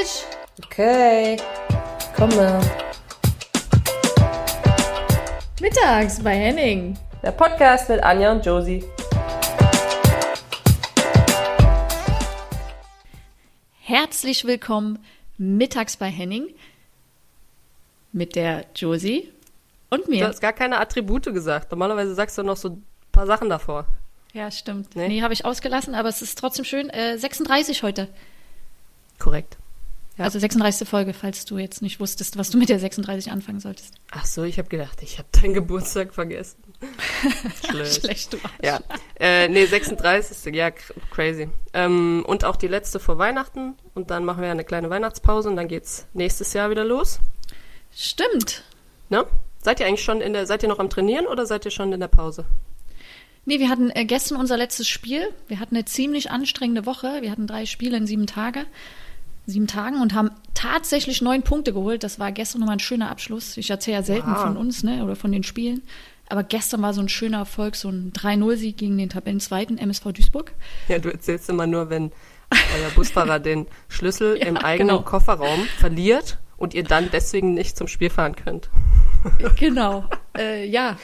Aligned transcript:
Tisch! 0.00 0.24
Okay, 0.64 1.36
komme. 2.16 2.60
Mittags 5.60 6.22
bei 6.22 6.34
Henning. 6.34 6.98
Der 7.22 7.32
Podcast 7.32 7.90
mit 7.90 8.02
Anja 8.02 8.32
und 8.32 8.46
Josie. 8.46 8.82
Herzlich 13.80 14.46
willkommen 14.46 15.04
mittags 15.36 15.98
bei 15.98 16.08
Henning 16.08 16.48
mit 18.12 18.36
der 18.36 18.64
Josie 18.74 19.30
und 19.90 20.06
Du 20.06 20.10
mir. 20.12 20.28
hast 20.28 20.40
gar 20.40 20.54
keine 20.54 20.80
Attribute 20.80 21.24
gesagt. 21.24 21.70
Normalerweise 21.72 22.14
sagst 22.14 22.38
du 22.38 22.42
noch 22.42 22.56
so 22.56 22.68
ein 22.70 22.86
paar 23.12 23.26
Sachen 23.26 23.50
davor. 23.50 23.84
ja, 24.32 24.50
stimmt. 24.50 24.96
Nee. 24.96 25.08
Nee, 25.08 25.22
habe 25.22 25.34
ich 25.34 25.44
ausgelassen, 25.44 25.94
aber 25.94 26.08
es 26.08 26.22
ist 26.22 26.38
trotzdem 26.38 26.64
schön. 26.64 26.88
Äh, 26.88 27.18
36 27.18 27.82
heute. 27.82 28.08
Korrekt. 29.18 29.58
Ja. 30.20 30.26
Also 30.26 30.38
36. 30.38 30.86
Folge, 30.88 31.14
falls 31.14 31.46
du 31.46 31.56
jetzt 31.58 31.80
nicht 31.80 31.98
wusstest, 31.98 32.36
was 32.36 32.50
du 32.50 32.58
mit 32.58 32.68
der 32.68 32.78
36 32.78 33.32
anfangen 33.32 33.58
solltest. 33.58 33.94
Ach 34.10 34.26
so, 34.26 34.44
ich 34.44 34.58
habe 34.58 34.68
gedacht, 34.68 35.02
ich 35.02 35.18
habe 35.18 35.28
deinen 35.32 35.54
Geburtstag 35.54 36.12
vergessen. 36.12 36.62
Schlecht. 37.70 38.00
Schlecht, 38.02 38.32
du 38.34 38.36
Arsch. 38.42 38.52
Ja, 38.62 38.80
äh, 39.18 39.48
nee, 39.48 39.64
36. 39.64 40.54
Ja, 40.54 40.68
cr- 40.68 40.92
crazy. 41.10 41.48
Ähm, 41.72 42.22
und 42.26 42.44
auch 42.44 42.56
die 42.56 42.68
letzte 42.68 43.00
vor 43.00 43.16
Weihnachten. 43.18 43.74
Und 43.94 44.10
dann 44.10 44.24
machen 44.24 44.42
wir 44.42 44.50
eine 44.50 44.64
kleine 44.64 44.90
Weihnachtspause 44.90 45.48
und 45.48 45.56
dann 45.56 45.68
geht's 45.68 46.06
nächstes 46.12 46.52
Jahr 46.52 46.68
wieder 46.70 46.84
los. 46.84 47.18
Stimmt. 47.94 48.64
Ne? 49.08 49.24
Seid 49.62 49.80
ihr 49.80 49.86
eigentlich 49.86 50.04
schon 50.04 50.20
in 50.20 50.32
der, 50.34 50.46
seid 50.46 50.62
ihr 50.62 50.68
noch 50.68 50.78
am 50.78 50.90
Trainieren 50.90 51.26
oder 51.26 51.46
seid 51.46 51.64
ihr 51.64 51.70
schon 51.70 51.92
in 51.92 52.00
der 52.00 52.08
Pause? 52.08 52.44
Nee, 53.46 53.58
wir 53.58 53.68
hatten 53.70 53.90
äh, 53.90 54.04
gestern 54.04 54.38
unser 54.38 54.56
letztes 54.56 54.86
Spiel. 54.86 55.26
Wir 55.48 55.60
hatten 55.60 55.74
eine 55.76 55.86
ziemlich 55.86 56.30
anstrengende 56.30 56.84
Woche. 56.84 57.22
Wir 57.22 57.30
hatten 57.30 57.46
drei 57.46 57.64
Spiele 57.66 57.96
in 57.96 58.06
sieben 58.06 58.26
Tage. 58.26 58.66
Sieben 59.46 59.66
Tagen 59.66 60.00
und 60.00 60.14
haben 60.14 60.30
tatsächlich 60.54 61.22
neun 61.22 61.42
Punkte 61.42 61.72
geholt. 61.72 62.04
Das 62.04 62.18
war 62.18 62.30
gestern 62.32 62.60
nochmal 62.60 62.76
ein 62.76 62.80
schöner 62.80 63.10
Abschluss. 63.10 63.56
Ich 63.56 63.70
erzähle 63.70 63.96
ja 63.98 64.02
selten 64.02 64.30
Wow. 64.30 64.42
von 64.42 64.56
uns, 64.56 64.82
ne, 64.82 65.02
oder 65.02 65.16
von 65.16 65.32
den 65.32 65.42
Spielen. 65.42 65.82
Aber 66.28 66.44
gestern 66.44 66.82
war 66.82 66.94
so 66.94 67.00
ein 67.00 67.08
schöner 67.08 67.38
Erfolg, 67.38 67.74
so 67.74 67.88
ein 67.88 68.12
3-0-Sieg 68.12 68.76
gegen 68.76 68.96
den 68.96 69.08
Tabellenzweiten 69.08 69.78
MSV 69.78 70.12
Duisburg. 70.12 70.52
Ja, 70.88 70.98
du 71.00 71.10
erzählst 71.10 71.48
immer 71.50 71.66
nur, 71.66 71.90
wenn 71.90 72.12
euer 72.52 72.90
Busfahrer 72.94 73.38
den 73.40 73.66
Schlüssel 73.88 74.38
Ja, 74.38 74.46
im 74.46 74.56
eigenen 74.56 74.88
genau. 74.98 75.02
Kofferraum 75.02 75.64
verliert 75.78 76.38
und 76.56 76.74
ihr 76.74 76.84
dann 76.84 77.08
deswegen 77.12 77.54
nicht 77.54 77.76
zum 77.76 77.88
Spiel 77.88 78.10
fahren 78.10 78.36
könnt. 78.36 78.70
genau. 79.58 80.04
Äh, 80.38 80.66
ja. 80.68 80.96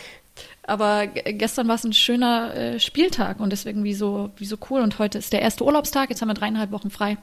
Aber 0.69 1.07
gestern 1.07 1.67
war 1.69 1.77
es 1.77 1.85
ein 1.85 1.93
schöner 1.93 2.55
äh, 2.55 2.81
Spieltag 2.81 3.41
und 3.41 3.51
deswegen 3.51 3.83
wie 3.85 3.95
so, 3.95 4.31
wie 4.37 4.45
so 4.47 4.57
cool. 4.71 4.81
Und 4.81 4.99
heute 4.99 5.19
ist 5.19 5.33
der 5.33 5.41
erste 5.41 5.65
Urlaubstag. 5.65 6.11
Jetzt 6.11 6.21
haben 6.23 6.29
wir 6.29 6.35
dreieinhalb 6.35 6.71
Wochen 6.73 6.91
frei. 6.91 7.17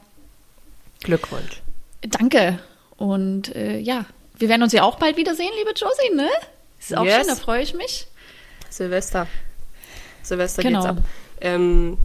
Glückwunsch. 1.04 1.62
Danke. 2.02 2.58
Und 2.96 3.54
äh, 3.54 3.78
ja, 3.78 4.04
wir 4.36 4.48
werden 4.48 4.62
uns 4.62 4.72
ja 4.72 4.82
auch 4.82 4.96
bald 4.96 5.16
wiedersehen, 5.16 5.50
liebe 5.58 5.70
Josie, 5.70 6.14
ne? 6.14 6.28
Ist 6.80 6.96
auch 6.96 7.04
Yes. 7.04 7.18
schön, 7.18 7.26
da 7.28 7.34
freue 7.36 7.62
ich 7.62 7.74
mich. 7.74 8.08
Silvester. 8.70 9.26
Silvester 10.22 10.62
Genau. 10.62 10.80
geht's 10.80 10.90
ab. 10.90 11.04
Ähm, 11.40 11.98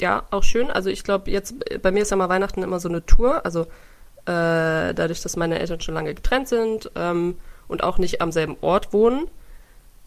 ja, 0.00 0.22
auch 0.30 0.42
schön. 0.42 0.70
Also 0.70 0.88
ich 0.90 1.04
glaube, 1.04 1.30
jetzt 1.30 1.54
bei 1.82 1.90
mir 1.90 2.02
ist 2.02 2.10
ja 2.10 2.16
mal 2.16 2.28
Weihnachten 2.28 2.62
immer 2.62 2.80
so 2.80 2.88
eine 2.88 3.04
Tour. 3.04 3.44
Also 3.44 3.62
äh, 3.62 4.94
dadurch, 4.94 5.20
dass 5.22 5.36
meine 5.36 5.58
Eltern 5.58 5.80
schon 5.80 5.94
lange 5.94 6.14
getrennt 6.14 6.48
sind 6.48 6.90
ähm, 6.96 7.36
und 7.68 7.82
auch 7.82 7.98
nicht 7.98 8.20
am 8.20 8.32
selben 8.32 8.56
Ort 8.60 8.92
wohnen, 8.92 9.28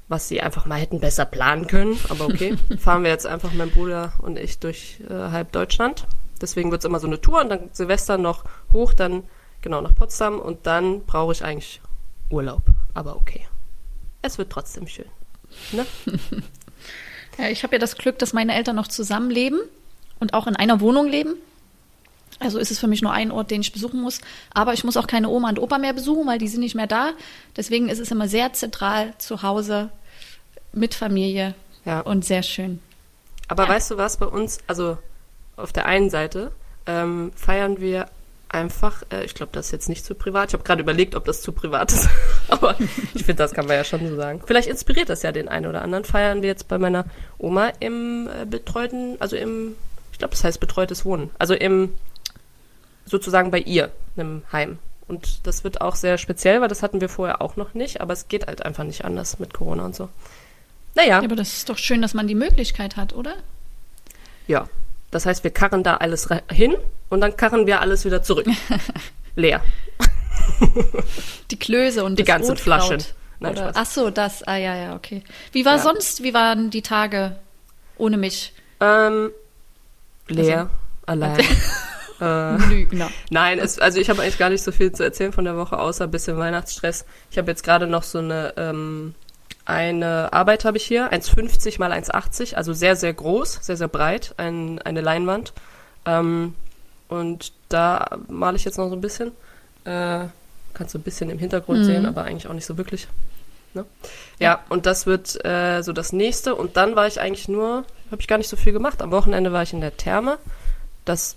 was 0.08 0.28
sie 0.28 0.42
einfach 0.42 0.66
mal 0.66 0.80
hätten 0.80 1.00
besser 1.00 1.26
planen 1.26 1.68
können. 1.68 2.00
Aber 2.10 2.26
okay, 2.26 2.56
fahren 2.80 3.04
wir 3.04 3.12
jetzt 3.12 3.26
einfach 3.28 3.54
mein 3.54 3.70
Bruder 3.72 4.14
und 4.20 4.38
ich 4.38 4.60
durch 4.60 5.00
äh, 5.10 5.14
halb 5.14 5.52
Deutschland. 5.52 6.06
Deswegen 6.42 6.72
wird's 6.72 6.86
immer 6.86 7.00
so 7.00 7.08
eine 7.08 7.20
Tour 7.22 7.42
und 7.42 7.50
dann 7.50 7.70
Silvester 7.74 8.18
noch 8.18 8.44
hoch, 8.74 8.94
dann 8.94 9.24
genau 9.62 9.82
nach 9.82 9.94
Potsdam 9.96 10.40
und 10.40 10.66
dann 10.66 11.06
brauche 11.06 11.34
ich 11.34 11.44
eigentlich 11.44 11.82
Urlaub. 12.30 12.62
Aber 12.94 13.16
okay. 13.16 13.46
Es 14.22 14.38
wird 14.38 14.50
trotzdem 14.52 14.88
schön. 14.88 15.06
Ne? 15.72 15.86
Ja, 17.38 17.48
ich 17.48 17.64
habe 17.64 17.76
ja 17.76 17.80
das 17.80 17.96
Glück, 17.96 18.20
dass 18.20 18.34
meine 18.34 18.54
Eltern 18.54 18.76
noch 18.76 18.90
zusammenleben 18.90 19.62
und 20.20 20.34
auch 20.34 20.46
in 20.46 20.58
einer 20.58 20.82
Wohnung 20.82 21.08
leben. 21.08 21.36
Also 22.40 22.60
ist 22.60 22.70
es 22.70 22.80
für 22.80 22.88
mich 22.88 23.02
nur 23.02 23.14
ein 23.14 23.32
Ort, 23.32 23.50
den 23.50 23.62
ich 23.62 23.72
besuchen 23.72 24.02
muss. 24.02 24.20
Aber 24.54 24.74
ich 24.74 24.84
muss 24.84 24.98
auch 24.98 25.08
keine 25.08 25.30
Oma 25.30 25.48
und 25.48 25.58
Opa 25.60 25.78
mehr 25.78 25.94
besuchen, 25.94 26.28
weil 26.28 26.38
die 26.38 26.50
sind 26.50 26.60
nicht 26.60 26.76
mehr 26.76 26.88
da. 26.88 27.12
Deswegen 27.56 27.88
ist 27.88 28.00
es 28.00 28.12
immer 28.12 28.28
sehr 28.28 28.52
zentral 28.52 29.14
zu 29.20 29.42
Hause 29.42 29.90
mit 30.74 30.94
Familie 30.94 31.56
Ja. 31.86 32.02
und 32.02 32.26
sehr 32.26 32.44
schön. 32.44 32.82
Aber 33.48 33.64
Ja. 33.64 33.70
weißt 33.70 33.92
du 33.92 33.98
was, 33.98 34.18
bei 34.18 34.26
uns, 34.26 34.60
also 34.68 34.98
auf 35.60 35.74
der 35.74 35.86
einen 35.86 36.10
Seite 36.10 36.52
ähm, 36.86 37.32
feiern 37.36 37.80
wir 37.80 38.08
einfach, 38.50 39.04
äh, 39.12 39.24
ich 39.24 39.36
glaube, 39.36 39.52
das 39.54 39.68
ist 39.68 39.72
jetzt 39.72 39.90
nicht 39.90 40.04
zu 40.04 40.16
privat. 40.16 40.50
Ich 40.50 40.54
habe 40.54 40.64
gerade 40.64 40.82
überlegt, 40.82 41.16
ob 41.16 41.26
das 41.26 41.42
zu 41.42 41.52
privat 41.52 41.94
ist. 41.94 42.10
Aber 42.48 42.76
ich 43.14 43.24
finde, 43.24 43.36
das 43.36 43.54
kann 43.54 43.68
man 43.68 43.76
ja 43.76 43.84
schon 43.84 44.08
so 44.08 44.16
sagen. 44.16 44.42
Vielleicht 44.46 44.68
inspiriert 44.68 45.10
das 45.10 45.22
ja 45.22 45.32
den 45.32 45.48
einen 45.48 45.68
oder 45.68 45.82
anderen. 45.82 46.04
Feiern 46.04 46.42
wir 46.42 46.50
jetzt 46.50 46.68
bei 46.68 46.78
meiner 46.78 47.06
Oma 47.38 47.72
im 47.80 48.28
äh, 48.28 48.46
betreuten, 48.46 49.18
also 49.20 49.36
im, 49.36 49.76
ich 50.12 50.18
glaube, 50.18 50.32
das 50.32 50.44
heißt 50.44 50.60
betreutes 50.60 51.06
Wohnen. 51.06 51.30
Also 51.38 51.54
im, 51.54 51.94
sozusagen 53.06 53.52
bei 53.52 53.60
ihr, 53.60 53.92
einem 54.18 54.42
Heim. 54.52 54.80
Und 55.08 55.48
das 55.48 55.64
wird 55.64 55.82
auch 55.82 55.96
sehr 55.96 56.18
speziell, 56.18 56.62
weil 56.62 56.68
das 56.68 56.84
hatten 56.84 57.02
wir 57.02 57.10
vorher 57.10 57.42
auch 57.42 57.56
noch 57.56 57.74
nicht. 57.74 58.02
Aber 58.02 58.14
es 58.14 58.28
geht 58.28 58.48
halt 58.48 58.66
einfach 58.66 58.84
nicht 58.84 59.06
anders 59.06 59.40
mit 59.40 59.54
Corona 59.54 59.86
und 59.86 59.96
so. 59.96 60.10
Naja. 60.96 61.20
Ja, 61.20 61.24
aber 61.24 61.36
das 61.36 61.54
ist 61.54 61.70
doch 61.70 61.78
schön, 61.78 62.02
dass 62.02 62.14
man 62.14 62.28
die 62.28 62.36
Möglichkeit 62.36 62.98
hat, 62.98 63.14
oder? 63.14 63.36
Ja, 64.48 64.68
das 65.12 65.26
heißt, 65.26 65.44
wir 65.44 65.52
karren 65.52 65.84
da 65.84 65.98
alles 65.98 66.28
hin 66.52 66.76
und 67.10 67.22
dann 67.22 67.36
karren 67.38 67.68
wir 67.68 67.82
alles 67.82 68.06
wieder 68.06 68.22
zurück. 68.24 68.46
Leer. 69.36 69.62
Die 71.52 71.58
Klöße 71.60 72.04
und 72.04 72.20
Die 72.20 72.24
ganzen 72.24 72.52
Rotkraut. 72.52 72.64
Flaschen. 72.88 73.04
Nein, 73.40 73.54
Oder, 73.54 73.72
ach 73.76 73.86
so, 73.86 74.10
das, 74.10 74.44
ah 74.44 74.58
ja, 74.58 74.76
ja, 74.76 74.96
okay. 74.96 75.24
Wie 75.54 75.64
war 75.66 75.78
Ja. 75.78 75.84
sonst, 75.84 76.24
wie 76.24 76.34
waren 76.34 76.70
die 76.72 76.82
Tage 76.82 77.38
ohne 77.98 78.18
mich? 78.18 78.54
Ähm, 78.82 79.32
leer, 80.28 80.70
allein. 81.06 81.40
äh, 82.22 82.58
Lügner. 82.68 83.10
nein, 83.30 83.60
es, 83.60 83.80
also 83.80 83.98
ich 84.00 84.10
habe 84.10 84.22
eigentlich 84.22 84.38
gar 84.38 84.50
nicht 84.50 84.62
so 84.64 84.74
viel 84.74 84.92
zu 84.92 85.04
erzählen 85.04 85.32
von 85.32 85.46
der 85.46 85.56
Woche, 85.56 85.80
außer 85.80 86.04
ein 86.06 86.12
bisschen 86.12 86.38
Weihnachtsstress. 86.38 87.06
Ich 87.32 87.38
habe 87.38 87.50
jetzt 87.50 87.64
gerade 87.64 87.88
noch 87.88 88.04
so 88.04 88.18
eine, 88.20 88.54
ähm, 88.58 89.16
eine 89.70 90.34
Arbeit 90.34 90.66
habe 90.66 90.78
ich 90.78 90.84
hier, 90.86 91.12
1,50 91.14 91.80
mal 91.80 91.92
1,80, 91.92 92.56
also 92.56 92.74
sehr, 92.74 92.96
sehr 92.96 93.14
groß, 93.14 93.60
sehr, 93.62 93.78
sehr 93.78 93.88
breit, 93.88 94.34
ein, 94.38 94.82
eine 94.82 95.02
Leinwand. 95.02 95.54
Ähm, 96.06 96.56
und 97.08 97.54
da 97.70 98.18
male 98.28 98.58
ich 98.58 98.66
jetzt 98.66 98.78
noch 98.78 98.90
so 98.90 98.96
ein 98.96 99.02
bisschen. 99.02 99.32
Äh, 99.86 100.26
kannst 100.74 100.94
du 100.94 100.98
ein 101.00 101.04
bisschen 101.04 101.30
im 101.30 101.40
Hintergrund 101.40 101.80
Mhm. 101.80 101.84
sehen, 101.84 102.06
aber 102.06 102.24
eigentlich 102.24 102.48
auch 102.48 102.54
nicht 102.54 102.66
so 102.66 102.78
wirklich. 102.78 103.08
Ne? 103.74 103.86
Ja, 104.40 104.62
und 104.70 104.86
das 104.88 105.06
wird 105.06 105.44
äh, 105.46 105.84
so 105.84 105.94
das 105.94 106.14
nächste. 106.14 106.56
Und 106.56 106.76
dann 106.76 106.96
war 106.96 107.06
ich 107.06 107.22
eigentlich 107.22 107.48
nur, 107.48 107.86
habe 108.10 108.22
ich 108.22 108.28
gar 108.28 108.38
nicht 108.40 108.50
so 108.50 108.58
viel 108.58 108.74
gemacht. 108.74 109.02
Am 109.02 109.12
Wochenende 109.12 109.54
war 109.54 109.62
ich 109.62 109.74
in 109.74 109.82
der 109.82 109.96
Therme. 109.96 110.40
Das 111.06 111.36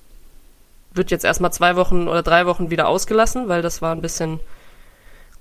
wird 0.95 1.11
jetzt 1.11 1.25
erstmal 1.25 1.53
zwei 1.53 1.77
Wochen 1.77 2.09
oder 2.09 2.23
drei 2.23 2.47
Wochen 2.47 2.71
wieder 2.71 2.89
ausgelassen, 2.89 3.49
weil 3.49 3.61
das 3.63 3.83
war 3.83 3.95
ein 3.95 4.01
bisschen 4.03 4.41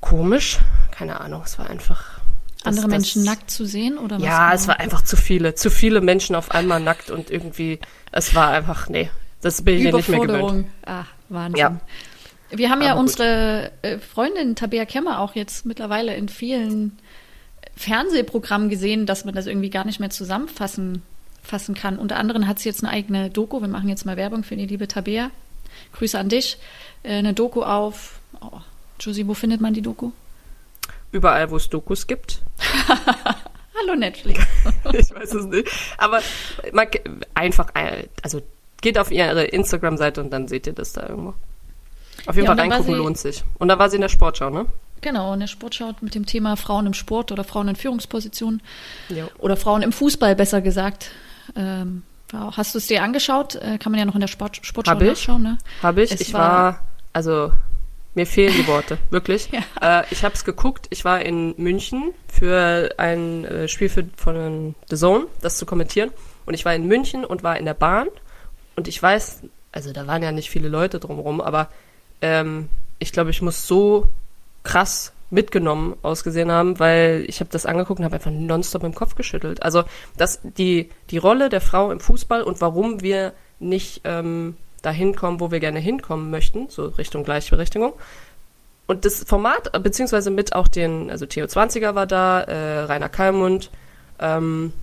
komisch. 0.01 0.59
Keine 0.91 1.21
Ahnung, 1.21 1.43
es 1.45 1.57
war 1.57 1.69
einfach. 1.69 2.10
Andere 2.63 2.85
das- 2.85 2.91
Menschen 2.91 3.23
nackt 3.23 3.49
zu 3.49 3.65
sehen 3.65 3.97
oder 3.97 4.17
was? 4.17 4.23
Ja, 4.23 4.45
genau? 4.49 4.55
es 4.55 4.67
war 4.67 4.79
einfach 4.79 5.03
zu 5.03 5.15
viele. 5.17 5.55
Zu 5.55 5.69
viele 5.71 6.01
Menschen 6.01 6.35
auf 6.35 6.51
einmal 6.51 6.79
nackt 6.79 7.09
und 7.09 7.29
irgendwie, 7.31 7.79
es 8.11 8.35
war 8.35 8.49
einfach, 8.49 8.87
nee, 8.89 9.09
das 9.41 9.63
bin 9.63 9.77
ich 9.77 9.83
ja 9.85 9.91
nicht 9.91 10.09
mehr 10.09 10.19
gewöhnt. 10.19 10.67
Ah, 10.85 11.05
Wahnsinn. 11.29 11.57
Ja. 11.59 11.79
Wir 12.51 12.69
haben 12.69 12.81
ja 12.81 12.91
Aber 12.91 13.01
gut. 13.01 13.09
unsere 13.09 13.71
äh, 13.81 13.97
Freundin 13.97 14.55
Tabea 14.55 14.85
Kemmer 14.85 15.19
auch 15.21 15.35
jetzt 15.35 15.65
mittlerweile 15.65 16.15
in 16.15 16.27
vielen 16.29 16.97
Fernsehprogrammen 17.75 18.69
gesehen, 18.69 19.05
dass 19.05 19.25
man 19.25 19.33
das 19.33 19.47
irgendwie 19.47 19.69
gar 19.69 19.85
nicht 19.85 19.99
mehr 19.99 20.09
zusammenfassen 20.09 21.01
fassen 21.43 21.73
kann. 21.73 21.97
Unter 21.97 22.17
anderem 22.17 22.47
hat 22.47 22.59
sie 22.59 22.69
jetzt 22.69 22.83
eine 22.83 22.91
eigene 22.93 23.29
Doku. 23.29 23.61
Wir 23.61 23.67
machen 23.67 23.89
jetzt 23.89 24.05
mal 24.05 24.17
Werbung 24.17 24.43
für 24.43 24.55
die 24.55 24.67
liebe 24.67 24.87
Tabea. 24.87 25.31
Grüße 25.93 26.19
an 26.19 26.29
dich. 26.29 26.57
Äh, 27.03 27.15
eine 27.15 27.33
Doku 27.33 27.63
auf. 27.63 28.19
Oh, 28.41 28.59
Josie, 28.99 29.27
wo 29.27 29.33
findet 29.33 29.61
man 29.61 29.73
die 29.73 29.81
Doku? 29.81 30.11
Überall, 31.11 31.49
wo 31.51 31.57
es 31.57 31.69
Dokus 31.69 32.07
gibt. 32.07 32.41
Hallo 32.87 33.95
Netflix. 33.97 34.45
ich 34.93 35.13
weiß 35.13 35.33
es 35.33 35.45
nicht. 35.45 35.67
Aber 35.97 36.19
man, 36.73 36.87
einfach, 37.33 37.69
äh, 37.75 38.07
also 38.21 38.41
geht 38.81 38.97
auf 38.97 39.11
ihre 39.11 39.43
Instagram-Seite 39.43 40.21
und 40.21 40.29
dann 40.31 40.47
seht 40.47 40.67
ihr 40.67 40.73
das 40.73 40.93
da 40.93 41.07
irgendwo. 41.07 41.33
Auf 42.27 42.35
jeden 42.35 42.47
Ja, 42.47 42.55
Fall 42.55 42.59
reingucken 42.69 42.95
lohnt 42.95 43.17
sich. 43.17 43.43
Und 43.57 43.67
da 43.69 43.79
war 43.79 43.89
sie 43.89 43.95
in 43.95 44.01
der 44.01 44.09
Sportschau, 44.09 44.49
ne? 44.49 44.65
Genau, 45.01 45.33
in 45.33 45.39
der 45.39 45.47
Sportschau 45.47 45.93
mit 46.01 46.13
dem 46.13 46.25
Thema 46.27 46.55
Frauen 46.55 46.85
im 46.85 46.93
Sport 46.93 47.31
oder 47.31 47.43
Frauen 47.43 47.67
in 47.69 47.75
Führungspositionen. 47.75 48.61
Oder 49.39 49.57
Frauen 49.57 49.81
im 49.81 49.91
Fußball, 49.91 50.35
besser 50.35 50.61
gesagt. 50.61 51.09
Ähm, 51.55 52.03
hast 52.31 52.75
du 52.75 52.77
es 52.77 52.85
dir 52.87 53.01
angeschaut? 53.01 53.55
Äh, 53.55 53.79
kann 53.79 53.91
man 53.91 53.97
ja 53.99 54.05
noch 54.05 54.13
in 54.13 54.21
der 54.21 54.27
Sport, 54.27 54.59
Sportschau 54.61 54.91
Hab 54.91 55.01
ich. 55.01 55.09
nachschauen, 55.09 55.41
ne? 55.41 55.57
Habe 55.81 56.03
ich. 56.03 56.11
Es 56.11 56.21
ich 56.21 56.33
war- 56.33 56.41
war, 56.41 56.79
also 57.13 57.51
mir 58.13 58.25
fehlen 58.25 58.53
die 58.53 58.67
Worte, 58.67 58.97
wirklich. 59.09 59.49
Ja. 59.51 60.01
Äh, 60.01 60.05
ich 60.11 60.23
habe 60.23 60.35
es 60.35 60.43
geguckt. 60.43 60.87
Ich 60.89 61.05
war 61.05 61.21
in 61.21 61.53
München 61.57 62.13
für 62.27 62.93
ein 62.97 63.45
äh, 63.45 63.67
Spiel 63.67 63.89
für, 63.89 64.05
von 64.17 64.75
The 64.89 64.97
Zone, 64.97 65.27
das 65.41 65.57
zu 65.57 65.65
kommentieren. 65.65 66.11
Und 66.45 66.53
ich 66.53 66.65
war 66.65 66.73
in 66.73 66.87
München 66.87 67.23
und 67.23 67.43
war 67.43 67.57
in 67.57 67.65
der 67.65 67.73
Bahn. 67.73 68.07
Und 68.75 68.87
ich 68.87 69.01
weiß, 69.01 69.41
also 69.71 69.93
da 69.93 70.07
waren 70.07 70.23
ja 70.23 70.31
nicht 70.31 70.49
viele 70.49 70.67
Leute 70.67 70.99
drumherum, 70.99 71.39
aber 71.41 71.69
ähm, 72.21 72.69
ich 72.99 73.11
glaube, 73.11 73.29
ich 73.29 73.41
muss 73.41 73.67
so 73.67 74.07
krass 74.63 75.13
mitgenommen 75.29 75.95
ausgesehen 76.01 76.51
haben, 76.51 76.77
weil 76.79 77.23
ich 77.27 77.39
habe 77.39 77.49
das 77.49 77.65
angeguckt 77.65 77.99
und 77.99 78.05
habe 78.05 78.15
einfach 78.15 78.31
nonstop 78.31 78.83
im 78.83 78.93
Kopf 78.93 79.15
geschüttelt. 79.15 79.63
Also 79.63 79.83
das, 80.17 80.41
die, 80.43 80.89
die 81.09 81.17
Rolle 81.17 81.49
der 81.49 81.61
Frau 81.61 81.91
im 81.91 82.01
Fußball 82.01 82.43
und 82.43 82.59
warum 82.59 83.01
wir 83.01 83.33
nicht 83.59 84.01
ähm, 84.03 84.57
dahin 84.81 85.15
kommen, 85.15 85.39
wo 85.39 85.51
wir 85.51 85.59
gerne 85.59 85.79
hinkommen 85.79 86.31
möchten, 86.31 86.69
so 86.69 86.85
Richtung 86.85 87.23
Gleichberechtigung. 87.23 87.93
Und 88.87 89.05
das 89.05 89.23
Format, 89.23 89.71
beziehungsweise 89.83 90.31
mit 90.31 90.53
auch 90.53 90.67
den, 90.67 91.09
also 91.09 91.25
Theo 91.25 91.45
20er 91.45 91.95
war 91.95 92.07
da, 92.07 92.41
äh, 92.41 92.79
Rainer 92.83 93.09
Kallmund, 93.09 93.69
ähm, 94.19 94.73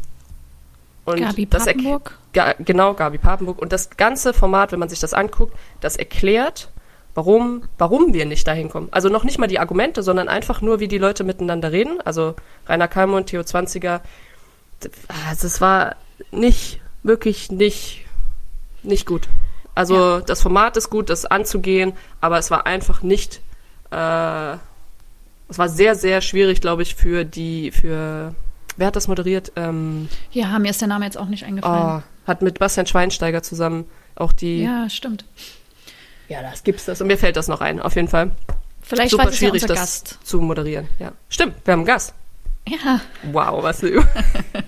und 1.05 1.21
Gabi 1.21 1.47
Papenburg. 1.47 2.19
Ga, 2.35 2.55
genau, 2.59 2.93
Gabi 2.93 3.17
Papenburg. 3.17 3.63
Und 3.63 3.73
das 3.73 3.91
ganze 3.97 4.35
Format, 4.35 4.73
wenn 4.73 4.79
man 4.79 4.91
sich 4.91 5.01
das 5.01 5.15
anguckt, 5.15 5.55
das 5.81 5.97
erklärt, 5.97 6.69
warum, 7.15 7.63
warum 7.79 8.13
wir 8.13 8.27
nicht 8.27 8.47
dahin 8.47 8.69
kommen. 8.69 8.89
Also 8.91 9.09
noch 9.09 9.25
nicht 9.25 9.39
mal 9.39 9.47
die 9.47 9.59
Argumente, 9.59 10.03
sondern 10.03 10.29
einfach 10.29 10.61
nur, 10.61 10.81
wie 10.81 10.89
die 10.89 10.99
Leute 10.99 11.25
miteinander 11.25 11.73
reden. 11.73 12.01
Also 12.03 12.35
Rainer 12.67 12.89
Kallmund, 12.89 13.29
Theo 13.29 13.41
20er. 13.41 14.01
Das 14.81 15.61
war 15.63 15.97
nicht, 16.31 16.81
wirklich 17.03 17.51
nicht, 17.51 18.05
nicht 18.83 19.07
gut. 19.07 19.29
Also 19.79 19.95
ja. 19.95 20.21
das 20.23 20.43
Format 20.43 20.77
ist 20.77 20.91
gut, 20.91 21.09
das 21.09 21.25
anzugehen, 21.25 21.93
aber 22.21 22.37
es 22.37 22.51
war 22.51 22.67
einfach 22.67 23.03
nicht, 23.03 23.41
äh, 23.93 24.55
es 24.55 25.57
war 25.57 25.69
sehr, 25.69 25.95
sehr 25.95 26.21
schwierig, 26.21 26.61
glaube 26.61 26.83
ich, 26.83 26.97
für 26.97 27.25
die, 27.25 27.71
für, 27.71 28.35
wer 28.77 28.87
hat 28.89 28.97
das 28.97 29.07
moderiert? 29.07 29.53
Ähm, 29.55 30.09
ja, 30.33 30.59
mir 30.59 30.71
ist 30.71 30.81
der 30.81 30.89
Name 30.89 31.05
jetzt 31.05 31.17
auch 31.17 31.29
nicht 31.29 31.45
eingefallen. 31.45 32.03
Oh, 32.03 32.27
hat 32.27 32.43
mit 32.43 32.59
Bastian 32.59 32.87
Schweinsteiger 32.89 33.45
zusammen 33.45 33.85
auch 34.17 34.33
die. 34.33 34.65
Ja, 34.65 34.91
stimmt. 34.91 35.25
Ja, 36.29 36.43
das 36.43 36.65
gibt's 36.65 36.87
das. 36.87 37.01
Und 37.01 37.07
mir 37.07 37.17
fällt 37.17 37.37
das 37.37 37.47
noch 37.47 37.61
ein, 37.61 37.81
auf 37.81 37.95
jeden 37.95 38.09
Fall. 38.09 38.33
Vielleicht 38.83 39.13
Super 39.13 39.31
schwierig, 39.31 39.63
ja 39.63 39.69
das 39.69 39.79
Gast. 39.79 40.19
zu 40.25 40.41
moderieren. 40.41 40.89
Ja. 40.99 41.13
Stimmt, 41.29 41.55
wir 41.65 41.71
haben 41.71 41.81
einen 41.81 41.87
Gast. 41.87 42.15
Ja. 42.69 43.01
Wow, 43.33 43.63
was 43.63 43.83
eine 43.83 44.07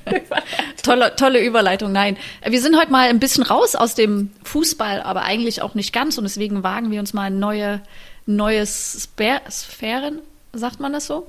tolle, 0.83 1.15
tolle 1.17 1.45
Überleitung. 1.45 1.93
Nein, 1.93 2.17
wir 2.45 2.61
sind 2.61 2.77
heute 2.79 2.91
mal 2.91 3.09
ein 3.09 3.21
bisschen 3.21 3.45
raus 3.45 3.75
aus 3.75 3.95
dem 3.95 4.31
Fußball, 4.45 5.03
aber 5.03 5.23
eigentlich 5.23 5.63
auch 5.63 5.75
nicht 5.75 5.93
ganz. 5.93 6.17
Und 6.19 6.25
deswegen 6.25 6.63
wagen 6.63 6.91
wir 6.91 7.01
uns 7.01 7.13
mal 7.13 7.29
in 7.29 7.39
neue, 7.39 7.81
neue 8.27 8.65
Sper 8.67 9.43
Sphären. 9.51 10.21
Sagt 10.53 10.81
man 10.81 10.93
das 10.93 11.07
so? 11.07 11.27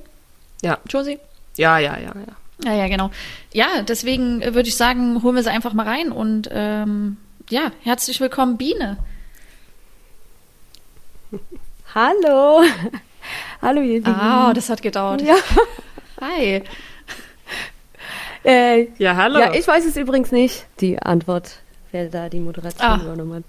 Ja. 0.62 0.78
Josie? 0.88 1.18
Ja, 1.56 1.78
ja, 1.78 1.96
ja, 1.98 2.12
ja. 2.14 2.36
Ja, 2.64 2.74
ja, 2.74 2.88
genau. 2.88 3.10
Ja, 3.52 3.82
deswegen 3.82 4.40
würde 4.54 4.68
ich 4.68 4.76
sagen, 4.76 5.22
holen 5.22 5.34
wir 5.34 5.42
sie 5.42 5.50
einfach 5.50 5.72
mal 5.72 5.86
rein. 5.86 6.12
Und 6.12 6.48
ähm, 6.52 7.16
ja, 7.50 7.72
herzlich 7.82 8.20
willkommen, 8.20 8.56
Biene. 8.56 8.98
Hallo. 11.94 12.62
Hallo, 13.62 13.80
ihr 13.80 13.94
Lieben. 13.94 14.14
Ah, 14.14 14.52
das 14.54 14.70
hat 14.70 14.82
gedauert. 14.82 15.22
Ja. 15.22 15.34
Hi. 16.20 16.62
Äh, 18.44 18.88
ja, 18.98 19.14
hallo. 19.14 19.38
Ja, 19.38 19.54
ich 19.54 19.68
weiß 19.68 19.86
es 19.86 19.96
übrigens 19.96 20.32
nicht, 20.32 20.66
die 20.80 20.98
Antwort, 20.98 21.60
wer 21.92 22.08
da 22.08 22.28
die 22.28 22.40
Moderation 22.40 22.88
ah. 22.88 23.00
übernommen 23.00 23.34
hat. 23.34 23.44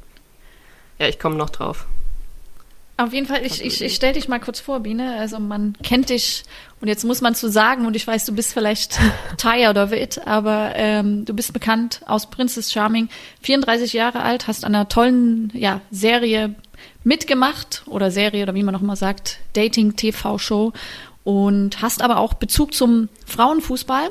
Ja, 1.00 1.08
ich 1.08 1.18
komme 1.18 1.36
noch 1.36 1.50
drauf. 1.50 1.88
Auf 2.96 3.12
jeden 3.12 3.26
Fall, 3.26 3.44
ich, 3.44 3.66
ich, 3.66 3.82
ich 3.82 3.96
stelle 3.96 4.14
dich 4.14 4.28
mal 4.28 4.40
kurz 4.40 4.60
vor, 4.60 4.82
Biene. 4.82 5.18
Also 5.20 5.40
man 5.40 5.76
kennt 5.82 6.10
dich 6.10 6.44
und 6.80 6.88
jetzt 6.88 7.06
muss 7.06 7.22
man 7.22 7.34
zu 7.34 7.50
sagen, 7.50 7.88
und 7.88 7.96
ich 7.96 8.06
weiß, 8.06 8.26
du 8.26 8.36
bist 8.36 8.54
vielleicht 8.54 9.00
tired 9.38 9.78
of 9.78 9.92
it, 9.92 10.22
aber 10.28 10.74
ähm, 10.76 11.26
du 11.26 11.34
bist 11.34 11.54
bekannt 11.54 12.02
aus 12.06 12.30
Princess 12.30 12.72
Charming, 12.72 13.10
34 13.42 13.94
Jahre 13.94 14.22
alt, 14.22 14.48
hast 14.48 14.64
an 14.64 14.76
einer 14.76 14.90
tollen 14.90 15.52
ja, 15.56 15.82
Serie 15.90 16.54
mitgemacht 17.04 17.82
oder 17.88 18.12
Serie 18.12 18.44
oder 18.44 18.54
wie 18.54 18.64
man 18.64 18.74
noch 18.74 18.84
immer 18.84 18.96
sagt, 18.96 19.40
Dating-TV-Show 19.54 20.72
und 21.24 21.82
hast 21.82 22.02
aber 22.02 22.18
auch 22.18 22.34
Bezug 22.34 22.74
zum 22.74 23.10
Frauenfußball. 23.26 24.10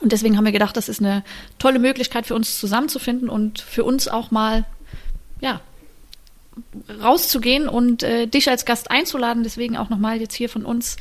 Und 0.00 0.12
deswegen 0.12 0.36
haben 0.36 0.44
wir 0.44 0.52
gedacht, 0.52 0.76
das 0.76 0.88
ist 0.88 1.00
eine 1.00 1.24
tolle 1.58 1.78
Möglichkeit 1.78 2.26
für 2.26 2.34
uns 2.34 2.58
zusammenzufinden 2.58 3.28
und 3.28 3.60
für 3.60 3.84
uns 3.84 4.08
auch 4.08 4.30
mal, 4.30 4.64
ja, 5.40 5.60
rauszugehen 7.02 7.68
und 7.68 8.02
äh, 8.02 8.26
dich 8.26 8.48
als 8.48 8.64
Gast 8.64 8.90
einzuladen. 8.90 9.42
Deswegen 9.42 9.76
auch 9.76 9.88
nochmal 9.88 10.20
jetzt 10.20 10.34
hier 10.34 10.48
von 10.48 10.64
uns 10.64 10.96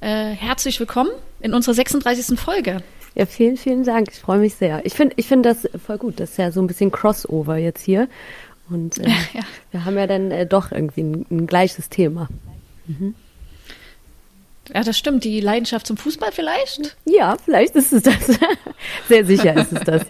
äh, 0.00 0.30
herzlich 0.30 0.80
willkommen 0.80 1.10
in 1.40 1.54
unserer 1.54 1.74
36. 1.74 2.38
Folge. 2.38 2.82
Ja, 3.14 3.26
vielen, 3.26 3.56
vielen 3.56 3.84
Dank. 3.84 4.08
Ich 4.10 4.18
freue 4.18 4.38
mich 4.38 4.54
sehr. 4.54 4.84
Ich 4.84 4.94
finde 4.94 5.14
ich 5.16 5.26
finde 5.26 5.50
das 5.50 5.68
voll 5.80 5.98
gut. 5.98 6.18
Das 6.20 6.30
ist 6.30 6.38
ja 6.38 6.50
so 6.50 6.60
ein 6.60 6.66
bisschen 6.66 6.90
Crossover 6.90 7.56
jetzt 7.56 7.82
hier. 7.82 8.08
Und 8.68 8.98
äh, 8.98 9.08
ja. 9.34 9.42
wir 9.70 9.84
haben 9.84 9.96
ja 9.96 10.06
dann 10.06 10.30
äh, 10.30 10.46
doch 10.46 10.72
irgendwie 10.72 11.02
ein, 11.02 11.26
ein 11.30 11.46
gleiches 11.46 11.88
Thema. 11.90 12.28
Mhm. 12.86 13.14
Ja, 14.72 14.82
das 14.82 14.96
stimmt. 14.96 15.24
Die 15.24 15.40
Leidenschaft 15.40 15.86
zum 15.86 15.96
Fußball 15.96 16.32
vielleicht? 16.32 16.96
Ja, 17.04 17.36
vielleicht 17.44 17.74
ist 17.74 17.92
es 17.92 18.02
das. 18.02 18.38
Sehr 19.08 19.24
sicher 19.24 19.56
ist 19.56 19.72
es 19.72 19.80
das. 19.80 20.06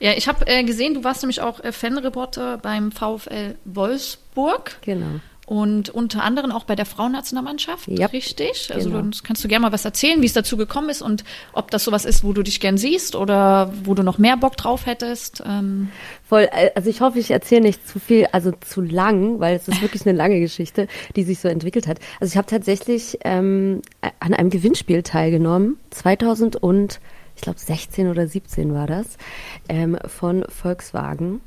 Ja, 0.00 0.12
ich 0.14 0.26
habe 0.26 0.46
äh, 0.48 0.64
gesehen, 0.64 0.94
du 0.94 1.04
warst 1.04 1.22
nämlich 1.22 1.40
auch 1.40 1.60
äh, 1.62 1.70
Fanreporter 1.70 2.58
beim 2.58 2.90
VfL 2.90 3.54
Wolfsburg. 3.64 4.78
Genau. 4.82 5.20
Und 5.46 5.90
unter 5.90 6.22
anderem 6.22 6.52
auch 6.52 6.64
bei 6.64 6.76
der 6.76 6.86
Frauennationalmannschaft, 6.86 7.88
yep. 7.88 8.12
richtig? 8.12 8.70
Also 8.72 8.90
genau. 8.90 9.02
du, 9.02 9.18
kannst 9.24 9.42
du 9.42 9.48
gerne 9.48 9.66
mal 9.66 9.72
was 9.72 9.84
erzählen, 9.84 10.22
wie 10.22 10.26
es 10.26 10.32
dazu 10.32 10.56
gekommen 10.56 10.88
ist 10.88 11.02
und 11.02 11.24
ob 11.52 11.70
das 11.72 11.82
sowas 11.82 12.04
ist, 12.04 12.22
wo 12.22 12.32
du 12.32 12.44
dich 12.44 12.60
gern 12.60 12.78
siehst 12.78 13.16
oder 13.16 13.72
wo 13.82 13.94
du 13.94 14.04
noch 14.04 14.18
mehr 14.18 14.36
Bock 14.36 14.56
drauf 14.56 14.86
hättest. 14.86 15.42
Ähm. 15.44 15.88
Voll, 16.28 16.48
äh, 16.52 16.70
also 16.76 16.88
ich 16.88 17.00
hoffe, 17.00 17.18
ich 17.18 17.32
erzähle 17.32 17.62
nicht 17.62 17.86
zu 17.88 17.98
viel, 17.98 18.26
also 18.30 18.52
zu 18.52 18.82
lang, 18.82 19.40
weil 19.40 19.56
es 19.56 19.66
ist 19.66 19.82
wirklich 19.82 20.06
eine 20.06 20.16
lange 20.16 20.38
Geschichte, 20.38 20.86
die 21.16 21.24
sich 21.24 21.40
so 21.40 21.48
entwickelt 21.48 21.88
hat. 21.88 21.98
Also 22.20 22.32
ich 22.32 22.36
habe 22.36 22.46
tatsächlich 22.46 23.18
ähm, 23.24 23.82
an 24.20 24.34
einem 24.34 24.48
Gewinnspiel 24.48 25.02
teilgenommen, 25.02 25.76
2000 25.90 26.54
und 26.56 27.00
ich 27.34 27.42
glaube 27.42 27.58
16 27.58 28.08
oder 28.08 28.28
17 28.28 28.72
war 28.72 28.86
das, 28.86 29.16
ähm, 29.68 29.98
von 30.06 30.44
Volkswagen. 30.48 31.40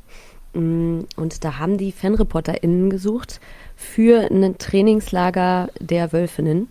Mm, 0.53 1.01
und 1.15 1.43
da 1.43 1.59
haben 1.59 1.77
die 1.77 1.91
FanreporterInnen 1.91 2.89
gesucht 2.89 3.39
für 3.75 4.29
ein 4.31 4.57
Trainingslager 4.57 5.69
der 5.79 6.13
Wölfinnen. 6.13 6.69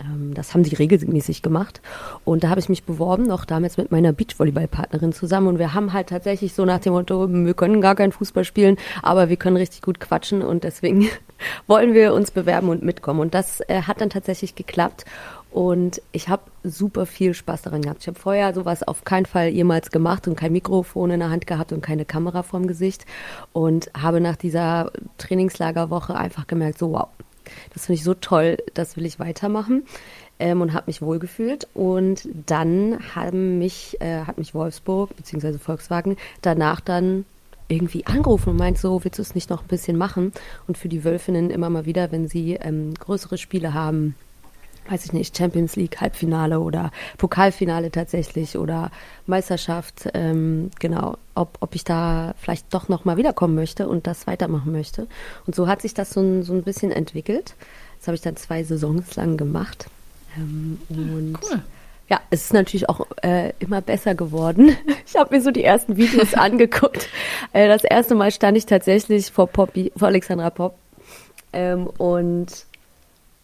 Ähm, 0.00 0.34
das 0.34 0.54
haben 0.54 0.62
die 0.62 0.74
regelmäßig 0.74 1.42
gemacht. 1.42 1.80
Und 2.24 2.44
da 2.44 2.50
habe 2.50 2.60
ich 2.60 2.68
mich 2.68 2.84
beworben, 2.84 3.24
noch 3.24 3.44
damals 3.44 3.76
mit 3.76 3.90
meiner 3.90 4.12
Beachvolleyballpartnerin 4.12 5.12
zusammen. 5.12 5.48
Und 5.48 5.58
wir 5.58 5.74
haben 5.74 5.92
halt 5.92 6.08
tatsächlich 6.08 6.54
so 6.54 6.64
nach 6.64 6.80
dem 6.80 6.92
Motto, 6.92 7.28
wir 7.28 7.54
können 7.54 7.80
gar 7.80 7.94
keinen 7.94 8.12
Fußball 8.12 8.44
spielen, 8.44 8.76
aber 9.02 9.28
wir 9.28 9.36
können 9.36 9.56
richtig 9.56 9.82
gut 9.82 10.00
quatschen. 10.00 10.42
Und 10.42 10.64
deswegen 10.64 11.08
wollen 11.66 11.94
wir 11.94 12.14
uns 12.14 12.30
bewerben 12.30 12.68
und 12.68 12.82
mitkommen. 12.82 13.20
Und 13.20 13.34
das 13.34 13.60
äh, 13.68 13.82
hat 13.82 14.00
dann 14.00 14.10
tatsächlich 14.10 14.54
geklappt. 14.54 15.04
Und 15.50 16.00
ich 16.12 16.28
habe 16.28 16.42
super 16.62 17.06
viel 17.06 17.34
Spaß 17.34 17.62
daran 17.62 17.82
gehabt. 17.82 18.02
Ich 18.02 18.08
habe 18.08 18.18
vorher 18.18 18.54
sowas 18.54 18.82
auf 18.82 19.04
keinen 19.04 19.26
Fall 19.26 19.48
jemals 19.48 19.90
gemacht 19.90 20.28
und 20.28 20.36
kein 20.36 20.52
Mikrofon 20.52 21.10
in 21.10 21.20
der 21.20 21.30
Hand 21.30 21.46
gehabt 21.46 21.72
und 21.72 21.80
keine 21.80 22.04
Kamera 22.04 22.42
vorm 22.42 22.66
Gesicht. 22.66 23.04
Und 23.52 23.90
habe 24.00 24.20
nach 24.20 24.36
dieser 24.36 24.92
Trainingslagerwoche 25.18 26.14
einfach 26.14 26.46
gemerkt, 26.46 26.78
so 26.78 26.92
wow, 26.92 27.08
das 27.74 27.86
finde 27.86 27.98
ich 27.98 28.04
so 28.04 28.14
toll, 28.14 28.58
das 28.74 28.96
will 28.96 29.04
ich 29.04 29.18
weitermachen. 29.18 29.84
Ähm, 30.38 30.60
und 30.60 30.72
habe 30.72 30.84
mich 30.86 31.02
wohlgefühlt. 31.02 31.66
Und 31.74 32.28
dann 32.46 32.98
haben 33.14 33.58
mich, 33.58 34.00
äh, 34.00 34.20
hat 34.20 34.38
mich 34.38 34.54
Wolfsburg 34.54 35.14
bzw. 35.16 35.58
Volkswagen 35.58 36.16
danach 36.42 36.80
dann 36.80 37.24
irgendwie 37.66 38.06
angerufen 38.06 38.50
und 38.50 38.56
meint 38.56 38.78
so, 38.78 39.04
willst 39.04 39.18
du 39.18 39.22
es 39.22 39.34
nicht 39.34 39.50
noch 39.50 39.62
ein 39.62 39.68
bisschen 39.68 39.96
machen? 39.96 40.32
Und 40.66 40.78
für 40.78 40.88
die 40.88 41.04
Wölfinnen 41.04 41.50
immer 41.50 41.70
mal 41.70 41.86
wieder, 41.86 42.10
wenn 42.12 42.28
sie 42.28 42.54
ähm, 42.54 42.94
größere 42.94 43.38
Spiele 43.38 43.74
haben, 43.74 44.16
weiß 44.90 45.04
ich 45.04 45.12
nicht, 45.12 45.36
Champions 45.36 45.76
League 45.76 46.00
Halbfinale 46.00 46.60
oder 46.60 46.90
Pokalfinale 47.16 47.90
tatsächlich 47.90 48.58
oder 48.58 48.90
Meisterschaft, 49.26 50.08
ähm, 50.14 50.70
genau, 50.78 51.16
ob, 51.34 51.58
ob 51.60 51.74
ich 51.74 51.84
da 51.84 52.34
vielleicht 52.38 52.74
doch 52.74 52.88
nochmal 52.88 53.16
wiederkommen 53.16 53.54
möchte 53.54 53.88
und 53.88 54.06
das 54.06 54.26
weitermachen 54.26 54.72
möchte. 54.72 55.06
Und 55.46 55.54
so 55.54 55.68
hat 55.68 55.82
sich 55.82 55.94
das 55.94 56.10
so 56.10 56.20
ein, 56.20 56.42
so 56.42 56.52
ein 56.52 56.62
bisschen 56.62 56.90
entwickelt. 56.90 57.54
Das 57.98 58.08
habe 58.08 58.16
ich 58.16 58.22
dann 58.22 58.36
zwei 58.36 58.64
Saisons 58.64 59.14
lang 59.16 59.36
gemacht. 59.36 59.86
Ähm, 60.36 60.80
und 60.88 61.38
cool. 61.50 61.62
Ja, 62.08 62.20
es 62.30 62.46
ist 62.46 62.52
natürlich 62.52 62.88
auch 62.88 63.06
äh, 63.22 63.52
immer 63.60 63.80
besser 63.80 64.14
geworden. 64.14 64.76
Ich 65.06 65.16
habe 65.16 65.34
mir 65.34 65.42
so 65.42 65.50
die 65.50 65.64
ersten 65.64 65.96
Videos 65.96 66.34
angeguckt. 66.34 67.08
Äh, 67.52 67.66
das 67.66 67.82
erste 67.82 68.14
Mal 68.14 68.30
stand 68.30 68.56
ich 68.56 68.64
tatsächlich 68.64 69.32
vor 69.32 69.48
Poppy, 69.48 69.90
vor 69.96 70.06
Alexandra 70.06 70.50
Popp. 70.50 70.76
Ähm, 71.52 71.88
und 71.88 72.46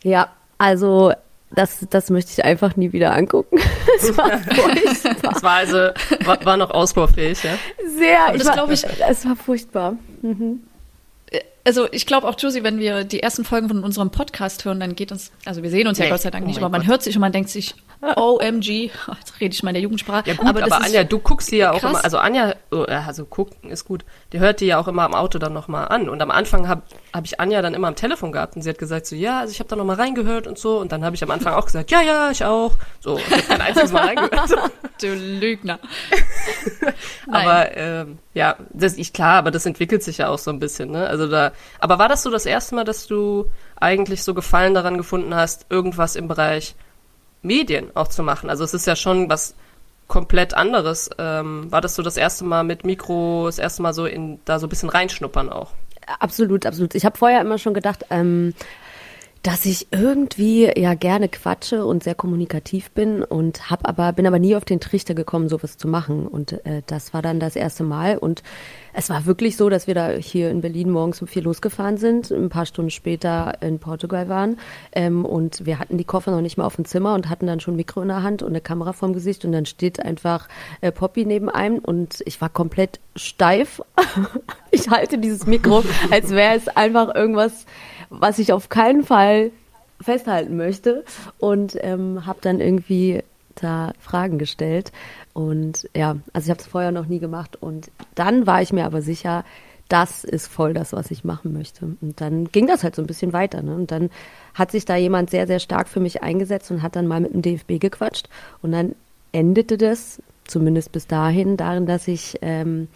ja, 0.05 0.31
also 0.59 1.13
das, 1.51 1.87
das 1.91 2.11
möchte 2.11 2.33
ich 2.33 2.45
einfach 2.45 2.77
nie 2.77 2.93
wieder 2.93 3.15
angucken. 3.15 3.59
Es 3.99 4.15
war 4.19 4.29
furchtbar. 4.55 5.33
Es 5.35 5.43
war 5.43 5.53
also, 5.53 5.77
war, 6.27 6.45
war 6.45 6.57
noch 6.59 6.71
ausbaufähig, 6.71 7.43
ja? 7.43 7.53
Sehr, 7.97 8.35
ich 8.35 8.43
das 8.43 8.53
glaube 8.53 8.75
ich. 8.75 8.85
Es 9.09 9.25
war 9.25 9.35
furchtbar. 9.37 9.97
Mhm. 10.21 10.61
Also 11.65 11.89
ich 11.91 12.05
glaube 12.05 12.29
auch, 12.29 12.37
Josie, 12.39 12.63
wenn 12.63 12.79
wir 12.79 13.05
die 13.05 13.21
ersten 13.21 13.45
Folgen 13.45 13.69
von 13.69 13.83
unserem 13.83 14.11
Podcast 14.11 14.67
hören, 14.67 14.79
dann 14.81 14.95
geht 14.95 15.13
uns, 15.13 15.33
also 15.47 15.63
wir 15.63 15.71
sehen 15.71 15.89
uns 15.89 15.99
ja 15.99 16.11
Gott 16.11 16.21
sei 16.21 16.31
Dank 16.31 16.45
oh 16.45 16.47
nicht, 16.47 16.59
aber 16.59 16.69
man 16.69 16.83
Gott. 16.83 16.91
hört 16.91 17.03
sich 17.03 17.17
und 17.17 17.23
man 17.23 17.33
denkt 17.33 17.49
sich, 17.49 17.75
OMG, 18.01 18.67
jetzt 19.19 19.41
rede 19.41 19.55
ich 19.55 19.63
mal 19.63 19.71
in 19.71 19.75
der 19.75 19.83
Jugendsprache. 19.83 20.31
Ja 20.31 20.35
gut, 20.35 20.47
aber, 20.47 20.63
aber 20.63 20.85
Anja, 20.85 21.05
du 21.05 21.19
guckst 21.19 21.49
sie 21.49 21.59
ja 21.59 21.73
auch 21.73 21.81
krass. 21.81 21.91
immer, 21.91 22.05
also 22.05 22.19
Anja, 22.19 22.55
oh, 22.71 22.83
also 22.83 23.25
gucken 23.25 23.71
ist 23.71 23.85
gut, 23.85 24.05
die 24.33 24.39
hört 24.39 24.61
die 24.61 24.67
ja 24.67 24.79
auch 24.79 24.89
immer 24.89 25.05
am 25.05 25.15
Auto 25.15 25.39
dann 25.39 25.53
nochmal 25.53 25.89
an. 25.89 26.09
Und 26.09 26.21
am 26.21 26.31
Anfang 26.31 26.69
habe 26.69 26.83
hab 27.13 27.25
ich 27.25 27.41
Anja 27.41 27.63
dann 27.63 27.75
immer 27.75 27.89
am 27.89 27.97
Telefon 27.97 28.33
gehabt 28.33 28.57
und 28.57 28.63
sie 28.63 28.71
hat 28.71 28.79
gesagt 28.79 29.07
so, 29.07 29.17
ja, 29.17 29.41
also 29.41 29.53
ich 29.53 29.59
habe 29.61 29.69
da 29.69 29.77
nochmal 29.77 29.97
reingehört 29.97 30.47
und 30.47 30.59
so. 30.59 30.79
Und 30.79 30.93
dann 30.93 31.05
habe 31.05 31.17
ich 31.17 31.23
am 31.23 31.31
Anfang 31.31 31.55
auch 31.55 31.67
gesagt, 31.67 31.91
ja, 31.91 32.03
ja, 32.03 32.31
ich 32.31 32.45
auch. 32.45 32.73
So, 33.01 33.19
ich 33.19 33.31
habe 33.31 33.43
kein 33.43 33.61
einziges 33.61 33.93
Mal 33.93 34.07
reingehört. 34.07 34.51
Du 34.99 35.09
Lügner. 35.13 35.79
aber 37.31 37.77
ähm, 37.77 38.19
ja, 38.33 38.57
das 38.73 38.95
ist 38.95 39.13
klar, 39.13 39.37
aber 39.37 39.51
das 39.51 39.67
entwickelt 39.67 40.03
sich 40.03 40.19
ja 40.19 40.29
auch 40.29 40.39
so 40.39 40.51
ein 40.51 40.59
bisschen, 40.59 40.91
ne? 40.91 41.07
Also 41.07 41.29
da, 41.29 41.53
aber 41.79 41.99
war 41.99 42.09
das 42.09 42.23
so 42.23 42.31
das 42.31 42.47
erste 42.47 42.75
Mal, 42.75 42.85
dass 42.85 43.07
du 43.07 43.51
eigentlich 43.79 44.23
so 44.23 44.33
Gefallen 44.33 44.73
daran 44.73 44.97
gefunden 44.97 45.35
hast, 45.35 45.67
irgendwas 45.69 46.17
im 46.17 46.29
Bereich 46.29 46.75
Medien 47.47 47.91
auch 47.95 48.09
zu 48.09 48.23
machen? 48.23 48.51
Also 48.51 48.65
es 48.65 48.75
ist 48.75 48.87
ja 48.87 48.97
schon 48.97 49.29
was 49.31 49.55
komplett 50.09 50.55
anderes. 50.55 51.11
Ähm, 51.19 51.71
war 51.71 51.81
das 51.81 51.95
so 51.95 52.03
das 52.03 52.17
erste 52.17 52.45
Mal 52.45 52.65
mit 52.65 52.85
Mikro, 52.85 53.47
das 53.47 53.59
erste 53.59 53.83
Mal 53.83 53.93
so 53.93 54.07
in 54.07 54.39
da 54.45 54.59
so 54.59 54.67
ein 54.67 54.71
bisschen 54.71 54.89
reinschnuppern 54.89 55.51
auch? 55.51 55.73
Absolut, 56.21 56.67
absolut. 56.67 56.95
Ich 56.95 57.05
habe 57.05 57.19
vorher 57.19 57.41
immer 57.41 57.59
schon 57.59 57.75
gedacht, 57.75 58.07
ähm, 58.11 58.55
dass 59.47 59.65
ich 59.65 59.87
irgendwie 59.93 60.69
ja 60.77 60.95
gerne 60.95 61.29
quatsche 61.29 61.87
und 61.87 62.03
sehr 62.03 62.17
kommunikativ 62.17 62.91
bin 62.91 63.23
und 63.23 63.71
hab 63.71 63.89
aber 63.89 64.13
bin 64.13 64.27
aber 64.27 64.41
nie 64.41 64.57
auf 64.57 64.65
den 64.65 64.81
Trichter 64.81 65.15
gekommen, 65.15 65.49
sowas 65.49 65.79
zu 65.79 65.87
machen. 65.87 66.27
Und 66.27 66.65
äh, 66.67 66.83
das 66.89 67.15
war 67.15 67.23
dann 67.23 67.39
das 67.39 67.55
erste 67.55 67.85
Mal. 67.85 68.19
Und 68.19 68.43
es 68.93 69.09
war 69.09 69.25
wirklich 69.25 69.57
so, 69.57 69.69
dass 69.69 69.87
wir 69.87 69.95
da 69.95 70.11
hier 70.11 70.51
in 70.51 70.63
Berlin 70.63 70.91
morgens 70.91 71.23
um 71.23 71.29
vier 71.29 71.43
losgefahren 71.43 71.97
sind, 71.97 72.33
ein 72.33 72.49
paar 72.49 72.67
Stunden 72.67 72.91
später 72.91 73.59
in 73.61 73.79
Portugal 73.79 74.29
waren. 74.29 74.59
Ähm, 74.91 75.25
und 75.25 75.65
wir 75.65 75.79
hatten 75.79 75.97
die 75.97 76.05
Koffer 76.05 76.33
noch 76.33 76.41
nicht 76.41 76.57
mal 76.57 76.65
auf 76.65 76.75
dem 76.75 76.85
Zimmer 76.85 77.15
und 77.15 77.31
hatten 77.31 77.47
dann 77.47 77.61
schon 77.61 77.75
ein 77.75 77.77
Mikro 77.77 78.03
in 78.03 78.09
der 78.09 78.25
Hand 78.25 78.43
und 78.43 78.49
eine 78.49 78.61
Kamera 78.61 78.95
vorm 78.95 79.13
Gesicht. 79.13 79.45
Und 79.45 79.53
dann 79.53 79.67
steht 79.67 80.01
einfach 80.01 80.49
äh, 80.81 80.91
Poppy 80.91 81.25
neben 81.25 81.49
einem. 81.49 81.79
Und 81.79 82.21
ich 82.27 82.41
war 82.41 82.49
komplett 82.49 82.99
steif. 83.15 83.81
ich 84.73 84.91
halte 84.91 85.19
dieses 85.19 85.47
Mikro, 85.47 85.85
als 86.11 86.31
wäre 86.31 86.57
es 86.57 86.67
einfach 86.67 87.15
irgendwas 87.15 87.65
was 88.11 88.39
ich 88.39 88.53
auf 88.53 88.69
keinen 88.69 89.05
Fall 89.05 89.51
festhalten 90.01 90.57
möchte 90.57 91.05
und 91.39 91.77
ähm, 91.81 92.27
habe 92.27 92.39
dann 92.43 92.61
irgendwie 92.61 93.23
da 93.55 93.93
Fragen 93.99 94.39
gestellt 94.39 94.93
und 95.33 95.89
ja, 95.95 96.17
also 96.33 96.47
ich 96.47 96.51
habe 96.51 96.61
es 96.61 96.67
vorher 96.67 96.93
noch 96.93 97.07
nie 97.07 97.19
gemacht 97.19 97.57
und 97.61 97.91
dann 98.15 98.47
war 98.47 98.61
ich 98.61 98.73
mir 98.73 98.85
aber 98.85 99.01
sicher, 99.01 99.45
das 99.89 100.25
ist 100.25 100.49
voll 100.49 100.75
das, 100.75 100.93
was 100.93 101.11
ich 101.11 101.25
machen 101.25 101.53
möchte. 101.53 101.97
Und 102.01 102.21
dann 102.21 102.47
ging 102.47 102.67
das 102.67 102.83
halt 102.83 102.97
so 102.97 103.03
ein 103.03 103.07
bisschen 103.07 103.33
weiter. 103.33 103.63
Ne? 103.63 103.75
Und 103.75 103.91
dann 103.91 104.11
hat 104.55 104.73
sich 104.73 104.85
da 104.85 104.97
jemand 104.97 105.31
sehr, 105.31 105.47
sehr 105.47 105.61
stark 105.61 105.89
für 105.89 106.01
mich 106.01 106.23
eingesetzt 106.23 106.71
und 106.71 106.83
hat 106.83 106.97
dann 106.97 107.07
mal 107.07 107.21
mit 107.21 107.35
dem 107.35 107.43
DFB 107.43 107.79
gequatscht. 107.79 108.29
Und 108.63 108.73
dann 108.73 108.95
endete 109.33 109.79
das, 109.79 110.21
zumindest 110.47 110.93
bis 110.93 111.07
dahin, 111.07 111.57
darin, 111.57 111.87
dass 111.87 112.09
ich 112.09 112.39
ähm, 112.43 112.89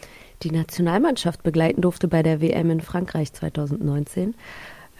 die 0.42 0.50
Nationalmannschaft 0.50 1.42
begleiten 1.42 1.82
durfte 1.82 2.08
bei 2.08 2.22
der 2.22 2.40
WM 2.40 2.70
in 2.70 2.80
Frankreich 2.80 3.32
2019. 3.32 4.34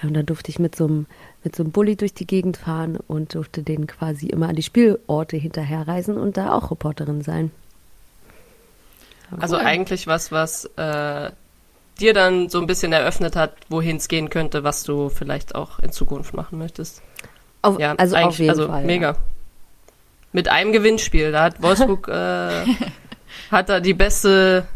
Und 0.03 0.15
dann 0.15 0.27
durfte 0.27 0.51
ich 0.51 0.59
mit 0.59 0.75
so 0.77 0.87
einem, 0.87 1.07
mit 1.45 1.55
so 1.55 1.63
einem 1.63 1.73
Bulli 1.73 1.97
durch 1.97 2.15
die 2.15 2.27
Gegend 2.27 2.57
fahren 2.57 2.97
und 3.07 3.35
durfte 3.35 3.63
denen 3.63 3.87
quasi 3.87 4.27
immer 4.27 4.49
an 4.49 4.57
die 4.57 4.63
Spielorte 4.63 5.37
hinterherreisen 5.37 6.17
und 6.17 6.37
da 6.37 6.53
auch 6.53 6.71
Reporterin 6.71 7.23
sein. 7.23 7.51
Also 9.39 9.57
eigentlich 9.57 10.07
was, 10.07 10.33
was 10.33 10.65
äh, 10.77 11.31
dir 12.01 12.15
dann 12.15 12.49
so 12.49 12.61
ein 12.61 12.67
bisschen 12.67 12.93
eröffnet 12.93 13.37
hat, 13.37 13.55
wohin 13.69 13.97
es 13.97 14.09
gehen 14.09 14.31
könnte, 14.31 14.65
was 14.65 14.83
du 14.83 15.09
vielleicht 15.09 15.55
auch 15.55 15.79
in 15.79 15.93
Zukunft 15.93 16.35
machen 16.35 16.59
möchtest. 16.59 17.03
Auf, 17.63 17.79
ja, 17.79 17.95
also 17.95 18.17
auf 18.17 18.39
jeden 18.39 18.51
also 18.51 18.67
Fall. 18.69 18.85
Mega. 18.85 19.13
Ja. 19.13 19.17
Mit 20.33 20.49
einem 20.49 20.73
Gewinnspiel. 20.73 21.33
Da 21.33 21.45
hat 21.45 21.63
Wolfsburg 21.63 22.09
äh, 22.09 22.65
hat 23.51 23.69
er 23.69 23.81
die 23.81 23.95
beste, 23.95 24.67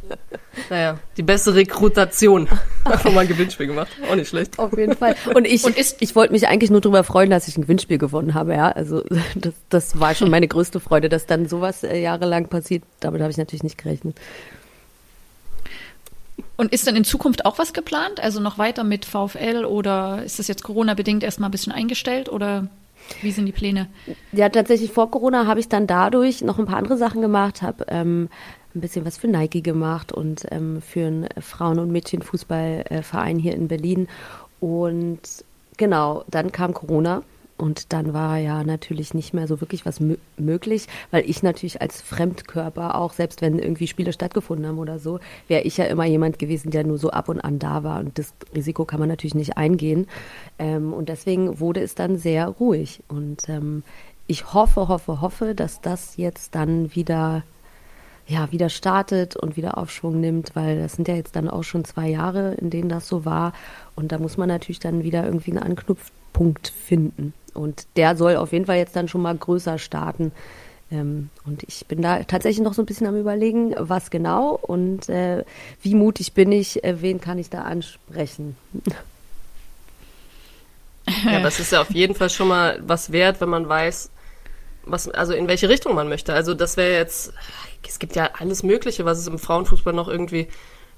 naja, 0.68 0.98
die 1.16 1.22
beste 1.22 1.54
Rekrutation. 1.54 2.48
Einfach 2.84 3.12
mal 3.12 3.20
ein 3.20 3.28
Gewinnspiel 3.28 3.68
gemacht. 3.68 3.88
Auch 4.10 4.16
nicht 4.16 4.28
schlecht. 4.28 4.58
Auf 4.58 4.76
jeden 4.76 4.96
Fall. 4.96 5.14
Und 5.32 5.46
ich, 5.46 5.64
und 5.64 5.76
ist, 5.76 5.96
ich 6.00 6.16
wollte 6.16 6.32
mich 6.32 6.48
eigentlich 6.48 6.70
nur 6.70 6.80
darüber 6.80 7.04
freuen, 7.04 7.30
dass 7.30 7.46
ich 7.46 7.56
ein 7.56 7.62
Gewinnspiel 7.62 7.98
gewonnen 7.98 8.34
habe, 8.34 8.54
ja. 8.54 8.70
Also 8.70 9.02
das, 9.36 9.54
das 9.68 10.00
war 10.00 10.14
schon 10.14 10.30
meine 10.30 10.48
größte 10.48 10.80
Freude, 10.80 11.08
dass 11.08 11.26
dann 11.26 11.48
sowas 11.48 11.84
äh, 11.84 12.00
jahrelang 12.00 12.48
passiert. 12.48 12.82
Damit 13.00 13.20
habe 13.20 13.30
ich 13.30 13.36
natürlich 13.36 13.62
nicht 13.62 13.78
gerechnet. 13.78 14.18
Und 16.56 16.72
ist 16.72 16.86
dann 16.86 16.96
in 16.96 17.04
Zukunft 17.04 17.46
auch 17.46 17.58
was 17.58 17.72
geplant? 17.72 18.20
Also 18.20 18.40
noch 18.40 18.58
weiter 18.58 18.84
mit 18.84 19.04
VfL 19.04 19.64
oder 19.64 20.22
ist 20.24 20.38
das 20.38 20.48
jetzt 20.48 20.64
Corona-bedingt 20.64 21.22
erstmal 21.22 21.48
ein 21.48 21.52
bisschen 21.52 21.72
eingestellt 21.72 22.28
oder 22.28 22.68
wie 23.22 23.32
sind 23.32 23.46
die 23.46 23.52
Pläne? 23.52 23.88
Ja, 24.32 24.48
tatsächlich 24.48 24.92
vor 24.92 25.10
Corona 25.10 25.46
habe 25.46 25.60
ich 25.60 25.68
dann 25.68 25.86
dadurch 25.86 26.42
noch 26.42 26.58
ein 26.58 26.66
paar 26.66 26.76
andere 26.76 26.96
Sachen 26.96 27.20
gemacht, 27.20 27.62
habe 27.62 27.84
ähm, 27.88 28.28
ein 28.74 28.80
bisschen 28.80 29.04
was 29.04 29.16
für 29.16 29.28
Nike 29.28 29.62
gemacht 29.62 30.12
und 30.12 30.46
ähm, 30.50 30.82
für 30.82 31.06
einen 31.06 31.28
Frauen- 31.40 31.78
und 31.78 31.92
Mädchenfußballverein 31.92 33.38
hier 33.38 33.54
in 33.54 33.68
Berlin. 33.68 34.08
Und 34.60 35.20
genau, 35.76 36.24
dann 36.28 36.52
kam 36.52 36.74
Corona 36.74 37.22
und 37.56 37.92
dann 37.92 38.12
war 38.12 38.38
ja 38.38 38.64
natürlich 38.64 39.14
nicht 39.14 39.32
mehr 39.32 39.46
so 39.46 39.60
wirklich 39.60 39.86
was 39.86 40.00
möglich, 40.36 40.88
weil 41.12 41.28
ich 41.28 41.42
natürlich 41.42 41.80
als 41.80 42.02
Fremdkörper 42.02 42.96
auch, 42.96 43.12
selbst 43.12 43.42
wenn 43.42 43.60
irgendwie 43.60 43.86
Spiele 43.86 44.12
stattgefunden 44.12 44.66
haben 44.66 44.78
oder 44.78 44.98
so, 44.98 45.20
wäre 45.46 45.62
ich 45.62 45.76
ja 45.76 45.84
immer 45.84 46.04
jemand 46.04 46.40
gewesen, 46.40 46.70
der 46.70 46.84
nur 46.84 46.98
so 46.98 47.10
ab 47.10 47.28
und 47.28 47.40
an 47.40 47.60
da 47.60 47.84
war. 47.84 48.00
Und 48.00 48.18
das 48.18 48.34
Risiko 48.54 48.84
kann 48.84 48.98
man 48.98 49.08
natürlich 49.08 49.36
nicht 49.36 49.56
eingehen. 49.56 50.08
Ähm, 50.58 50.92
und 50.92 51.08
deswegen 51.08 51.60
wurde 51.60 51.80
es 51.80 51.94
dann 51.94 52.18
sehr 52.18 52.48
ruhig. 52.48 53.02
Und 53.08 53.48
ähm, 53.48 53.84
ich 54.26 54.52
hoffe, 54.52 54.88
hoffe, 54.88 55.20
hoffe, 55.20 55.54
dass 55.54 55.80
das 55.80 56.16
jetzt 56.16 56.56
dann 56.56 56.94
wieder 56.94 57.44
ja, 58.26 58.50
wieder 58.52 58.70
startet 58.70 59.36
und 59.36 59.56
wieder 59.56 59.76
Aufschwung 59.76 60.20
nimmt, 60.20 60.56
weil 60.56 60.78
das 60.78 60.94
sind 60.94 61.08
ja 61.08 61.14
jetzt 61.14 61.36
dann 61.36 61.48
auch 61.48 61.62
schon 61.62 61.84
zwei 61.84 62.08
Jahre, 62.08 62.54
in 62.54 62.70
denen 62.70 62.88
das 62.88 63.06
so 63.06 63.24
war. 63.24 63.52
Und 63.96 64.12
da 64.12 64.18
muss 64.18 64.36
man 64.36 64.48
natürlich 64.48 64.80
dann 64.80 65.02
wieder 65.02 65.24
irgendwie 65.24 65.50
einen 65.50 65.62
Anknüpfpunkt 65.62 66.68
finden. 66.68 67.34
Und 67.52 67.86
der 67.96 68.16
soll 68.16 68.36
auf 68.36 68.52
jeden 68.52 68.66
Fall 68.66 68.78
jetzt 68.78 68.96
dann 68.96 69.08
schon 69.08 69.22
mal 69.22 69.36
größer 69.36 69.78
starten. 69.78 70.32
Ähm, 70.90 71.28
und 71.44 71.62
ich 71.64 71.86
bin 71.86 72.02
da 72.02 72.24
tatsächlich 72.24 72.64
noch 72.64 72.74
so 72.74 72.82
ein 72.82 72.86
bisschen 72.86 73.06
am 73.06 73.16
Überlegen, 73.16 73.74
was 73.78 74.10
genau 74.10 74.58
und 74.60 75.08
äh, 75.08 75.44
wie 75.82 75.94
mutig 75.94 76.32
bin 76.32 76.50
ich, 76.52 76.82
äh, 76.82 77.00
wen 77.02 77.20
kann 77.20 77.38
ich 77.38 77.50
da 77.50 77.62
ansprechen. 77.62 78.56
Ja, 81.24 81.40
das 81.40 81.60
ist 81.60 81.72
ja 81.72 81.82
auf 81.82 81.90
jeden 81.90 82.14
Fall 82.14 82.30
schon 82.30 82.48
mal 82.48 82.78
was 82.86 83.12
wert, 83.12 83.40
wenn 83.40 83.50
man 83.50 83.68
weiß, 83.68 84.10
was, 84.86 85.08
also 85.08 85.32
in 85.32 85.48
welche 85.48 85.68
Richtung 85.68 85.94
man 85.94 86.08
möchte. 86.08 86.34
Also 86.34 86.54
das 86.54 86.76
wäre 86.76 86.94
jetzt, 86.94 87.32
es 87.86 87.98
gibt 87.98 88.16
ja 88.16 88.30
alles 88.38 88.62
Mögliche, 88.62 89.04
was 89.04 89.18
es 89.18 89.26
im 89.26 89.38
Frauenfußball 89.38 89.94
noch 89.94 90.08
irgendwie 90.08 90.48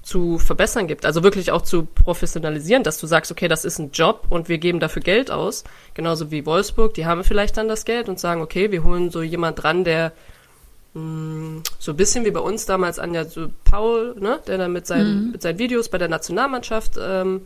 zu 0.07 0.37
verbessern 0.39 0.87
gibt. 0.87 1.05
Also 1.05 1.21
wirklich 1.21 1.51
auch 1.51 1.61
zu 1.61 1.83
professionalisieren, 1.83 2.83
dass 2.83 2.97
du 2.97 3.07
sagst, 3.07 3.31
okay, 3.31 3.49
das 3.49 3.65
ist 3.65 3.77
ein 3.77 3.91
Job 3.91 4.25
und 4.29 4.47
wir 4.47 4.57
geben 4.57 4.79
dafür 4.79 5.01
Geld 5.01 5.31
aus. 5.31 5.65
Genauso 5.95 6.31
wie 6.31 6.45
Wolfsburg, 6.45 6.93
die 6.93 7.05
haben 7.05 7.25
vielleicht 7.25 7.57
dann 7.57 7.67
das 7.67 7.83
Geld 7.83 8.07
und 8.07 8.19
sagen, 8.19 8.41
okay, 8.41 8.71
wir 8.71 8.83
holen 8.83 9.11
so 9.11 9.21
jemand 9.21 9.61
dran, 9.61 9.83
der 9.83 10.13
mh, 10.93 11.01
mm, 11.01 11.63
so 11.77 11.91
ein 11.91 11.97
bisschen 11.97 12.23
wie 12.23 12.31
bei 12.31 12.39
uns 12.39 12.65
damals 12.65 12.99
an 12.99 13.13
ja 13.13 13.25
so 13.25 13.47
Paul, 13.65 14.15
ne, 14.17 14.39
der 14.47 14.57
dann 14.57 14.71
mit 14.71 14.87
seinen, 14.87 15.25
mhm. 15.25 15.31
mit 15.31 15.41
seinen 15.41 15.59
Videos 15.59 15.89
bei 15.89 15.97
der 15.97 16.07
Nationalmannschaft 16.07 16.93
ähm, 17.01 17.45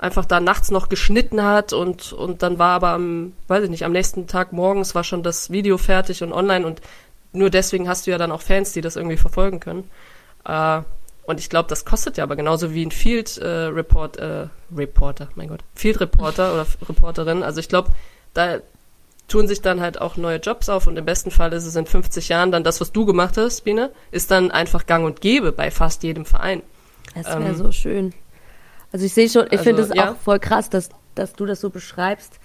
einfach 0.00 0.24
da 0.24 0.40
nachts 0.40 0.70
noch 0.70 0.88
geschnitten 0.88 1.42
hat 1.42 1.72
und, 1.72 2.12
und 2.12 2.42
dann 2.42 2.58
war 2.58 2.70
aber 2.70 2.90
am, 2.90 3.34
weiß 3.48 3.64
ich 3.64 3.70
nicht, 3.70 3.84
am 3.84 3.92
nächsten 3.92 4.26
Tag 4.26 4.52
morgens 4.52 4.94
war 4.94 5.04
schon 5.04 5.22
das 5.22 5.50
Video 5.50 5.76
fertig 5.76 6.22
und 6.22 6.32
online 6.32 6.66
und 6.66 6.80
nur 7.32 7.50
deswegen 7.50 7.88
hast 7.88 8.06
du 8.06 8.10
ja 8.10 8.18
dann 8.18 8.32
auch 8.32 8.40
Fans, 8.40 8.72
die 8.72 8.80
das 8.80 8.96
irgendwie 8.96 9.18
verfolgen 9.18 9.60
können. 9.60 9.88
Äh, 10.44 10.80
und 11.24 11.38
ich 11.38 11.50
glaube, 11.50 11.68
das 11.68 11.84
kostet 11.84 12.16
ja 12.16 12.24
aber 12.24 12.34
genauso 12.34 12.72
wie 12.72 12.84
ein 12.84 12.90
Field 12.90 13.36
äh, 13.38 13.46
Report, 13.46 14.16
äh, 14.16 14.48
Reporter, 14.74 15.28
mein 15.34 15.48
Gott, 15.48 15.60
Field 15.74 16.00
Reporter 16.00 16.54
oder 16.54 16.66
Reporterin. 16.88 17.42
Also 17.42 17.60
ich 17.60 17.68
glaube, 17.68 17.90
da 18.32 18.60
tun 19.28 19.46
sich 19.46 19.60
dann 19.60 19.80
halt 19.80 20.00
auch 20.00 20.16
neue 20.16 20.38
Jobs 20.38 20.70
auf 20.70 20.86
und 20.86 20.96
im 20.96 21.04
besten 21.04 21.30
Fall 21.30 21.52
ist 21.52 21.66
es 21.66 21.76
in 21.76 21.86
50 21.86 22.30
Jahren 22.30 22.50
dann 22.50 22.64
das, 22.64 22.80
was 22.80 22.90
du 22.90 23.04
gemacht 23.04 23.36
hast, 23.36 23.60
Biene, 23.64 23.90
ist 24.10 24.30
dann 24.30 24.50
einfach 24.50 24.86
gang 24.86 25.04
und 25.04 25.20
gäbe 25.20 25.52
bei 25.52 25.70
fast 25.70 26.02
jedem 26.02 26.24
Verein. 26.24 26.62
Das 27.14 27.26
wäre 27.26 27.44
ähm, 27.44 27.54
so 27.54 27.70
schön. 27.70 28.14
Also 28.92 29.06
ich 29.06 29.14
sehe 29.14 29.28
schon, 29.28 29.46
ich 29.46 29.52
also, 29.52 29.64
finde 29.64 29.82
es 29.82 29.94
ja. 29.94 30.12
auch 30.12 30.16
voll 30.16 30.38
krass, 30.38 30.70
dass, 30.70 30.90
dass 31.14 31.32
du 31.34 31.46
das 31.46 31.60
so 31.60 31.70
beschreibst, 31.70 32.40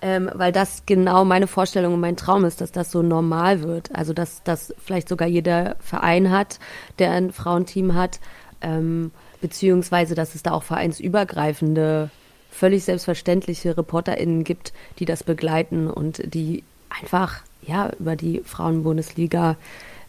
ähm, 0.00 0.30
weil 0.34 0.52
das 0.52 0.84
genau 0.86 1.24
meine 1.24 1.46
Vorstellung 1.46 1.94
und 1.94 2.00
mein 2.00 2.16
Traum 2.16 2.44
ist, 2.44 2.60
dass 2.60 2.72
das 2.72 2.90
so 2.90 3.02
normal 3.02 3.62
wird. 3.62 3.94
Also 3.94 4.12
dass 4.12 4.42
das 4.42 4.74
vielleicht 4.84 5.08
sogar 5.08 5.28
jeder 5.28 5.76
Verein 5.80 6.30
hat, 6.30 6.58
der 6.98 7.12
ein 7.12 7.32
Frauenteam 7.32 7.94
hat, 7.94 8.20
ähm, 8.60 9.10
beziehungsweise 9.40 10.14
dass 10.14 10.34
es 10.34 10.42
da 10.42 10.52
auch 10.52 10.62
vereinsübergreifende, 10.62 12.10
völlig 12.50 12.84
selbstverständliche 12.84 13.76
ReporterInnen 13.76 14.44
gibt, 14.44 14.72
die 14.98 15.04
das 15.04 15.24
begleiten 15.24 15.88
und 15.88 16.34
die 16.34 16.64
einfach 16.88 17.40
ja 17.62 17.90
über 17.98 18.16
die 18.16 18.42
Frauenbundesliga 18.44 19.56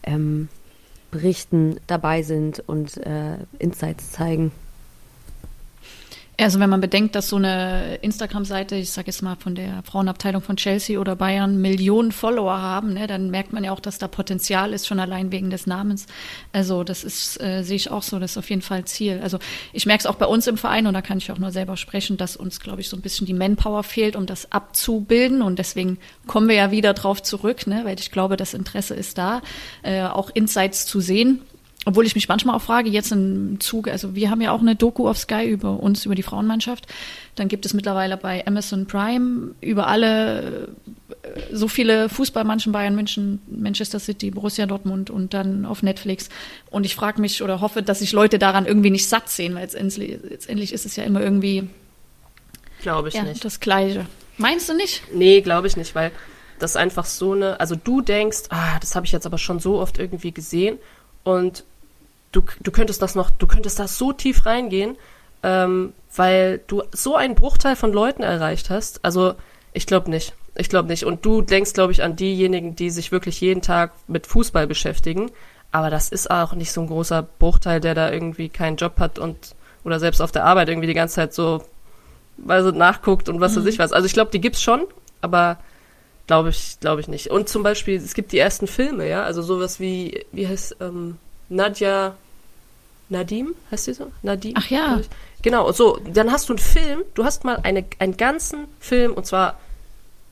ähm, 0.03 0.49
berichten, 1.11 1.79
dabei 1.87 2.23
sind 2.23 2.63
und 2.67 2.97
äh, 2.97 3.37
Insights 3.59 4.11
zeigen. 4.11 4.51
Also 6.35 6.59
wenn 6.59 6.69
man 6.69 6.81
bedenkt, 6.81 7.13
dass 7.13 7.29
so 7.29 7.35
eine 7.35 7.95
Instagram-Seite, 7.97 8.75
ich 8.75 8.89
sage 8.89 9.07
jetzt 9.07 9.21
mal 9.21 9.35
von 9.35 9.53
der 9.53 9.83
Frauenabteilung 9.83 10.41
von 10.41 10.55
Chelsea 10.55 10.99
oder 10.99 11.15
Bayern, 11.15 11.61
Millionen 11.61 12.11
Follower 12.11 12.59
haben, 12.59 12.93
ne, 12.93 13.05
dann 13.05 13.29
merkt 13.29 13.53
man 13.53 13.63
ja 13.63 13.71
auch, 13.71 13.79
dass 13.79 13.99
da 13.99 14.07
Potenzial 14.07 14.73
ist, 14.73 14.87
schon 14.87 14.99
allein 14.99 15.31
wegen 15.31 15.51
des 15.51 15.67
Namens. 15.67 16.07
Also 16.51 16.83
das 16.83 17.03
ist, 17.03 17.39
äh, 17.39 17.61
sehe 17.61 17.75
ich 17.75 17.91
auch 17.91 18.01
so, 18.01 18.17
das 18.17 18.31
ist 18.31 18.37
auf 18.37 18.49
jeden 18.49 18.63
Fall 18.63 18.83
Ziel. 18.85 19.19
Also 19.21 19.37
ich 19.73 19.85
merke 19.85 20.01
es 20.01 20.05
auch 20.07 20.15
bei 20.15 20.25
uns 20.25 20.47
im 20.47 20.57
Verein 20.57 20.87
und 20.87 20.95
da 20.95 21.03
kann 21.03 21.19
ich 21.19 21.31
auch 21.31 21.37
nur 21.37 21.51
selber 21.51 21.77
sprechen, 21.77 22.17
dass 22.17 22.35
uns, 22.35 22.59
glaube 22.59 22.81
ich, 22.81 22.89
so 22.89 22.97
ein 22.97 23.01
bisschen 23.01 23.27
die 23.27 23.33
Manpower 23.33 23.83
fehlt, 23.83 24.15
um 24.15 24.25
das 24.25 24.51
abzubilden 24.51 25.43
und 25.43 25.59
deswegen 25.59 25.99
kommen 26.25 26.47
wir 26.47 26.55
ja 26.55 26.71
wieder 26.71 26.95
drauf 26.95 27.21
zurück, 27.21 27.67
ne, 27.67 27.81
weil 27.83 27.99
ich 27.99 28.09
glaube, 28.09 28.37
das 28.37 28.55
Interesse 28.55 28.95
ist 28.95 29.19
da, 29.19 29.43
äh, 29.83 30.01
auch 30.01 30.31
Insights 30.33 30.87
zu 30.87 30.99
sehen 30.99 31.41
obwohl 31.85 32.05
ich 32.05 32.15
mich 32.15 32.29
manchmal 32.29 32.55
auch 32.55 32.61
frage, 32.61 32.89
jetzt 32.89 33.11
im 33.11 33.59
Zuge, 33.59 33.91
also 33.91 34.15
wir 34.15 34.29
haben 34.29 34.41
ja 34.41 34.51
auch 34.51 34.61
eine 34.61 34.75
Doku 34.75 35.07
auf 35.07 35.17
Sky 35.17 35.45
über 35.45 35.79
uns, 35.81 36.05
über 36.05 36.15
die 36.15 36.23
Frauenmannschaft. 36.23 36.87
Dann 37.35 37.47
gibt 37.49 37.65
es 37.65 37.73
mittlerweile 37.73 38.15
bei 38.15 38.45
Amazon 38.47 38.85
Prime 38.85 39.53
über 39.59 39.87
alle 39.87 40.69
äh, 41.23 41.27
so 41.51 41.67
viele 41.67 42.07
Fußballmannschaften, 42.07 42.71
Bayern 42.71 42.95
München, 42.95 43.41
Manchester 43.47 43.99
City, 43.99 44.31
Borussia 44.31 44.65
Dortmund 44.65 45.09
und 45.09 45.33
dann 45.33 45.65
auf 45.65 45.83
Netflix. 45.83 46.29
Und 46.69 46.85
ich 46.85 46.95
frage 46.95 47.19
mich 47.19 47.43
oder 47.43 47.59
hoffe, 47.59 47.81
dass 47.81 47.99
sich 47.99 48.13
Leute 48.13 48.39
daran 48.39 48.65
irgendwie 48.65 48.91
nicht 48.91 49.09
satt 49.09 49.29
sehen, 49.29 49.55
weil 49.55 49.63
letztendlich, 49.63 50.19
letztendlich 50.29 50.71
ist 50.71 50.85
es 50.85 50.95
ja 50.95 51.03
immer 51.03 51.21
irgendwie 51.21 51.67
glaube 52.81 53.09
ich 53.09 53.15
ja, 53.15 53.23
nicht. 53.23 53.43
das 53.43 53.59
Gleiche. 53.59 54.05
Meinst 54.37 54.69
du 54.69 54.73
nicht? 54.73 55.03
Nee, 55.13 55.41
glaube 55.41 55.67
ich 55.67 55.77
nicht, 55.77 55.95
weil 55.95 56.11
das 56.59 56.75
einfach 56.75 57.05
so 57.05 57.33
eine, 57.33 57.59
also 57.59 57.75
du 57.75 58.01
denkst, 58.01 58.43
ah, 58.49 58.79
das 58.79 58.95
habe 58.95 59.05
ich 59.05 59.11
jetzt 59.11 59.25
aber 59.25 59.37
schon 59.37 59.59
so 59.59 59.79
oft 59.79 59.97
irgendwie 59.99 60.31
gesehen 60.31 60.77
und 61.23 61.63
du, 62.33 62.43
du 62.61 62.71
könntest 62.71 63.01
das 63.01 63.15
noch, 63.15 63.29
du 63.29 63.47
könntest 63.47 63.79
da 63.79 63.87
so 63.87 64.11
tief 64.11 64.45
reingehen, 64.45 64.97
ähm, 65.41 65.93
weil 66.13 66.59
du 66.67 66.83
so 66.91 67.15
einen 67.15 67.35
Bruchteil 67.35 67.77
von 67.77 67.93
Leuten 67.93 68.23
erreicht 68.23 68.69
hast. 68.69 69.03
Also 69.05 69.35
ich 69.71 69.85
glaube 69.85 70.09
nicht. 70.09 70.33
Ich 70.55 70.69
glaube 70.69 70.89
nicht. 70.89 71.05
Und 71.05 71.25
du 71.25 71.41
denkst, 71.41 71.73
glaube 71.73 71.93
ich, 71.93 72.03
an 72.03 72.15
diejenigen, 72.15 72.75
die 72.75 72.89
sich 72.89 73.11
wirklich 73.11 73.39
jeden 73.41 73.61
Tag 73.61 73.93
mit 74.07 74.27
Fußball 74.27 74.67
beschäftigen. 74.67 75.31
Aber 75.71 75.89
das 75.89 76.09
ist 76.09 76.29
auch 76.29 76.53
nicht 76.53 76.71
so 76.71 76.81
ein 76.81 76.87
großer 76.87 77.23
Bruchteil, 77.23 77.79
der 77.79 77.95
da 77.95 78.11
irgendwie 78.11 78.49
keinen 78.49 78.75
Job 78.75 78.99
hat 78.99 79.17
und 79.17 79.55
oder 79.83 79.99
selbst 79.99 80.21
auf 80.21 80.31
der 80.31 80.45
Arbeit 80.45 80.69
irgendwie 80.69 80.87
die 80.87 80.93
ganze 80.93 81.15
Zeit 81.15 81.33
so 81.33 81.63
weil 82.37 82.63
sie 82.63 82.71
nachguckt 82.71 83.29
und 83.29 83.39
was 83.39 83.55
mhm. 83.55 83.61
weiß 83.61 83.73
ich 83.73 83.79
was. 83.79 83.93
Also 83.93 84.05
ich 84.05 84.13
glaube, 84.13 84.31
die 84.31 84.41
gibt's 84.41 84.61
schon, 84.61 84.85
aber 85.21 85.57
glaube 86.27 86.49
ich, 86.49 86.79
glaube 86.79 87.01
ich 87.01 87.07
nicht. 87.07 87.27
Und 87.27 87.49
zum 87.49 87.63
Beispiel, 87.63 87.97
es 87.97 88.13
gibt 88.13 88.31
die 88.31 88.39
ersten 88.39 88.67
Filme, 88.67 89.07
ja, 89.07 89.23
also 89.23 89.41
sowas 89.41 89.79
wie, 89.79 90.25
wie 90.31 90.47
heißt 90.47 90.77
ähm, 90.81 91.17
Nadja 91.49 92.15
Nadim, 93.13 93.55
heißt 93.71 93.87
die 93.87 93.93
so? 93.93 94.11
Nadim? 94.21 94.53
Ach 94.57 94.69
ja. 94.69 94.99
Genau, 95.41 95.71
so, 95.71 95.99
dann 96.05 96.31
hast 96.31 96.49
du 96.49 96.53
einen 96.53 96.59
Film, 96.59 97.03
du 97.13 97.23
hast 97.23 97.45
mal 97.45 97.59
eine, 97.63 97.85
einen 97.99 98.17
ganzen 98.17 98.67
Film 98.79 99.13
und 99.13 99.25
zwar 99.25 99.59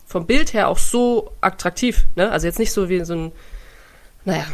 vom 0.07 0.25
Bild 0.25 0.53
her 0.53 0.67
auch 0.67 0.77
so 0.77 1.31
attraktiv, 1.39 2.05
ne? 2.15 2.31
Also 2.31 2.47
jetzt 2.47 2.59
nicht 2.59 2.73
so 2.73 2.89
wie 2.89 3.03
so 3.05 3.13
ein, 3.13 3.31
naja, 4.25 4.45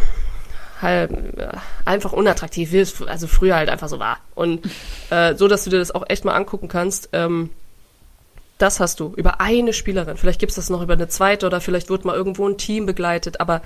halb, 0.81 1.12
äh, 1.39 1.50
einfach 1.86 2.13
unattraktiv, 2.13 2.72
wie 2.72 2.79
es 2.79 3.01
also 3.01 3.27
früher 3.27 3.55
halt 3.55 3.69
einfach 3.69 3.89
so 3.89 4.00
war. 4.00 4.19
Und 4.36 4.65
äh, 5.10 5.36
so, 5.36 5.48
dass 5.48 5.63
du 5.63 5.69
dir 5.69 5.79
das 5.79 5.93
auch 5.93 6.05
echt 6.07 6.25
mal 6.25 6.36
angucken 6.36 6.67
kannst. 6.67 7.10
Ähm, 7.13 7.50
das 8.57 8.79
hast 8.79 9.00
du 9.00 9.13
über 9.15 9.39
eine 9.39 9.74
Spielerin. 9.74 10.17
Vielleicht 10.17 10.39
gibt 10.39 10.51
es 10.51 10.55
das 10.55 10.69
noch 10.69 10.81
über 10.81 10.93
eine 10.93 11.07
zweite 11.07 11.46
oder 11.46 11.62
vielleicht 11.62 11.89
wird 11.89 12.05
mal 12.05 12.15
irgendwo 12.15 12.48
ein 12.48 12.57
Team 12.57 12.86
begleitet, 12.86 13.39
aber 13.39 13.62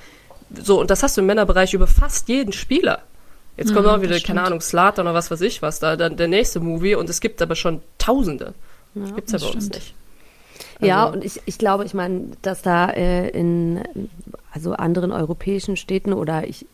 so, 0.53 0.81
und 0.81 0.91
das 0.91 1.01
hast 1.01 1.15
du 1.15 1.21
im 1.21 1.27
Männerbereich 1.27 1.73
über 1.73 1.87
fast 1.87 2.27
jeden 2.27 2.51
Spieler. 2.51 3.03
Jetzt 3.61 3.75
kommt 3.75 3.85
mhm, 3.85 3.91
auch 3.91 4.01
wieder, 4.01 4.19
keine 4.19 4.41
Ahnung, 4.41 4.59
Slatan 4.59 5.05
oder 5.05 5.13
was 5.13 5.29
weiß 5.29 5.41
ich 5.41 5.61
was, 5.61 5.79
da 5.79 5.95
dann 5.95 6.17
der 6.17 6.27
nächste 6.27 6.59
Movie 6.59 6.95
und 6.95 7.09
es 7.09 7.21
gibt 7.21 7.41
aber 7.41 7.55
schon 7.55 7.81
Tausende. 7.99 8.53
Ja, 8.95 9.11
gibt's 9.11 9.31
ja 9.31 9.37
bei 9.37 9.45
stimmt. 9.45 9.55
uns 9.63 9.69
nicht. 9.69 9.93
Also, 10.75 10.85
ja, 10.87 11.05
und 11.05 11.23
ich, 11.23 11.41
ich 11.45 11.57
glaube, 11.59 11.85
ich 11.85 11.93
meine, 11.93 12.31
dass 12.41 12.63
da 12.63 12.89
äh, 12.89 13.29
in 13.29 13.83
also 14.51 14.73
anderen 14.73 15.11
europäischen 15.11 15.77
Städten 15.77 16.11
oder 16.11 16.47
ich 16.47 16.65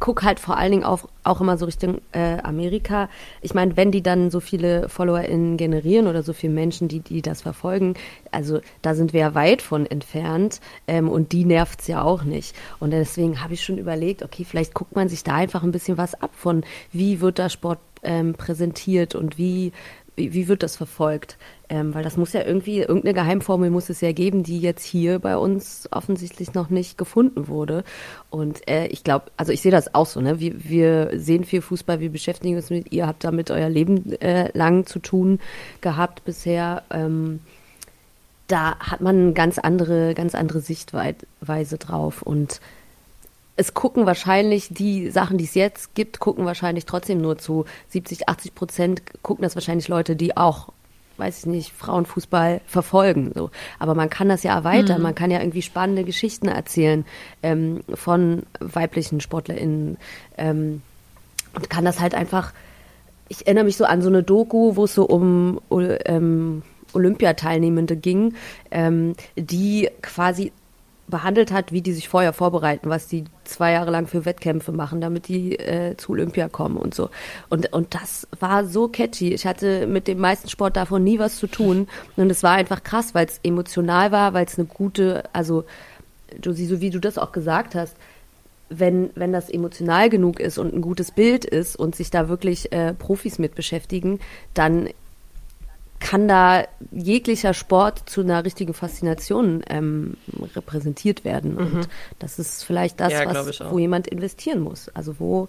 gucke 0.00 0.24
halt 0.24 0.40
vor 0.40 0.56
allen 0.56 0.70
Dingen 0.70 0.84
auch, 0.84 1.08
auch 1.24 1.40
immer 1.40 1.58
so 1.58 1.66
Richtung 1.66 2.00
äh, 2.12 2.38
Amerika. 2.42 3.08
Ich 3.42 3.54
meine, 3.54 3.76
wenn 3.76 3.90
die 3.90 4.02
dann 4.02 4.30
so 4.30 4.40
viele 4.40 4.88
FollowerInnen 4.88 5.56
generieren 5.56 6.06
oder 6.06 6.22
so 6.22 6.32
viele 6.32 6.52
Menschen, 6.52 6.88
die, 6.88 7.00
die 7.00 7.22
das 7.22 7.42
verfolgen, 7.42 7.94
also 8.30 8.60
da 8.82 8.94
sind 8.94 9.12
wir 9.12 9.20
ja 9.20 9.34
weit 9.34 9.62
von 9.62 9.86
entfernt 9.86 10.60
ähm, 10.86 11.08
und 11.08 11.32
die 11.32 11.44
nervt 11.44 11.80
es 11.80 11.86
ja 11.88 12.02
auch 12.02 12.22
nicht. 12.22 12.54
Und 12.78 12.90
deswegen 12.90 13.42
habe 13.42 13.54
ich 13.54 13.64
schon 13.64 13.78
überlegt, 13.78 14.22
okay, 14.22 14.44
vielleicht 14.44 14.74
guckt 14.74 14.94
man 14.94 15.08
sich 15.08 15.24
da 15.24 15.34
einfach 15.34 15.62
ein 15.62 15.72
bisschen 15.72 15.98
was 15.98 16.14
ab 16.20 16.30
von, 16.34 16.64
wie 16.92 17.20
wird 17.20 17.38
da 17.38 17.48
Sport 17.48 17.80
ähm, 18.02 18.34
präsentiert 18.34 19.14
und 19.14 19.38
wie, 19.38 19.72
wie, 20.16 20.32
wie 20.34 20.48
wird 20.48 20.62
das 20.62 20.76
verfolgt? 20.76 21.38
Ähm, 21.70 21.94
weil 21.94 22.02
das 22.02 22.16
muss 22.16 22.32
ja 22.32 22.42
irgendwie, 22.44 22.78
irgendeine 22.78 23.12
Geheimformel 23.12 23.68
muss 23.68 23.90
es 23.90 24.00
ja 24.00 24.12
geben, 24.12 24.42
die 24.42 24.58
jetzt 24.58 24.84
hier 24.84 25.18
bei 25.18 25.36
uns 25.36 25.86
offensichtlich 25.90 26.54
noch 26.54 26.70
nicht 26.70 26.96
gefunden 26.96 27.46
wurde. 27.46 27.84
Und 28.30 28.66
äh, 28.68 28.86
ich 28.86 29.04
glaube, 29.04 29.26
also 29.36 29.52
ich 29.52 29.60
sehe 29.60 29.72
das 29.72 29.94
auch 29.94 30.06
so, 30.06 30.20
ne? 30.20 30.40
Wir, 30.40 30.64
wir 30.64 31.10
sehen 31.18 31.44
viel 31.44 31.60
Fußball, 31.60 32.00
wir 32.00 32.10
beschäftigen 32.10 32.56
uns 32.56 32.70
mit, 32.70 32.90
ihr 32.92 33.06
habt 33.06 33.22
damit 33.22 33.50
euer 33.50 33.68
Leben 33.68 34.12
äh, 34.20 34.50
lang 34.56 34.86
zu 34.86 34.98
tun 34.98 35.40
gehabt 35.82 36.24
bisher. 36.24 36.84
Ähm, 36.90 37.40
da 38.46 38.78
hat 38.78 39.02
man 39.02 39.16
eine 39.16 39.32
ganz 39.34 39.58
andere, 39.58 40.14
ganz 40.14 40.34
andere 40.34 40.60
Sichtweise 40.60 41.78
drauf. 41.78 42.22
Und 42.22 42.62
es 43.56 43.74
gucken 43.74 44.06
wahrscheinlich 44.06 44.68
die 44.70 45.10
Sachen, 45.10 45.36
die 45.36 45.44
es 45.44 45.54
jetzt 45.54 45.94
gibt, 45.94 46.18
gucken 46.18 46.46
wahrscheinlich 46.46 46.86
trotzdem 46.86 47.20
nur 47.20 47.36
zu 47.36 47.66
70, 47.88 48.28
80 48.28 48.54
Prozent, 48.54 49.02
gucken 49.22 49.42
das 49.42 49.54
wahrscheinlich 49.54 49.88
Leute, 49.88 50.16
die 50.16 50.36
auch 50.36 50.72
weiß 51.18 51.40
ich 51.40 51.46
nicht, 51.46 51.72
Frauenfußball 51.72 52.60
verfolgen. 52.66 53.32
So. 53.34 53.50
Aber 53.78 53.94
man 53.94 54.10
kann 54.10 54.28
das 54.28 54.42
ja 54.42 54.54
erweitern, 54.54 54.98
mhm. 54.98 55.02
man 55.02 55.14
kann 55.14 55.30
ja 55.30 55.40
irgendwie 55.40 55.62
spannende 55.62 56.04
Geschichten 56.04 56.48
erzählen 56.48 57.04
ähm, 57.42 57.80
von 57.92 58.44
weiblichen 58.60 59.20
SportlerInnen 59.20 59.96
ähm, 60.36 60.82
und 61.54 61.70
kann 61.70 61.84
das 61.84 62.00
halt 62.00 62.14
einfach, 62.14 62.52
ich 63.28 63.46
erinnere 63.46 63.64
mich 63.64 63.76
so 63.76 63.84
an 63.84 64.02
so 64.02 64.08
eine 64.08 64.22
Doku, 64.22 64.76
wo 64.76 64.84
es 64.84 64.94
so 64.94 65.04
um 65.04 65.60
ähm, 65.70 66.62
Olympiateilnehmende 66.92 67.96
ging, 67.96 68.34
ähm, 68.70 69.14
die 69.36 69.90
quasi 70.02 70.52
behandelt 71.08 71.52
hat, 71.52 71.72
wie 71.72 71.82
die 71.82 71.92
sich 71.92 72.08
vorher 72.08 72.32
vorbereiten, 72.32 72.90
was 72.90 73.08
die 73.08 73.24
zwei 73.44 73.72
Jahre 73.72 73.90
lang 73.90 74.06
für 74.06 74.24
Wettkämpfe 74.24 74.72
machen, 74.72 75.00
damit 75.00 75.28
die 75.28 75.58
äh, 75.58 75.96
zu 75.96 76.12
Olympia 76.12 76.48
kommen 76.48 76.76
und 76.76 76.94
so. 76.94 77.10
Und, 77.48 77.72
und 77.72 77.94
das 77.94 78.28
war 78.38 78.64
so 78.64 78.88
catchy. 78.88 79.32
Ich 79.32 79.46
hatte 79.46 79.86
mit 79.86 80.06
dem 80.06 80.18
meisten 80.18 80.48
Sport 80.48 80.76
davon 80.76 81.02
nie 81.02 81.18
was 81.18 81.38
zu 81.38 81.46
tun. 81.46 81.88
Und 82.16 82.30
es 82.30 82.42
war 82.42 82.52
einfach 82.52 82.82
krass, 82.82 83.14
weil 83.14 83.26
es 83.26 83.40
emotional 83.42 84.12
war, 84.12 84.34
weil 84.34 84.46
es 84.46 84.58
eine 84.58 84.66
gute, 84.66 85.24
also 85.32 85.64
Josie, 86.42 86.66
so 86.66 86.80
wie 86.80 86.90
du 86.90 87.00
das 87.00 87.18
auch 87.18 87.32
gesagt 87.32 87.74
hast, 87.74 87.96
wenn, 88.70 89.10
wenn 89.14 89.32
das 89.32 89.48
emotional 89.48 90.10
genug 90.10 90.40
ist 90.40 90.58
und 90.58 90.74
ein 90.74 90.82
gutes 90.82 91.10
Bild 91.10 91.44
ist 91.46 91.74
und 91.76 91.96
sich 91.96 92.10
da 92.10 92.28
wirklich 92.28 92.70
äh, 92.72 92.92
Profis 92.92 93.38
mit 93.38 93.54
beschäftigen, 93.54 94.20
dann 94.52 94.90
kann 96.00 96.28
da 96.28 96.64
jeglicher 96.92 97.54
Sport 97.54 98.08
zu 98.08 98.20
einer 98.20 98.44
richtigen 98.44 98.74
Faszination 98.74 99.62
ähm, 99.68 100.16
repräsentiert 100.54 101.24
werden. 101.24 101.54
Mhm. 101.54 101.58
Und 101.58 101.88
das 102.18 102.38
ist 102.38 102.64
vielleicht 102.64 103.00
das, 103.00 103.12
ja, 103.12 103.26
was, 103.26 103.60
wo 103.70 103.78
jemand 103.78 104.06
investieren 104.06 104.60
muss. 104.60 104.88
Also 104.90 105.16
wo 105.18 105.48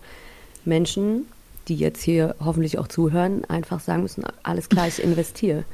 Menschen, 0.66 1.26
die 1.68 1.76
jetzt 1.76 2.02
hier 2.02 2.36
hoffentlich 2.44 2.80
auch 2.80 2.88
zuhören, 2.88 3.46
einfach 3.46 3.80
sagen 3.80 4.02
müssen, 4.02 4.24
alles 4.44 4.70
klar, 4.70 4.88
ich 4.88 5.04
investiere. 5.04 5.66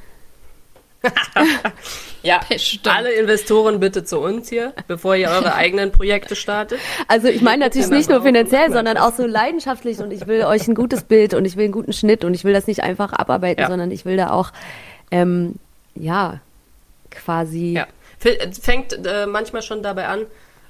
ja, 2.23 2.41
Bestimmt. 2.47 2.87
alle 2.87 3.11
Investoren 3.11 3.79
bitte 3.79 4.03
zu 4.03 4.19
uns 4.19 4.49
hier, 4.49 4.73
bevor 4.87 5.15
ihr 5.15 5.29
eure 5.29 5.55
eigenen 5.55 5.91
Projekte 5.91 6.35
startet. 6.35 6.79
Also 7.07 7.27
ich 7.27 7.41
meine 7.41 7.65
natürlich 7.65 7.89
nicht 7.89 8.09
nur 8.09 8.21
finanziell, 8.21 8.71
sondern 8.71 8.97
auch 8.97 9.13
so 9.13 9.25
leidenschaftlich 9.25 9.99
und 9.99 10.11
ich 10.11 10.27
will 10.27 10.43
euch 10.43 10.67
ein 10.67 10.75
gutes 10.75 11.03
Bild 11.03 11.33
und 11.33 11.45
ich 11.45 11.55
will 11.55 11.65
einen 11.65 11.73
guten 11.73 11.93
Schnitt 11.93 12.23
und 12.23 12.33
ich 12.33 12.43
will 12.43 12.53
das 12.53 12.67
nicht 12.67 12.83
einfach 12.83 13.13
abarbeiten, 13.13 13.61
ja. 13.61 13.67
sondern 13.67 13.91
ich 13.91 14.05
will 14.05 14.17
da 14.17 14.31
auch, 14.31 14.51
ähm, 15.11 15.55
ja, 15.95 16.41
quasi. 17.11 17.73
Ja, 17.73 17.87
fängt 18.19 19.05
äh, 19.05 19.25
manchmal 19.25 19.61
schon 19.61 19.83
dabei 19.83 20.07
an. 20.07 20.25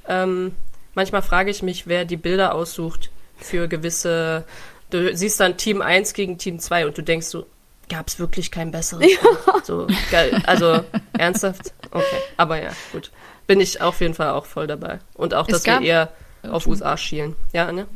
Ähm, 0.08 0.56
manchmal 0.94 1.22
frage 1.22 1.52
ich 1.52 1.64
mich, 1.64 1.88
wer 1.88 2.06
die 2.06 2.18
Bilder 2.18 2.54
aussucht 2.54 3.10
für 3.38 3.68
gewisse. 3.68 4.46
Du 4.90 5.16
siehst 5.16 5.40
dann 5.40 5.58
Team 5.58 5.82
1 5.82 6.14
gegen 6.14 6.38
Team 6.38 6.60
2 6.60 6.86
und 6.86 6.98
du 6.98 7.02
denkst 7.02 7.28
so, 7.28 7.46
gab 7.90 8.08
es 8.08 8.20
wirklich 8.20 8.52
kein 8.52 8.72
besseres. 8.72 9.06
Ja. 9.12 9.62
So, 9.64 9.88
geil. 10.12 10.42
Also 10.46 10.84
ernsthaft? 11.18 11.74
Okay. 11.92 12.06
Aber 12.38 12.62
ja, 12.62 12.72
gut. 12.92 13.12
Bin 13.48 13.60
ich 13.60 13.82
auf 13.82 14.02
jeden 14.02 14.14
Fall 14.14 14.30
auch 14.30 14.46
voll 14.46 14.68
dabei. 14.68 15.00
Und 15.14 15.34
auch, 15.34 15.48
dass 15.48 15.66
wir 15.66 15.82
eher 15.82 16.12
auf 16.52 16.68
USA 16.68 16.98
schielen. 16.98 17.36
Ja, 17.54 17.72
ne? 17.72 17.88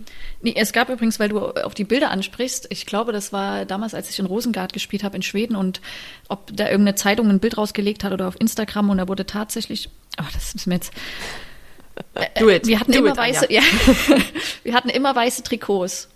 Nee, 0.42 0.54
es 0.56 0.74
gab 0.74 0.90
übrigens, 0.90 1.20
weil 1.20 1.30
du 1.30 1.40
auf 1.40 1.74
die 1.74 1.84
Bilder 1.84 2.12
ansprichst, 2.12 2.68
ich 2.70 2.86
glaube, 2.86 3.12
das 3.12 3.32
war 3.34 3.66
damals, 3.66 3.94
als 3.94 4.10
ich 4.10 4.20
in 4.20 4.26
Rosengard 4.26 4.74
gespielt 4.74 5.04
habe 5.04 5.16
in 5.16 5.22
Schweden 5.22 5.56
und 5.56 5.82
ob 6.28 6.56
da 6.56 6.66
irgendeine 6.66 6.96
Zeitung 6.96 7.30
ein 7.30 7.40
Bild 7.40 7.58
rausgelegt 7.58 8.04
hat 8.04 8.12
oder 8.12 8.28
auf 8.28 8.40
Instagram 8.40 8.90
und 8.90 8.98
da 8.98 9.08
wurde 9.08 9.26
tatsächlich, 9.26 9.90
oh, 10.20 10.26
das 10.34 10.56
ist 10.56 10.68
mir 10.68 10.76
jetzt. 10.76 10.94
Do 12.40 12.50
it. 12.50 12.66
Wir 12.66 12.80
hatten 12.80 12.92
Do 12.92 13.00
immer 13.00 13.12
it, 13.12 13.18
weiße, 13.18 13.52
ja. 13.52 13.62
wir 14.64 14.74
hatten 14.74 14.90
immer 14.90 15.16
weiße 15.16 15.44
Trikots. 15.44 16.10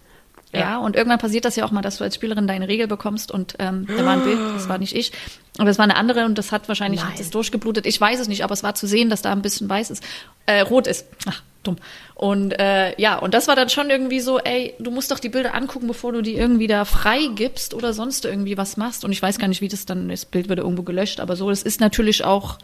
Ja. 0.54 0.60
ja. 0.60 0.78
und 0.78 0.96
irgendwann 0.96 1.20
passiert 1.20 1.46
das 1.46 1.56
ja 1.56 1.66
auch 1.66 1.72
mal, 1.72 1.82
dass 1.82 1.98
du 1.98 2.04
als 2.04 2.16
Spielerin 2.16 2.48
deine 2.48 2.68
Regel 2.68 2.88
bekommst 2.88 3.32
und 3.32 3.56
ähm, 3.60 3.88
da 3.88 4.06
war 4.06 4.13
ein 4.13 4.24
Bild, 4.24 4.39
das 4.56 4.70
war 4.70 4.78
nicht 4.78 4.96
ich, 4.96 5.12
aber 5.58 5.70
es 5.70 5.78
war 5.78 5.84
eine 5.84 5.96
andere 5.96 6.26
und 6.26 6.38
das 6.38 6.52
hat 6.52 6.68
wahrscheinlich 6.68 7.02
das 7.18 7.30
durchgeblutet. 7.30 7.86
Ich 7.86 8.00
weiß 8.00 8.20
es 8.20 8.28
nicht, 8.28 8.44
aber 8.44 8.54
es 8.54 8.63
war 8.63 8.76
zu 8.76 8.88
sehen, 8.88 9.10
dass 9.10 9.22
da 9.22 9.32
ein 9.32 9.42
bisschen 9.42 9.68
weiß 9.70 9.89
ist, 9.89 10.04
äh, 10.46 10.62
rot 10.62 10.88
ist. 10.88 11.06
Ach, 11.28 11.42
dumm. 11.63 11.78
Und 12.16 12.52
äh, 12.60 13.00
ja, 13.02 13.18
und 13.18 13.34
das 13.34 13.48
war 13.48 13.56
dann 13.56 13.70
schon 13.70 13.89
irgendwie 13.89 14.20
so, 14.20 14.39
ey, 14.39 14.74
du 14.80 14.92
musst 14.92 15.12
doch 15.12 15.20
die 15.20 15.30
Bilder 15.30 15.56
angucken, 15.56 15.88
bevor 15.88 16.12
du 16.12 16.22
die 16.22 16.36
irgendwie 16.36 16.68
da 16.68 16.86
frei 16.86 17.28
gibst 17.36 17.74
oder 17.74 17.94
sonst 17.94 18.26
irgendwie 18.26 18.58
was 18.58 18.78
machst. 18.78 19.04
Und 19.04 19.12
ich 19.12 19.22
weiß 19.22 19.39
gar 19.39 19.48
nicht, 19.48 19.62
wie 19.62 19.68
das 19.68 19.86
dann, 19.86 20.10
das 20.10 20.26
Bild 20.26 20.50
wird 20.50 20.60
irgendwo 20.60 20.84
gelöscht, 20.84 21.20
aber 21.20 21.36
so, 21.36 21.50
das 21.50 21.63
ist 21.63 21.80
natürlich 21.80 22.24
auch 22.24 22.58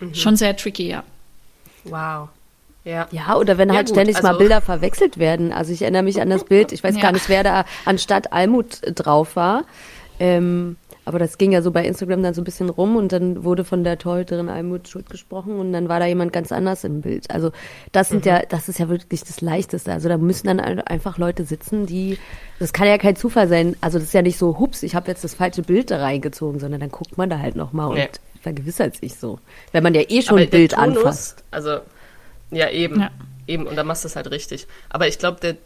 mhm. 0.00 0.14
schon 0.14 0.36
sehr 0.36 0.56
tricky, 0.56 0.88
ja. 0.88 1.02
Wow. 1.84 2.28
Ja. 2.84 3.08
ja, 3.10 3.36
oder 3.36 3.56
wenn 3.56 3.70
ja, 3.70 3.76
halt 3.76 3.86
gut, 3.86 3.94
ständig 3.94 4.16
also 4.16 4.28
mal 4.28 4.36
Bilder 4.36 4.60
verwechselt 4.60 5.18
werden. 5.18 5.52
Also 5.52 5.72
ich 5.72 5.82
erinnere 5.82 6.02
mich 6.02 6.20
an 6.20 6.28
das 6.28 6.44
Bild, 6.44 6.70
ich 6.70 6.84
weiß 6.84 6.94
ja. 6.96 7.02
gar 7.02 7.12
nicht, 7.12 7.28
wer 7.28 7.42
da 7.42 7.64
anstatt 7.86 8.32
Almut 8.32 8.80
drauf 8.94 9.36
war. 9.36 9.64
Ähm, 10.20 10.76
aber 11.06 11.18
das 11.18 11.38
ging 11.38 11.52
ja 11.52 11.60
so 11.60 11.70
bei 11.70 11.84
Instagram 11.84 12.22
dann 12.22 12.34
so 12.34 12.40
ein 12.40 12.44
bisschen 12.44 12.70
rum 12.70 12.96
und 12.96 13.12
dann 13.12 13.44
wurde 13.44 13.64
von 13.64 13.84
der 13.84 13.98
Torhüterin 13.98 14.48
Almut 14.48 14.88
Schuld 14.88 15.10
gesprochen 15.10 15.58
und 15.58 15.72
dann 15.72 15.88
war 15.88 16.00
da 16.00 16.06
jemand 16.06 16.32
ganz 16.32 16.50
anders 16.50 16.84
im 16.84 17.02
Bild. 17.02 17.30
Also 17.30 17.52
das 17.92 18.08
sind 18.08 18.24
mhm. 18.24 18.30
ja, 18.30 18.42
das 18.48 18.68
ist 18.68 18.78
ja 18.78 18.88
wirklich 18.88 19.22
das 19.22 19.40
Leichteste. 19.40 19.92
Also 19.92 20.08
da 20.08 20.16
müssen 20.16 20.46
dann 20.46 20.60
einfach 20.60 21.18
Leute 21.18 21.44
sitzen, 21.44 21.86
die, 21.86 22.18
das 22.58 22.72
kann 22.72 22.86
ja 22.86 22.96
kein 22.96 23.16
Zufall 23.16 23.48
sein. 23.48 23.76
Also 23.80 23.98
das 23.98 24.08
ist 24.08 24.14
ja 24.14 24.22
nicht 24.22 24.38
so, 24.38 24.58
hups, 24.58 24.82
ich 24.82 24.94
habe 24.94 25.08
jetzt 25.08 25.24
das 25.24 25.34
falsche 25.34 25.62
Bild 25.62 25.90
da 25.90 25.98
reingezogen, 25.98 26.58
sondern 26.58 26.80
dann 26.80 26.90
guckt 26.90 27.18
man 27.18 27.28
da 27.28 27.38
halt 27.38 27.56
nochmal 27.56 27.90
und 27.90 28.20
vergewissert 28.40 28.96
sich 28.96 29.16
so. 29.16 29.38
Wenn 29.72 29.82
man 29.82 29.94
ja 29.94 30.02
eh 30.08 30.22
schon 30.22 30.38
ein 30.38 30.50
Bild 30.50 30.72
Tonus, 30.72 30.96
anfasst. 30.96 31.44
Also 31.50 31.80
ja, 32.54 32.70
eben. 32.70 33.00
Ja. 33.00 33.10
Eben, 33.46 33.66
und 33.66 33.76
dann 33.76 33.86
machst 33.86 34.04
du 34.04 34.08
es 34.08 34.16
halt 34.16 34.30
richtig. 34.30 34.66
Aber 34.88 35.06
ich 35.06 35.18
glaube, 35.18 35.38
der 35.40 35.56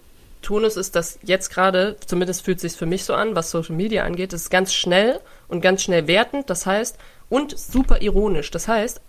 Tonus 0.43 0.77
ist, 0.77 0.97
dass 0.97 1.19
jetzt 1.23 1.51
gerade, 1.51 1.97
zumindest 2.05 2.45
fühlt 2.45 2.59
es 2.59 2.63
sich 2.63 2.73
für 2.73 2.87
mich 2.87 3.05
so 3.05 3.15
an, 3.15 3.35
was 3.35 3.51
Social 3.51 3.75
Media 3.75 4.05
angeht, 4.05 4.33
ist 4.33 4.51
ganz 4.51 4.73
schnell 4.75 5.21
und 5.49 5.61
ganz 5.61 5.83
schnell 5.83 6.07
wertend, 6.07 6.51
das 6.51 6.67
heißt, 6.67 6.99
und 7.29 7.59
super 7.59 8.01
ironisch. 8.01 8.51
Das 8.51 8.69
heißt, 8.69 9.01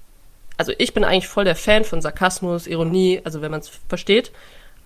also 0.57 0.73
ich 0.77 0.93
bin 0.93 1.03
eigentlich 1.03 1.27
voll 1.27 1.45
der 1.45 1.55
Fan 1.55 1.83
von 1.83 2.01
Sarkasmus, 2.01 2.67
Ironie, 2.67 3.21
also 3.23 3.41
wenn 3.41 3.51
man 3.51 3.61
es 3.61 3.71
versteht, 3.87 4.31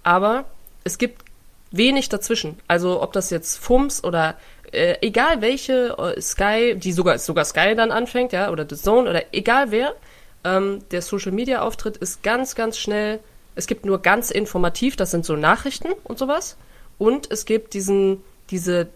aber 0.04 0.46
es 0.84 0.98
gibt 0.98 1.24
wenig 1.72 2.10
dazwischen. 2.10 2.60
Also 2.68 3.02
ob 3.02 3.14
das 3.14 3.30
jetzt 3.30 3.58
Fums 3.58 4.04
oder 4.04 4.36
äh, 4.72 4.98
egal 5.02 5.42
welche 5.42 5.96
äh, 5.98 6.22
Sky, 6.22 6.76
die 6.76 6.92
sogar 6.92 7.18
sogar 7.18 7.46
Sky 7.46 7.74
dann 7.76 7.92
anfängt, 7.92 8.34
ja, 8.34 8.52
oder 8.52 8.68
The 8.70 8.76
Zone 8.76 9.10
oder 9.10 9.24
egal 9.32 9.72
wer, 9.72 9.96
ähm, 10.44 10.80
der 10.92 11.02
Social-Media-Auftritt 11.02 11.98
ist 11.98 12.24
ganz, 12.24 12.56
ganz 12.56 12.78
schnell. 12.78 13.20
Es 13.56 13.68
gibt 13.68 13.86
nur 13.86 14.02
ganz 14.02 14.32
informativ, 14.32 14.96
das 14.96 15.12
sind 15.12 15.26
so 15.26 15.36
Nachrichten 15.36 15.90
und 16.04 16.18
sowas. 16.18 16.58
Und 16.98 17.32
es 17.32 17.46
gibt 17.46 17.74
diesen, 17.74 18.22
diese 18.50 18.88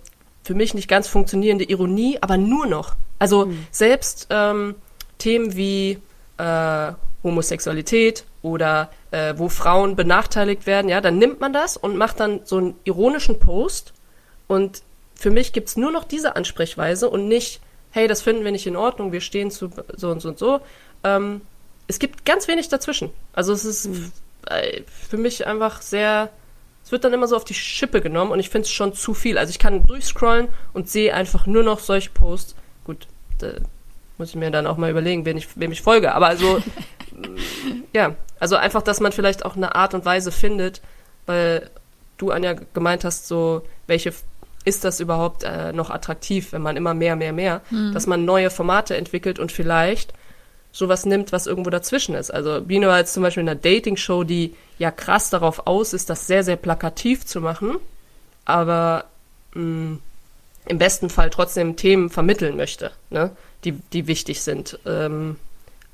für 0.44 0.56
mich 0.56 0.74
nicht 0.74 0.88
ganz 0.88 1.08
funktionierende 1.08 1.66
Ironie, 1.66 2.18
aber 2.22 2.38
nur 2.38 2.68
noch. 2.68 2.96
Also 3.20 3.48
mhm. 3.48 3.68
selbst 3.72 4.28
ähm, 4.30 4.76
Themen 5.18 5.56
wie 5.56 6.00
äh, 6.38 6.92
Homosexualität 7.24 8.24
oder 8.42 8.90
äh, 9.12 9.34
wo 9.38 9.50
Frauen 9.50 9.96
benachteiligt 9.96 10.66
werden, 10.66 10.90
ja, 10.90 11.02
dann 11.02 11.18
nimmt 11.18 11.42
man 11.42 11.52
das 11.52 11.76
und 11.76 11.98
macht 11.98 12.20
dann 12.20 12.42
so 12.46 12.58
einen 12.58 12.76
ironischen 12.86 13.40
Post. 13.40 13.94
Und 14.48 14.84
für 15.16 15.32
mich 15.32 15.52
gibt 15.52 15.70
es 15.70 15.78
nur 15.78 15.92
noch 15.92 16.04
diese 16.04 16.36
Ansprechweise 16.36 17.10
und 17.10 17.28
nicht, 17.28 17.60
hey, 17.92 18.08
das 18.08 18.22
finden 18.22 18.44
wir 18.44 18.52
nicht 18.52 18.68
in 18.68 18.76
Ordnung, 18.76 19.12
wir 19.12 19.22
stehen 19.22 19.52
zu 19.52 19.70
so 19.96 20.10
und 20.10 20.22
so 20.22 20.30
und 20.30 20.40
so, 20.40 20.62
ähm, 21.08 21.41
es 21.88 22.00
gibt 22.00 22.26
ganz 22.26 22.48
wenig 22.48 22.70
dazwischen. 22.70 23.12
Also 23.34 23.54
es 23.54 23.65
ist 23.65 23.88
mhm. 23.88 24.12
für 24.88 25.17
mich 25.17 25.48
einfach 25.48 25.82
sehr, 25.82 26.30
es 26.84 26.91
wird 26.91 27.04
dann 27.04 27.13
immer 27.13 27.28
so 27.28 27.36
auf 27.36 27.46
die 27.46 27.54
Schippe 27.54 28.02
genommen 28.02 28.32
und 28.32 28.39
ich 28.39 28.50
finde 28.50 28.65
es 28.65 28.72
schon 28.72 28.93
zu 28.93 29.13
viel. 29.13 29.38
Also 29.38 29.52
ich 29.52 29.60
kann 29.60 29.86
durchscrollen 29.86 30.50
und 30.74 30.89
sehe 30.89 31.13
einfach 31.13 31.46
nur 31.46 31.63
noch 31.63 31.80
solche 31.80 32.10
Posts. 32.10 32.56
Gut, 32.84 33.08
da 33.39 33.54
muss 34.17 34.30
ich 34.30 34.36
mir 34.36 34.52
dann 34.52 34.67
auch 34.67 34.78
mal 34.78 34.91
überlegen, 34.91 35.26
wen 35.26 35.38
ich, 35.38 35.48
wem 35.56 35.72
ich 35.72 35.82
folge. 35.82 36.13
Aber 36.13 36.28
also, 36.28 36.62
ja, 37.93 38.15
also 38.39 38.56
einfach, 38.58 38.82
dass 38.82 39.00
man 39.00 39.12
vielleicht 39.12 39.46
auch 39.46 39.56
eine 39.56 39.76
Art 39.76 39.93
und 39.93 40.06
Weise 40.06 40.32
findet, 40.32 40.82
weil 41.26 41.70
du, 42.17 42.32
Anja, 42.32 42.54
gemeint 42.74 43.04
hast, 43.04 43.28
so, 43.28 43.62
welche 43.86 44.13
ist 44.65 44.84
das 44.84 45.00
überhaupt 45.00 45.43
äh, 45.43 45.72
noch 45.72 45.89
attraktiv, 45.89 46.52
wenn 46.52 46.62
man 46.62 46.76
immer 46.76 46.93
mehr, 46.93 47.15
mehr, 47.15 47.32
mehr, 47.32 47.62
mhm. 47.70 47.93
dass 47.93 48.06
man 48.06 48.26
neue 48.26 48.50
Formate 48.50 48.98
entwickelt 48.98 49.39
und 49.39 49.54
vielleicht 49.54 50.13
sowas 50.78 51.06
nimmt, 51.06 51.32
was 51.32 51.48
irgendwo 51.48 51.70
dazwischen 51.70 52.13
ist. 52.16 52.32
Also 52.32 52.62
Bino 52.62 52.88
war 52.88 53.00
jetzt 53.00 53.13
zum 53.13 53.24
Beispiel 53.24 53.42
in 53.42 53.50
einer 53.50 53.60
Dating-Show, 53.60 54.24
die 54.24 54.54
ja 54.78 54.92
krass 54.92 55.30
darauf 55.30 55.66
aus 55.66 55.94
ist, 55.94 56.10
das 56.10 56.28
sehr, 56.28 56.44
sehr 56.44 56.56
plakativ 56.56 57.26
zu 57.26 57.42
machen, 57.42 57.78
aber 58.46 59.06
mh, 59.54 59.63
mm, 59.63 60.02
im 60.68 60.78
besten 60.78 61.10
Fall 61.10 61.30
trotzdem 61.30 61.78
Themen 61.78 62.10
vermitteln 62.10 62.58
möchte, 62.58 62.92
ne? 63.10 63.32
die, 63.63 63.72
die 63.94 64.06
wichtig 64.06 64.42
sind. 64.42 64.78
Ähm, 64.86 65.38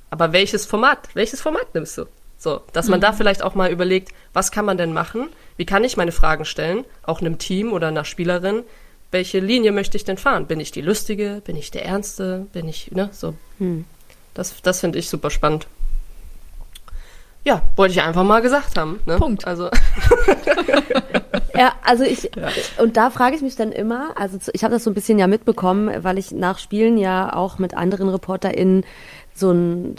aber 0.10 0.34
welches 0.34 0.66
Format, 0.66 1.10
welches 1.14 1.42
Format 1.42 1.74
nimmst 1.74 1.98
du? 1.98 2.06
So, 2.38 2.62
dass 2.74 2.90
man 2.90 3.00
mhm. 3.00 3.04
da 3.04 3.14
vielleicht 3.14 3.42
auch 3.42 3.56
mal 3.56 3.72
überlegt, 3.72 4.10
was 4.34 4.52
kann 4.52 4.66
man 4.66 4.78
denn 4.78 4.92
machen? 4.92 5.30
Wie 5.56 5.66
kann 5.66 5.84
ich 5.84 5.96
meine 5.96 6.12
Fragen 6.12 6.44
stellen? 6.44 6.84
Auch 7.04 7.22
einem 7.22 7.38
Team 7.38 7.72
oder 7.72 7.88
einer 7.88 8.04
Spielerin. 8.04 8.64
Welche 9.12 9.40
Linie 9.40 9.72
möchte 9.72 9.96
ich 9.96 10.04
denn 10.04 10.18
fahren? 10.18 10.48
Bin 10.48 10.60
ich 10.60 10.72
die 10.72 10.82
Lustige? 10.82 11.42
Bin 11.46 11.56
ich 11.56 11.72
der 11.72 11.86
Ernste? 11.86 12.48
Bin 12.52 12.68
ich, 12.68 12.92
ne, 12.92 13.10
so. 13.14 13.36
Mhm. 13.60 13.86
Das, 14.34 14.62
das 14.62 14.80
finde 14.80 15.00
ich 15.00 15.10
super 15.10 15.30
spannend. 15.30 15.68
Ja, 17.46 17.62
wollte 17.76 17.94
ich 17.94 18.02
einfach 18.02 18.24
mal 18.24 18.42
gesagt 18.42 18.78
haben. 18.78 19.02
Ne? 19.06 19.18
Punkt. 19.18 19.46
Also. 19.46 19.70
ja, 21.56 21.74
also 21.84 22.06
ich, 22.06 22.32
ja. 22.36 22.50
und 22.82 22.96
da 22.96 23.10
frage 23.10 23.36
ich 23.36 23.42
mich 23.42 23.58
dann 23.58 23.74
immer, 23.74 24.12
also 24.16 24.38
ich 24.54 24.64
habe 24.64 24.74
das 24.74 24.86
so 24.86 24.90
ein 24.90 24.94
bisschen 24.94 25.20
ja 25.20 25.28
mitbekommen, 25.28 26.04
weil 26.04 26.18
ich 26.18 26.32
nach 26.32 26.58
Spielen 26.58 26.98
ja 26.98 27.34
auch 27.34 27.60
mit 27.60 27.76
anderen 27.76 28.08
ReporterInnen 28.08 28.86
so 29.34 29.52
ein 29.52 29.96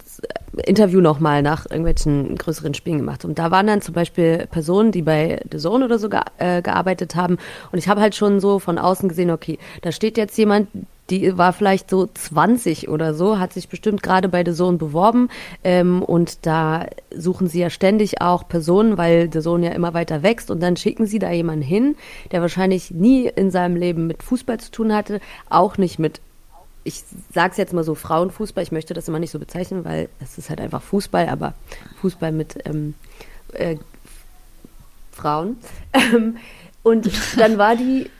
Interview 0.64 1.00
nochmal 1.00 1.42
nach 1.42 1.66
irgendwelchen 1.66 2.36
größeren 2.36 2.74
Spielen 2.74 2.98
gemacht. 2.98 3.24
Und 3.24 3.38
da 3.38 3.50
waren 3.50 3.66
dann 3.66 3.82
zum 3.82 3.94
Beispiel 3.94 4.46
Personen, 4.50 4.92
die 4.92 5.02
bei 5.02 5.40
The 5.50 5.58
Zone 5.58 5.84
oder 5.84 5.98
so 5.98 6.08
ge 6.08 6.20
äh, 6.38 6.62
gearbeitet 6.62 7.16
haben. 7.16 7.38
Und 7.72 7.78
ich 7.78 7.88
habe 7.88 8.00
halt 8.00 8.14
schon 8.14 8.40
so 8.40 8.58
von 8.58 8.78
außen 8.78 9.08
gesehen, 9.08 9.30
okay, 9.30 9.58
da 9.82 9.92
steht 9.92 10.16
jetzt 10.16 10.36
jemand, 10.38 10.68
die 11.10 11.36
war 11.36 11.52
vielleicht 11.52 11.90
so 11.90 12.06
20 12.06 12.88
oder 12.88 13.12
so, 13.12 13.38
hat 13.38 13.52
sich 13.52 13.68
bestimmt 13.68 14.02
gerade 14.02 14.28
bei 14.28 14.44
The 14.44 14.54
Zone 14.54 14.78
beworben. 14.78 15.28
Ähm, 15.62 16.02
und 16.02 16.46
da 16.46 16.86
suchen 17.14 17.48
sie 17.48 17.60
ja 17.60 17.70
ständig 17.70 18.20
auch 18.20 18.48
Personen, 18.48 18.96
weil 18.96 19.28
The 19.32 19.40
Zone 19.40 19.66
ja 19.66 19.72
immer 19.72 19.94
weiter 19.94 20.22
wächst. 20.22 20.50
Und 20.50 20.62
dann 20.62 20.76
schicken 20.76 21.06
sie 21.06 21.18
da 21.18 21.30
jemanden 21.30 21.62
hin, 21.62 21.96
der 22.32 22.40
wahrscheinlich 22.40 22.90
nie 22.90 23.26
in 23.26 23.50
seinem 23.50 23.76
Leben 23.76 24.06
mit 24.06 24.22
Fußball 24.22 24.58
zu 24.60 24.70
tun 24.70 24.94
hatte, 24.94 25.20
auch 25.50 25.78
nicht 25.78 25.98
mit 25.98 26.20
ich 26.84 27.02
sage 27.32 27.52
es 27.52 27.56
jetzt 27.56 27.72
mal 27.72 27.84
so, 27.84 27.94
Frauenfußball, 27.94 28.62
ich 28.62 28.72
möchte 28.72 28.94
das 28.94 29.08
immer 29.08 29.18
nicht 29.18 29.30
so 29.30 29.38
bezeichnen, 29.38 29.84
weil 29.84 30.08
es 30.22 30.38
ist 30.38 30.50
halt 30.50 30.60
einfach 30.60 30.82
Fußball, 30.82 31.28
aber 31.28 31.54
Fußball 32.00 32.30
mit 32.30 32.58
ähm, 32.66 32.94
äh, 33.54 33.76
Frauen. 35.12 35.56
und 36.82 37.10
dann 37.38 37.58
war 37.58 37.76
die 37.76 38.10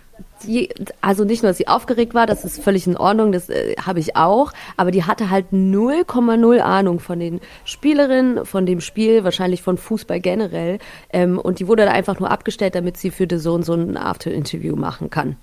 die, 0.44 0.68
also 1.00 1.24
nicht 1.24 1.42
nur, 1.42 1.50
dass 1.50 1.58
sie 1.58 1.68
aufgeregt 1.68 2.14
war, 2.14 2.26
das 2.26 2.44
ist 2.44 2.62
völlig 2.62 2.86
in 2.86 2.96
Ordnung, 2.96 3.32
das 3.32 3.48
äh, 3.48 3.74
habe 3.80 3.98
ich 3.98 4.16
auch, 4.16 4.52
aber 4.76 4.90
die 4.90 5.04
hatte 5.04 5.30
halt 5.30 5.46
0,0 5.52 6.58
Ahnung 6.60 7.00
von 7.00 7.18
den 7.18 7.40
Spielerinnen, 7.64 8.44
von 8.44 8.66
dem 8.66 8.80
Spiel, 8.80 9.24
wahrscheinlich 9.24 9.62
von 9.62 9.78
Fußball 9.78 10.20
generell. 10.20 10.78
Ähm, 11.10 11.38
und 11.38 11.58
die 11.58 11.66
wurde 11.66 11.84
da 11.84 11.92
einfach 11.92 12.20
nur 12.20 12.30
abgestellt, 12.30 12.74
damit 12.74 12.96
sie 12.96 13.10
für 13.10 13.26
The 13.28 13.38
Zone 13.38 13.64
so 13.64 13.74
ein 13.74 13.96
After-Interview 13.96 14.76
machen 14.76 15.10
kann. 15.10 15.36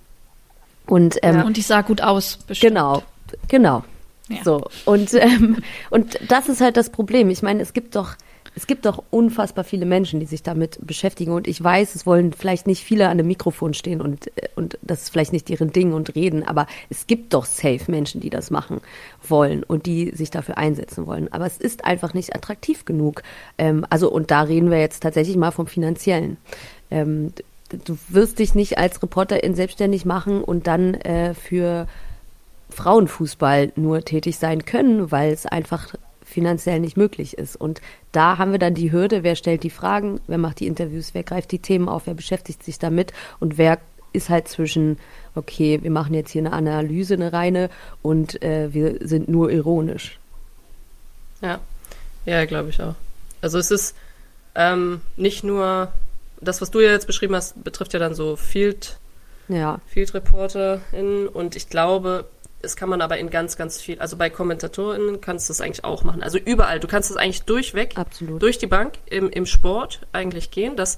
Und, 0.91 1.19
ähm, 1.21 1.35
ja, 1.37 1.43
und 1.43 1.55
die 1.55 1.61
sah 1.61 1.83
gut 1.83 2.01
aus, 2.01 2.35
bestimmt. 2.45 2.75
Genau, 2.75 3.01
genau. 3.47 3.85
Ja. 4.27 4.43
So. 4.43 4.67
Und, 4.83 5.13
ähm, 5.13 5.59
und 5.89 6.19
das 6.27 6.49
ist 6.49 6.59
halt 6.59 6.75
das 6.75 6.89
Problem. 6.89 7.29
Ich 7.29 7.41
meine, 7.41 7.61
es 7.61 7.71
gibt 7.71 7.95
doch 7.95 8.17
es 8.53 8.67
gibt 8.67 8.85
doch 8.85 9.01
unfassbar 9.11 9.63
viele 9.63 9.85
Menschen, 9.85 10.19
die 10.19 10.25
sich 10.25 10.43
damit 10.43 10.77
beschäftigen. 10.85 11.31
Und 11.31 11.47
ich 11.47 11.63
weiß, 11.63 11.95
es 11.95 12.05
wollen 12.05 12.33
vielleicht 12.33 12.67
nicht 12.67 12.83
viele 12.83 13.07
an 13.07 13.17
dem 13.17 13.27
Mikrofon 13.27 13.73
stehen 13.73 14.01
und, 14.01 14.29
und 14.57 14.77
das 14.81 15.03
ist 15.03 15.09
vielleicht 15.09 15.31
nicht 15.31 15.47
deren 15.47 15.71
Ding 15.71 15.93
und 15.93 16.15
reden, 16.15 16.43
aber 16.45 16.67
es 16.89 17.07
gibt 17.07 17.33
doch 17.33 17.45
safe 17.45 17.89
Menschen, 17.89 18.19
die 18.19 18.29
das 18.29 18.51
machen 18.51 18.81
wollen 19.25 19.63
und 19.63 19.85
die 19.85 20.11
sich 20.13 20.31
dafür 20.31 20.57
einsetzen 20.57 21.07
wollen. 21.07 21.31
Aber 21.31 21.45
es 21.45 21.55
ist 21.57 21.85
einfach 21.85 22.13
nicht 22.13 22.35
attraktiv 22.35 22.83
genug. 22.83 23.23
Ähm, 23.57 23.85
also, 23.89 24.11
und 24.11 24.31
da 24.31 24.41
reden 24.41 24.69
wir 24.69 24.81
jetzt 24.81 25.01
tatsächlich 25.01 25.37
mal 25.37 25.51
vom 25.51 25.67
Finanziellen. 25.67 26.35
Ähm, 26.89 27.31
du 27.85 27.97
wirst 28.09 28.39
dich 28.39 28.55
nicht 28.55 28.77
als 28.77 29.01
Reporterin 29.01 29.55
selbstständig 29.55 30.05
machen 30.05 30.43
und 30.43 30.67
dann 30.67 30.95
äh, 30.95 31.33
für 31.33 31.87
Frauenfußball 32.69 33.73
nur 33.75 34.03
tätig 34.03 34.37
sein 34.37 34.65
können, 34.65 35.11
weil 35.11 35.31
es 35.31 35.45
einfach 35.45 35.93
finanziell 36.23 36.79
nicht 36.79 36.97
möglich 36.97 37.37
ist. 37.37 37.55
Und 37.55 37.81
da 38.11 38.37
haben 38.37 38.51
wir 38.51 38.59
dann 38.59 38.73
die 38.73 38.91
Hürde, 38.91 39.23
wer 39.23 39.35
stellt 39.35 39.63
die 39.63 39.69
Fragen, 39.69 40.21
wer 40.27 40.37
macht 40.37 40.59
die 40.59 40.67
Interviews, 40.67 41.13
wer 41.13 41.23
greift 41.23 41.51
die 41.51 41.59
Themen 41.59 41.89
auf, 41.89 42.07
wer 42.07 42.13
beschäftigt 42.13 42.63
sich 42.63 42.79
damit 42.79 43.11
und 43.39 43.57
wer 43.57 43.79
ist 44.13 44.29
halt 44.29 44.47
zwischen, 44.47 44.97
okay, 45.35 45.79
wir 45.81 45.91
machen 45.91 46.13
jetzt 46.13 46.31
hier 46.31 46.41
eine 46.41 46.53
Analyse, 46.53 47.13
eine 47.13 47.33
reine 47.33 47.69
und 48.01 48.41
äh, 48.41 48.73
wir 48.73 49.05
sind 49.07 49.29
nur 49.29 49.51
ironisch. 49.51 50.19
Ja, 51.41 51.59
ja, 52.25 52.45
glaube 52.45 52.69
ich 52.69 52.81
auch. 52.81 52.95
Also 53.41 53.57
es 53.57 53.71
ist 53.71 53.95
ähm, 54.55 55.01
nicht 55.15 55.43
nur, 55.43 55.91
das, 56.41 56.61
was 56.61 56.71
du 56.71 56.79
ja 56.79 56.91
jetzt 56.91 57.07
beschrieben 57.07 57.35
hast, 57.35 57.63
betrifft 57.63 57.93
ja 57.93 57.99
dann 57.99 58.15
so 58.15 58.35
Field 58.35 58.99
Ja. 59.47 59.79
Field 59.87 60.13
ReporterInnen 60.13 61.27
und 61.27 61.55
ich 61.55 61.69
glaube, 61.69 62.25
das 62.61 62.75
kann 62.75 62.89
man 62.89 63.01
aber 63.01 63.17
in 63.17 63.29
ganz, 63.29 63.57
ganz 63.57 63.81
viel, 63.81 63.99
also 63.99 64.17
bei 64.17 64.29
KommentatorInnen 64.29 65.19
kannst 65.21 65.49
du 65.49 65.53
das 65.53 65.61
eigentlich 65.61 65.83
auch 65.83 66.03
machen. 66.03 66.21
Also 66.21 66.37
überall, 66.37 66.79
du 66.79 66.87
kannst 66.87 67.09
das 67.09 67.17
eigentlich 67.17 67.43
durchweg, 67.43 67.97
Absolut. 67.97 68.41
durch 68.41 68.57
die 68.59 68.67
Bank 68.67 68.93
im, 69.07 69.29
im 69.29 69.45
Sport 69.45 70.01
eigentlich 70.11 70.51
gehen, 70.51 70.75
dass 70.75 70.97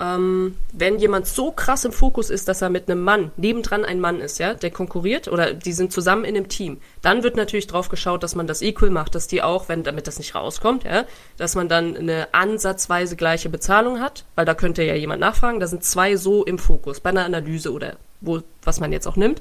ähm, 0.00 0.56
wenn 0.72 0.98
jemand 0.98 1.26
so 1.26 1.50
krass 1.50 1.84
im 1.84 1.92
Fokus 1.92 2.30
ist, 2.30 2.46
dass 2.46 2.62
er 2.62 2.70
mit 2.70 2.88
einem 2.88 3.02
Mann, 3.02 3.32
nebendran 3.36 3.84
ein 3.84 4.00
Mann 4.00 4.20
ist, 4.20 4.38
ja, 4.38 4.54
der 4.54 4.70
konkurriert 4.70 5.26
oder 5.26 5.52
die 5.52 5.72
sind 5.72 5.92
zusammen 5.92 6.24
in 6.24 6.36
einem 6.36 6.48
Team, 6.48 6.80
dann 7.02 7.24
wird 7.24 7.36
natürlich 7.36 7.66
drauf 7.66 7.88
geschaut, 7.88 8.22
dass 8.22 8.36
man 8.36 8.46
das 8.46 8.62
equal 8.62 8.90
macht, 8.90 9.14
dass 9.16 9.26
die 9.26 9.42
auch, 9.42 9.68
wenn, 9.68 9.82
damit 9.82 10.06
das 10.06 10.18
nicht 10.18 10.34
rauskommt, 10.34 10.84
ja, 10.84 11.04
dass 11.36 11.56
man 11.56 11.68
dann 11.68 11.96
eine 11.96 12.32
ansatzweise 12.32 13.16
gleiche 13.16 13.48
Bezahlung 13.48 14.00
hat, 14.00 14.24
weil 14.36 14.44
da 14.44 14.54
könnte 14.54 14.84
ja 14.84 14.94
jemand 14.94 15.20
nachfragen, 15.20 15.58
da 15.58 15.66
sind 15.66 15.82
zwei 15.82 16.16
so 16.16 16.44
im 16.44 16.58
Fokus, 16.58 17.00
bei 17.00 17.10
einer 17.10 17.24
Analyse 17.24 17.72
oder 17.72 17.96
wo, 18.20 18.40
was 18.62 18.78
man 18.78 18.92
jetzt 18.92 19.06
auch 19.08 19.16
nimmt. 19.16 19.40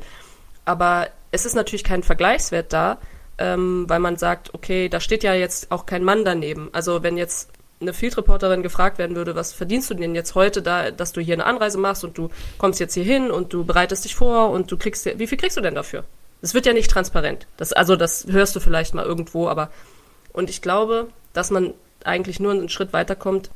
Aber 0.65 1.08
es 1.32 1.46
ist 1.46 1.56
natürlich 1.56 1.84
kein 1.84 2.04
Vergleichswert 2.04 2.74
da, 2.74 2.98
ähm, 3.38 3.86
weil 3.88 4.00
man 4.00 4.17
sagt, 4.17 4.54
okay, 4.56 4.89
da 4.89 5.00
steht 5.00 5.24
ja 5.24 5.34
jetzt 5.34 5.72
auch 5.72 5.86
kein 5.86 6.04
Mann 6.04 6.26
daneben. 6.26 6.70
Also 6.74 7.04
wenn 7.04 7.17
jetzt 7.17 7.52
eine 7.79 7.93
Field 7.93 8.17
Reporterin 8.17 8.63
gefragt 8.63 8.97
werden 8.97 9.15
würde, 9.15 9.35
was 9.35 9.53
verdienst 9.53 9.89
du 9.89 9.93
denn 9.93 10.15
jetzt 10.15 10.35
heute 10.35 10.61
da, 10.61 10.91
dass 10.91 11.13
du 11.13 11.21
hier 11.21 11.35
eine 11.35 11.45
Anreise 11.45 11.77
machst 11.77 12.03
und 12.03 12.17
du 12.17 12.29
kommst 12.57 12.79
jetzt 12.79 12.95
hier 12.95 13.03
hin 13.03 13.29
und 13.29 13.53
du 13.53 13.63
bereitest 13.65 14.05
dich 14.05 14.15
vor 14.15 14.49
und 14.49 14.71
du 14.71 14.77
kriegst, 14.77 15.05
wie 15.05 15.27
viel 15.27 15.37
kriegst 15.37 15.57
du 15.57 15.61
denn 15.61 15.75
dafür? 15.75 16.03
Das 16.41 16.53
wird 16.53 16.65
ja 16.65 16.73
nicht 16.73 16.89
transparent. 16.89 17.47
Das, 17.57 17.73
also 17.73 17.95
das 17.95 18.25
hörst 18.29 18.55
du 18.55 18.59
vielleicht 18.59 18.93
mal 18.93 19.05
irgendwo, 19.05 19.47
aber 19.47 19.71
und 20.33 20.49
ich 20.49 20.61
glaube, 20.61 21.07
dass 21.33 21.51
man 21.51 21.73
eigentlich 22.03 22.39
nur 22.39 22.51
einen 22.51 22.69
Schritt 22.69 22.93
weiterkommt, 22.93 23.49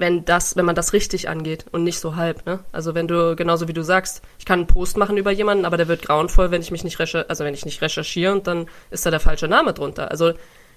wenn 0.00 0.24
das, 0.24 0.56
wenn 0.56 0.64
man 0.64 0.74
das 0.74 0.94
richtig 0.94 1.28
angeht 1.28 1.66
und 1.72 1.84
nicht 1.84 2.00
so 2.00 2.16
halb, 2.16 2.46
ne? 2.46 2.60
Also 2.72 2.94
wenn 2.94 3.06
du, 3.06 3.36
genauso 3.36 3.68
wie 3.68 3.74
du 3.74 3.82
sagst, 3.82 4.22
ich 4.38 4.46
kann 4.46 4.60
einen 4.60 4.66
Post 4.66 4.96
machen 4.96 5.18
über 5.18 5.30
jemanden, 5.30 5.66
aber 5.66 5.76
der 5.76 5.88
wird 5.88 6.02
grauenvoll, 6.02 6.50
wenn 6.50 6.62
ich 6.62 6.70
mich 6.70 6.84
nicht 6.84 6.98
recherchiere, 6.98 7.28
also 7.28 7.44
wenn 7.44 7.52
ich 7.52 7.66
nicht 7.66 7.82
recherchiere 7.82 8.32
und 8.32 8.46
dann 8.46 8.66
ist 8.90 9.04
da 9.04 9.10
der 9.10 9.20
falsche 9.20 9.46
Name 9.46 9.74
drunter. 9.74 10.10
Also 10.10 10.32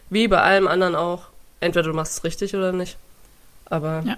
wie 0.10 0.28
bei 0.28 0.42
allem 0.42 0.68
anderen 0.68 0.96
auch, 0.96 1.30
entweder 1.64 1.88
du 1.90 1.94
machst 1.94 2.18
es 2.18 2.24
richtig 2.24 2.56
oder 2.56 2.72
nicht. 2.72 2.98
Aber 3.66 4.04
Ja. 4.06 4.18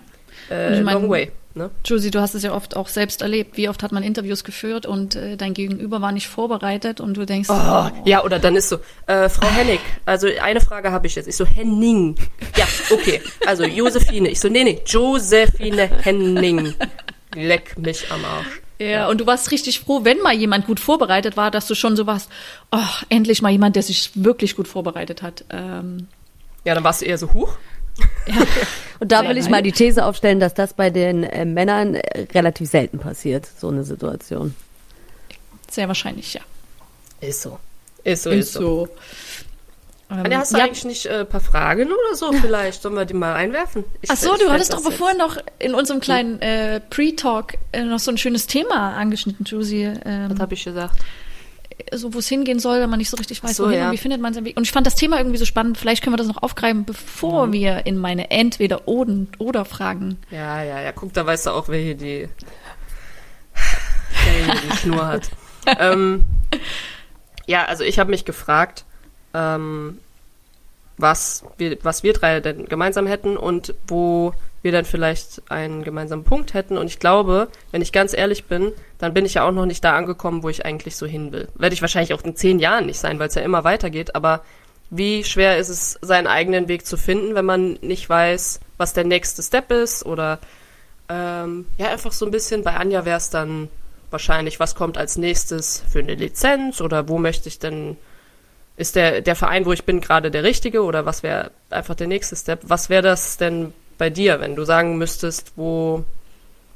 äh, 0.50 0.78
ich 0.80 0.84
mein- 0.84 0.96
long 0.96 1.10
way, 1.10 1.32
ne? 1.54 1.70
Josie, 1.86 2.12
du 2.12 2.20
hast 2.20 2.34
es 2.36 2.44
ja 2.44 2.54
oft 2.54 2.76
auch 2.76 2.88
selbst 2.88 3.22
erlebt. 3.22 3.56
Wie 3.58 3.70
oft 3.70 3.84
hat 3.84 3.92
man 3.92 4.04
Interviews 4.04 4.44
geführt 4.44 4.86
und 4.86 5.16
äh, 5.16 5.38
dein 5.38 5.54
Gegenüber 5.54 6.02
war 6.02 6.12
nicht 6.12 6.28
vorbereitet 6.28 7.00
und 7.00 7.16
du 7.16 7.26
denkst, 7.26 7.50
Oh, 7.50 7.90
ja, 8.06 8.24
oder 8.24 8.40
dann 8.40 8.56
ist 8.56 8.70
so, 8.70 8.78
äh, 9.08 9.30
Frau 9.30 9.48
Hennig, 9.48 9.80
also 10.06 10.28
eine 10.42 10.60
Frage 10.62 10.92
habe 10.92 11.08
ich 11.08 11.16
jetzt. 11.16 11.28
Ich 11.28 11.36
so, 11.38 11.46
Henning. 11.46 12.16
Ja, 12.58 12.66
okay. 12.92 13.22
Also 13.46 13.64
Josephine. 13.64 14.30
Ich 14.30 14.40
so, 14.40 14.50
nee, 14.50 14.64
nee, 14.64 14.82
Josephine 14.86 15.90
Henning. 16.04 16.74
Leck 17.36 17.78
mich 17.78 18.12
am 18.12 18.24
Arsch. 18.26 18.62
Ja, 18.78 19.08
und 19.08 19.22
du 19.22 19.26
warst 19.26 19.52
richtig 19.52 19.80
froh, 19.80 20.02
wenn 20.04 20.20
mal 20.22 20.34
jemand 20.34 20.68
gut 20.68 20.82
vorbereitet 20.82 21.38
war, 21.38 21.50
dass 21.50 21.66
du 21.66 21.76
schon 21.76 21.96
so 21.96 22.08
warst, 22.08 22.30
oh, 22.74 22.80
endlich 23.08 23.42
mal 23.42 23.50
jemand, 23.50 23.78
der 23.78 23.84
sich 23.84 24.12
wirklich 24.16 24.58
gut 24.58 24.68
vorbereitet 24.68 25.22
hat. 25.22 25.46
Ähm, 25.50 26.08
Ja, 26.66 26.74
dann 26.76 26.84
warst 26.84 27.02
du 27.02 27.06
eher 27.06 27.18
so, 27.18 27.34
huch. 27.34 27.56
Und 29.00 29.12
da 29.12 29.28
will 29.28 29.38
ich 29.38 29.50
mal 29.50 29.62
die 29.62 29.72
These 29.72 30.04
aufstellen, 30.04 30.40
dass 30.40 30.54
das 30.54 30.74
bei 30.74 30.90
den 30.90 31.24
äh, 31.24 31.46
Männern 31.46 31.96
äh, 31.96 32.28
relativ 32.34 32.70
selten 32.70 33.00
passiert, 33.00 33.48
so 33.60 33.70
eine 33.70 33.84
Situation. 33.84 34.54
sehr 35.70 35.88
wahrscheinlich, 35.88 36.34
ja. 36.34 36.42
Ist 37.22 37.42
so. 37.42 37.60
Ist 38.04 38.24
so, 38.24 38.30
ist, 38.32 38.54
so. 38.54 38.90
Ähm, 40.12 40.18
Anja, 40.26 40.40
hast 40.40 40.54
du 40.54 40.58
ja, 40.58 40.66
eigentlich 40.66 40.86
nicht 40.86 41.08
ein 41.10 41.22
äh, 41.22 41.26
paar 41.26 41.40
Fragen 41.42 41.88
oder 41.88 42.16
so 42.16 42.32
vielleicht? 42.42 42.82
Sollen 42.82 42.96
wir 42.96 43.06
die 43.06 43.14
mal 43.14 43.34
einwerfen? 43.34 43.84
Ich, 44.02 44.10
Ach 44.12 44.18
so, 44.18 44.36
du 44.36 44.50
hattest 44.52 44.74
doch 44.74 44.84
jetzt- 44.84 44.98
vorhin 44.98 45.18
noch 45.18 45.38
in 45.60 45.74
unserem 45.74 46.00
kleinen 46.02 46.42
äh, 46.42 46.80
Pre-Talk 46.82 47.54
äh, 47.72 47.84
noch 47.84 48.00
so 48.00 48.12
ein 48.12 48.18
schönes 48.18 48.46
Thema 48.48 48.94
angeschnitten, 48.96 49.46
Josie. 49.46 49.92
Ähm, 50.06 50.30
Was 50.32 50.40
habe 50.40 50.54
ich 50.54 50.64
gesagt? 50.64 50.96
So 51.94 52.14
wo 52.14 52.20
es 52.20 52.28
hingehen 52.28 52.60
soll, 52.60 52.80
wenn 52.80 52.90
man 52.90 53.00
nicht 53.00 53.10
so 53.10 53.18
richtig 53.18 53.44
weiß, 53.44 53.58
so, 53.58 53.66
wohin 53.66 53.80
ja. 53.80 53.88
und 53.88 53.94
wie 53.94 53.98
findet 53.98 54.22
man 54.22 54.34
seinen 54.34 54.46
Weg. 54.46 54.58
Und 54.58 54.64
ich 54.64 54.72
fand 54.72 54.88
das 54.88 54.96
Thema 54.96 55.18
irgendwie 55.18 55.38
so 55.38 55.46
spannend. 55.46 55.78
Vielleicht 55.78 56.04
können 56.04 56.14
wir 56.14 56.18
das 56.18 56.28
noch 56.28 56.42
aufgreifen, 56.42 56.86
bevor 56.86 57.52
wir 57.52 57.86
in 57.86 57.98
meine 57.98 58.32
entweder 58.32 58.88
oder, 58.88 59.14
oder 59.38 59.66
Fragen. 59.66 60.18
Ja, 60.32 60.64
ja, 60.64 60.82
ja. 60.82 60.92
Guck, 60.92 61.14
da 61.14 61.26
weißt 61.26 61.48
du 61.48 61.52
auch, 61.52 61.68
wer 61.70 61.80
hier 61.80 61.96
die, 61.96 62.30
wer 64.26 64.46
hier 64.46 64.62
die 64.70 64.78
Schnur 64.78 65.08
hat. 65.08 65.30
ähm, 65.80 66.26
ja, 67.46 67.66
also 67.66 67.84
ich 67.84 68.00
habe 68.00 68.10
mich 68.10 68.26
gefragt, 68.26 68.86
ähm, 69.34 70.00
was 70.98 71.44
wir, 71.58 71.78
was 71.84 72.04
wir 72.04 72.14
drei 72.14 72.40
denn 72.40 72.66
gemeinsam 72.66 73.06
hätten 73.06 73.38
und 73.38 73.74
wo 73.88 74.34
wir 74.62 74.72
dann 74.72 74.86
vielleicht 74.86 75.44
einen 75.52 75.84
gemeinsamen 75.84 76.24
Punkt 76.24 76.54
hätten. 76.54 76.78
Und 76.78 76.88
ich 76.88 77.00
glaube, 77.00 77.50
wenn 77.72 77.82
ich 77.82 77.92
ganz 77.92 78.18
ehrlich 78.18 78.46
bin, 78.46 78.72
dann 78.98 79.14
bin 79.14 79.26
ich 79.26 79.36
ja 79.36 79.48
auch 79.48 79.52
noch 79.52 79.66
nicht 79.66 79.84
da 79.84 79.96
angekommen, 79.96 80.44
wo 80.44 80.50
ich 80.50 80.66
eigentlich 80.66 80.96
so 80.96 81.06
hin 81.06 81.32
will. 81.32 81.48
Werde 81.56 81.74
ich 81.74 81.82
wahrscheinlich 81.82 82.14
auch 82.14 82.24
in 82.24 82.36
zehn 82.36 82.60
Jahren 82.60 82.86
nicht 82.86 83.00
sein, 83.00 83.20
weil 83.20 83.28
es 83.28 83.36
ja 83.36 83.42
immer 83.42 83.64
weitergeht. 83.64 84.16
Aber 84.16 84.42
wie 84.90 85.24
schwer 85.24 85.58
ist 85.58 85.70
es, 85.70 86.00
seinen 86.02 86.28
eigenen 86.28 86.68
Weg 86.68 86.86
zu 86.86 86.98
finden, 86.98 87.36
wenn 87.36 87.46
man 87.46 87.74
nicht 87.82 88.10
weiß, 88.10 88.60
was 88.78 88.94
der 88.94 89.04
nächste 89.04 89.44
Step 89.44 89.72
ist 89.72 90.06
oder 90.06 90.40
ähm, 91.10 91.66
ja, 91.78 91.90
einfach 91.92 92.12
so 92.12 92.26
ein 92.26 92.32
bisschen, 92.32 92.64
bei 92.64 92.76
Anja 92.76 93.06
wäre 93.06 93.18
es 93.18 93.30
dann 93.30 93.70
wahrscheinlich, 94.10 94.60
was 94.60 94.76
kommt 94.76 94.98
als 94.98 95.18
nächstes 95.18 95.84
für 95.90 96.00
eine 96.00 96.16
Lizenz 96.16 96.82
oder 96.82 97.08
wo 97.10 97.18
möchte 97.18 97.50
ich 97.50 97.60
denn, 97.60 97.98
ist 98.78 98.96
der, 98.96 99.22
der 99.22 99.36
Verein, 99.36 99.66
wo 99.66 99.74
ich 99.74 99.86
bin, 99.86 100.02
gerade 100.02 100.32
der 100.32 100.44
richtige 100.44 100.84
oder 100.84 101.06
was 101.06 101.24
wäre 101.24 101.52
einfach 101.70 101.96
der 101.96 102.08
nächste 102.08 102.36
Step? 102.36 102.62
Was 102.64 102.90
wäre 102.90 103.04
das 103.04 103.38
denn 103.38 103.74
bei 103.98 104.10
dir, 104.10 104.40
wenn 104.40 104.56
du 104.56 104.64
sagen 104.64 104.98
müsstest, 104.98 105.54
wo, 105.56 106.04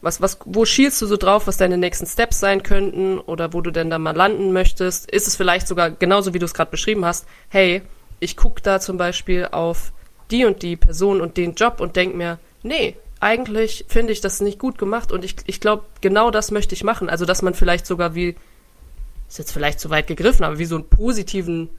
was, 0.01 0.21
was, 0.21 0.39
wo 0.45 0.65
schielst 0.65 1.01
du 1.01 1.05
so 1.05 1.17
drauf, 1.17 1.47
was 1.47 1.57
deine 1.57 1.77
nächsten 1.77 2.05
Steps 2.05 2.39
sein 2.39 2.63
könnten 2.63 3.19
oder 3.19 3.53
wo 3.53 3.62
du 3.62 3.71
denn 3.71 3.89
da 3.89 3.99
mal 3.99 4.15
landen 4.15 4.53
möchtest? 4.53 5.09
Ist 5.12 5.27
es 5.27 5.35
vielleicht 5.35 5.67
sogar 5.67 5.91
genauso, 5.91 6.33
wie 6.33 6.39
du 6.39 6.45
es 6.45 6.53
gerade 6.53 6.71
beschrieben 6.71 7.05
hast, 7.05 7.25
hey, 7.49 7.81
ich 8.19 8.38
gucke 8.38 8.62
da 8.62 8.79
zum 8.79 8.97
Beispiel 8.97 9.47
auf 9.51 9.91
die 10.31 10.45
und 10.45 10.62
die 10.62 10.75
Person 10.75 11.21
und 11.21 11.38
den 11.38 11.55
Job 11.55 11.81
und 11.81 11.95
denk 11.95 12.15
mir, 12.15 12.39
nee, 12.63 12.95
eigentlich 13.19 13.85
finde 13.88 14.13
ich 14.13 14.21
das 14.21 14.39
nicht 14.39 14.59
gut 14.59 14.77
gemacht 14.77 15.12
und 15.12 15.25
ich, 15.25 15.35
ich 15.45 15.59
glaube, 15.59 15.83
genau 16.01 16.31
das 16.31 16.51
möchte 16.51 16.75
ich 16.75 16.83
machen. 16.83 17.09
Also, 17.09 17.25
dass 17.25 17.41
man 17.41 17.53
vielleicht 17.53 17.85
sogar 17.85 18.15
wie, 18.15 18.35
ist 19.27 19.39
jetzt 19.39 19.51
vielleicht 19.51 19.79
zu 19.79 19.89
weit 19.89 20.07
gegriffen, 20.07 20.45
aber 20.45 20.59
wie 20.59 20.65
so 20.65 20.75
einen 20.75 20.89
positiven, 20.89 21.69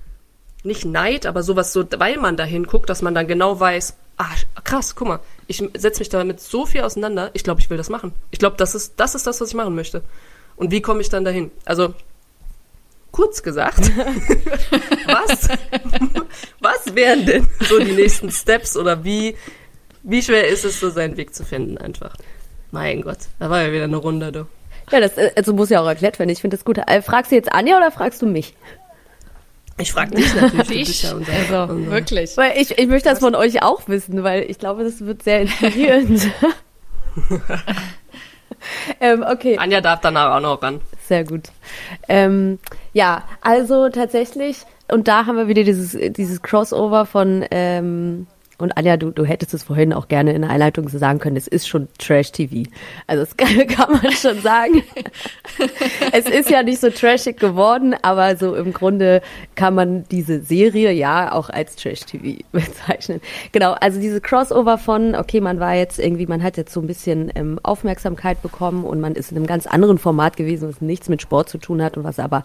nicht 0.62 0.84
Neid, 0.84 1.24
aber 1.24 1.42
sowas 1.42 1.72
so, 1.72 1.84
weil 1.96 2.18
man 2.18 2.36
da 2.36 2.44
hinguckt, 2.44 2.90
dass 2.90 3.00
man 3.00 3.14
dann 3.14 3.26
genau 3.26 3.58
weiß, 3.58 3.96
ah, 4.20 4.60
krass, 4.64 4.94
guck 4.94 5.08
mal, 5.08 5.20
ich 5.46 5.64
setze 5.76 6.00
mich 6.00 6.10
damit 6.10 6.40
so 6.40 6.66
viel 6.66 6.82
auseinander, 6.82 7.30
ich 7.32 7.42
glaube, 7.42 7.60
ich 7.60 7.70
will 7.70 7.78
das 7.78 7.88
machen. 7.88 8.12
Ich 8.30 8.38
glaube, 8.38 8.56
das 8.56 8.74
ist, 8.74 8.94
das 9.00 9.14
ist 9.14 9.26
das, 9.26 9.40
was 9.40 9.48
ich 9.48 9.54
machen 9.54 9.74
möchte. 9.74 10.02
Und 10.56 10.70
wie 10.70 10.82
komme 10.82 11.00
ich 11.00 11.08
dann 11.08 11.24
dahin? 11.24 11.50
Also, 11.64 11.94
kurz 13.12 13.42
gesagt, 13.42 13.78
was, 15.06 15.48
was 16.60 16.94
wären 16.94 17.24
denn 17.24 17.48
so 17.60 17.78
die 17.78 17.92
nächsten 17.92 18.30
Steps 18.30 18.76
oder 18.76 19.04
wie, 19.04 19.36
wie 20.02 20.22
schwer 20.22 20.48
ist 20.48 20.64
es, 20.64 20.80
so 20.80 20.90
seinen 20.90 21.16
Weg 21.16 21.34
zu 21.34 21.44
finden 21.44 21.78
einfach? 21.78 22.14
Mein 22.72 23.00
Gott, 23.00 23.18
da 23.38 23.48
war 23.48 23.62
ja 23.62 23.72
wieder 23.72 23.84
eine 23.84 23.96
Runde, 23.96 24.32
du. 24.32 24.46
Ja, 24.92 25.00
das 25.00 25.16
äh, 25.16 25.32
also 25.34 25.54
muss 25.54 25.70
ja 25.70 25.80
auch 25.80 25.86
erklärt 25.86 26.18
werden. 26.18 26.30
Ich 26.30 26.40
finde 26.40 26.56
das 26.56 26.64
gut. 26.64 26.78
Äh, 26.78 27.02
fragst 27.02 27.32
du 27.32 27.36
jetzt 27.36 27.52
Anja 27.52 27.76
oder 27.76 27.90
fragst 27.90 28.20
du 28.22 28.26
mich? 28.26 28.54
Ich 29.80 29.92
frage 29.92 30.14
dich 30.14 30.34
natürlich, 30.34 30.70
Ich? 30.90 31.02
ja 31.02 31.14
unser, 31.14 31.32
Also, 31.32 31.72
unser 31.72 31.90
wirklich. 31.90 32.36
Weil 32.36 32.52
ich, 32.60 32.78
ich 32.78 32.86
möchte 32.86 33.08
das 33.08 33.20
von 33.20 33.34
euch 33.34 33.62
auch 33.62 33.88
wissen, 33.88 34.22
weil 34.22 34.42
ich 34.48 34.58
glaube, 34.58 34.84
das 34.84 35.04
wird 35.04 35.22
sehr 35.22 35.42
inspirierend. 35.42 36.28
ähm, 39.00 39.24
okay. 39.28 39.56
Anja 39.58 39.80
darf 39.80 40.00
danach 40.00 40.36
auch 40.36 40.40
noch 40.40 40.62
ran. 40.62 40.80
Sehr 41.06 41.24
gut. 41.24 41.48
Ähm, 42.08 42.58
ja, 42.92 43.24
also 43.40 43.88
tatsächlich, 43.88 44.58
und 44.88 45.08
da 45.08 45.26
haben 45.26 45.36
wir 45.36 45.48
wieder 45.48 45.64
dieses, 45.64 45.96
dieses 46.12 46.42
Crossover 46.42 47.06
von, 47.06 47.44
ähm, 47.50 48.26
und 48.60 48.76
Anja, 48.76 48.96
du, 48.96 49.10
du 49.10 49.24
hättest 49.24 49.54
es 49.54 49.62
vorhin 49.62 49.92
auch 49.92 50.08
gerne 50.08 50.32
in 50.32 50.42
der 50.42 50.50
Einleitung 50.50 50.88
so 50.88 50.98
sagen 50.98 51.18
können, 51.18 51.36
es 51.36 51.46
ist 51.46 51.68
schon 51.68 51.88
Trash-TV. 51.98 52.68
Also 53.06 53.24
das 53.24 53.36
kann, 53.36 53.66
kann 53.66 53.92
man 53.92 54.12
schon 54.12 54.40
sagen. 54.40 54.82
es 56.12 56.26
ist 56.26 56.50
ja 56.50 56.62
nicht 56.62 56.80
so 56.80 56.90
trashig 56.90 57.38
geworden, 57.38 57.94
aber 58.02 58.36
so 58.36 58.54
im 58.54 58.72
Grunde 58.72 59.22
kann 59.54 59.74
man 59.74 60.04
diese 60.10 60.40
Serie 60.40 60.92
ja 60.92 61.32
auch 61.32 61.50
als 61.50 61.76
Trash-TV 61.76 62.42
bezeichnen. 62.52 63.20
Genau, 63.52 63.72
also 63.72 64.00
diese 64.00 64.20
Crossover 64.20 64.78
von, 64.78 65.14
okay, 65.14 65.40
man 65.40 65.60
war 65.60 65.74
jetzt 65.74 65.98
irgendwie, 65.98 66.26
man 66.26 66.42
hat 66.42 66.56
jetzt 66.56 66.72
so 66.72 66.80
ein 66.80 66.86
bisschen 66.86 67.30
ähm, 67.34 67.58
Aufmerksamkeit 67.62 68.42
bekommen 68.42 68.84
und 68.84 69.00
man 69.00 69.14
ist 69.14 69.30
in 69.30 69.36
einem 69.36 69.46
ganz 69.46 69.66
anderen 69.66 69.98
Format 69.98 70.36
gewesen, 70.36 70.68
was 70.68 70.80
nichts 70.80 71.08
mit 71.08 71.22
Sport 71.22 71.48
zu 71.48 71.58
tun 71.58 71.82
hat 71.82 71.96
und 71.96 72.04
was 72.04 72.18
aber, 72.18 72.44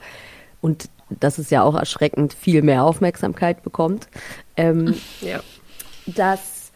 und 0.61 0.89
das 1.09 1.37
ist 1.37 1.51
ja 1.51 1.63
auch 1.63 1.75
erschreckend, 1.75 2.33
viel 2.33 2.61
mehr 2.61 2.83
Aufmerksamkeit 2.83 3.63
bekommt. 3.63 4.07
Ähm, 4.57 4.95
Ja. 5.21 5.41
Dass 6.05 6.71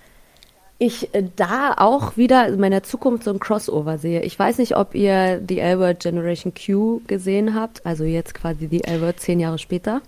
ich 0.79 1.13
äh, 1.13 1.25
da 1.35 1.73
auch 1.77 2.17
wieder 2.17 2.47
in 2.47 2.59
meiner 2.59 2.83
Zukunft 2.83 3.25
so 3.25 3.31
ein 3.31 3.39
Crossover 3.39 3.97
sehe. 3.97 4.21
Ich 4.21 4.39
weiß 4.39 4.57
nicht, 4.57 4.75
ob 4.77 4.95
ihr 4.95 5.37
die 5.37 5.59
L-Word 5.59 5.99
Generation 5.99 6.53
Q 6.53 7.01
gesehen 7.05 7.53
habt, 7.53 7.85
also 7.85 8.05
jetzt 8.05 8.33
quasi 8.33 8.67
die 8.67 8.83
L-Word 8.83 9.19
zehn 9.19 9.39
Jahre 9.39 9.59
später. 9.59 10.01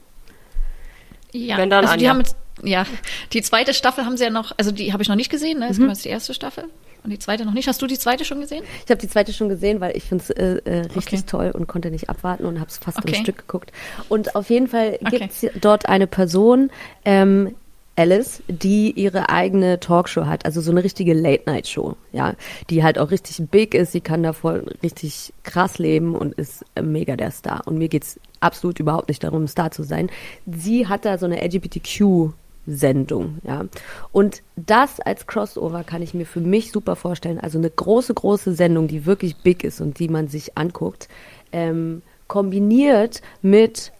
Ja, 1.34 1.58
Wenn 1.58 1.70
dann 1.70 1.86
also 1.86 1.98
die 1.98 2.10
haben 2.10 2.20
jetzt, 2.20 2.36
ja, 2.64 2.86
die 3.34 3.42
zweite 3.42 3.74
Staffel 3.74 4.06
haben 4.06 4.18
sie 4.18 4.24
ja 4.24 4.30
noch, 4.30 4.54
also 4.58 4.72
die 4.72 4.94
habe 4.94 5.04
ich 5.04 5.10
noch 5.10 5.16
nicht 5.16 5.30
gesehen, 5.30 5.60
ne? 5.60 5.68
Es 5.70 5.78
kommt 5.78 5.90
jetzt 5.90 6.06
die 6.06 6.10
erste 6.10 6.34
Staffel. 6.34 6.66
Und 7.04 7.10
die 7.10 7.18
zweite 7.18 7.46
noch 7.46 7.54
nicht. 7.54 7.68
Hast 7.68 7.82
du 7.82 7.88
die 7.88 7.98
zweite 7.98 8.26
schon 8.26 8.42
gesehen? 8.42 8.64
Ich 8.86 8.92
habe 8.92 9.02
die 9.02 9.08
zweite 9.08 9.34
schon 9.34 9.50
gesehen, 9.50 9.82
weil 9.82 9.98
ich 9.98 10.04
finde 10.04 10.24
es 10.24 10.30
äh, 10.30 10.62
äh, 10.66 10.80
richtig 10.96 11.22
okay. 11.22 11.28
toll 11.28 11.52
und 11.52 11.68
konnte 11.68 11.90
nicht 11.90 12.10
abwarten 12.10 12.46
und 12.46 12.60
habe 12.60 12.70
es 12.70 12.78
fast 12.78 13.00
okay. 13.00 13.16
am 13.16 13.24
Stück 13.24 13.40
geguckt. 13.40 13.72
Und 14.08 14.36
auf 14.36 14.52
jeden 14.52 14.68
Fall 14.68 15.00
okay. 15.02 15.18
gibt 15.18 15.32
es 15.32 15.52
dort 15.60 15.90
eine 15.90 16.06
Person, 16.06 16.70
ähm, 17.04 17.56
Alice, 17.96 18.42
die 18.48 18.92
ihre 18.92 19.30
eigene 19.30 19.80
Talkshow 19.80 20.26
hat, 20.26 20.46
also 20.46 20.62
so 20.62 20.72
eine 20.72 20.84
richtige 20.84 21.14
Late-Night-Show, 21.14 21.96
ja, 22.14 22.36
die 22.70 22.84
halt 22.84 22.98
auch 22.98 23.12
richtig 23.12 23.46
big 23.50 23.74
ist, 23.74 23.92
sie 23.92 24.02
kann 24.02 24.24
davor 24.24 24.62
richtig 24.82 25.34
krass 25.44 25.78
leben 25.78 26.16
und 26.16 26.34
ist 26.36 26.64
mega 26.82 27.16
der 27.16 27.32
Star. 27.32 27.62
Und 27.66 27.78
mir 27.78 27.90
geht's 27.90 28.20
absolut 28.40 28.80
überhaupt 28.80 29.10
nicht 29.10 29.24
darum, 29.24 29.48
Star 29.48 29.72
zu 29.72 29.84
sein. 29.84 30.10
Sie 30.46 30.88
hat 30.88 31.06
da 31.06 31.18
so 31.18 31.26
eine 31.26 31.44
LGBTQ 31.44 32.32
Sendung, 32.68 33.40
ja. 33.44 33.66
Und 34.12 34.44
das 34.56 35.00
als 35.00 35.26
Crossover 35.26 35.84
kann 35.84 36.04
ich 36.04 36.14
mir 36.14 36.26
für 36.26 36.42
mich 36.42 36.72
super 36.72 36.96
vorstellen. 36.96 37.40
Also 37.40 37.58
eine 37.58 37.70
große, 37.70 38.14
große 38.14 38.54
Sendung, 38.54 38.88
die 38.88 39.06
wirklich 39.06 39.38
big 39.38 39.64
ist 39.64 39.82
und 39.82 39.98
die 40.00 40.08
man 40.08 40.28
sich 40.28 40.58
anguckt, 40.58 41.08
ähm, 41.52 42.04
kombiniert 42.28 43.22
mit 43.42 43.92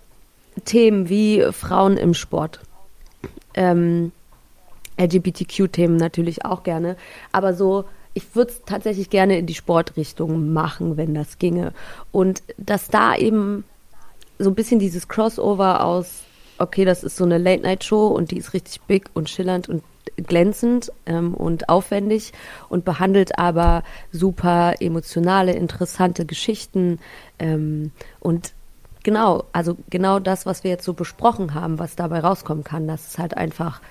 Themen 0.64 1.10
wie 1.10 1.44
Frauen 1.52 1.98
im 1.98 2.14
Sport 2.14 2.60
ähm, 3.54 4.12
LGBTQ-Themen 5.00 5.98
natürlich 5.98 6.46
auch 6.46 6.64
gerne. 6.64 6.98
Aber 7.32 7.54
so, 7.54 7.86
ich 8.14 8.36
würde 8.36 8.52
es 8.52 8.62
tatsächlich 8.66 9.10
gerne 9.10 9.38
in 9.38 9.46
die 9.46 9.56
Sportrichtung 9.56 10.52
machen, 10.52 10.98
wenn 10.98 11.14
das 11.14 11.40
ginge. 11.40 11.74
Und 12.12 12.44
dass 12.58 12.88
da 12.88 13.16
eben 13.16 13.64
so 14.38 14.50
ein 14.50 14.56
bisschen 14.56 14.80
dieses 14.80 15.08
Crossover 15.08 15.84
aus, 15.84 16.24
okay, 16.58 16.86
das 16.86 17.04
ist 17.04 17.16
so 17.16 17.24
eine 17.24 17.38
Late-Night-Show 17.38 18.08
und 18.08 18.32
die 18.32 18.38
ist 18.38 18.54
richtig 18.54 18.82
big 18.82 19.10
und 19.14 19.30
schillernd 19.30 19.70
und 19.70 19.84
glänzend 20.18 20.92
ähm, 21.06 21.34
und 21.34 21.70
aufwendig 21.70 22.34
und 22.70 22.86
behandelt 22.86 23.38
aber 23.40 23.84
super 24.12 24.76
emotionale, 24.80 25.54
interessante 25.54 26.26
Geschichten 26.26 27.00
ähm, 27.40 27.92
und 28.20 28.54
Genau, 29.04 29.46
also 29.52 29.78
genau 29.90 30.20
das, 30.20 30.46
was 30.46 30.64
wir 30.64 30.72
jetzt 30.72 30.86
so 30.86 30.94
besprochen 30.94 31.54
haben, 31.54 31.80
was 31.80 31.96
dabei 31.96 32.20
rauskommen 32.20 32.64
kann, 32.64 32.88
dass 32.88 33.08
es 33.10 33.18
halt 33.18 33.36
einfach 33.36 33.82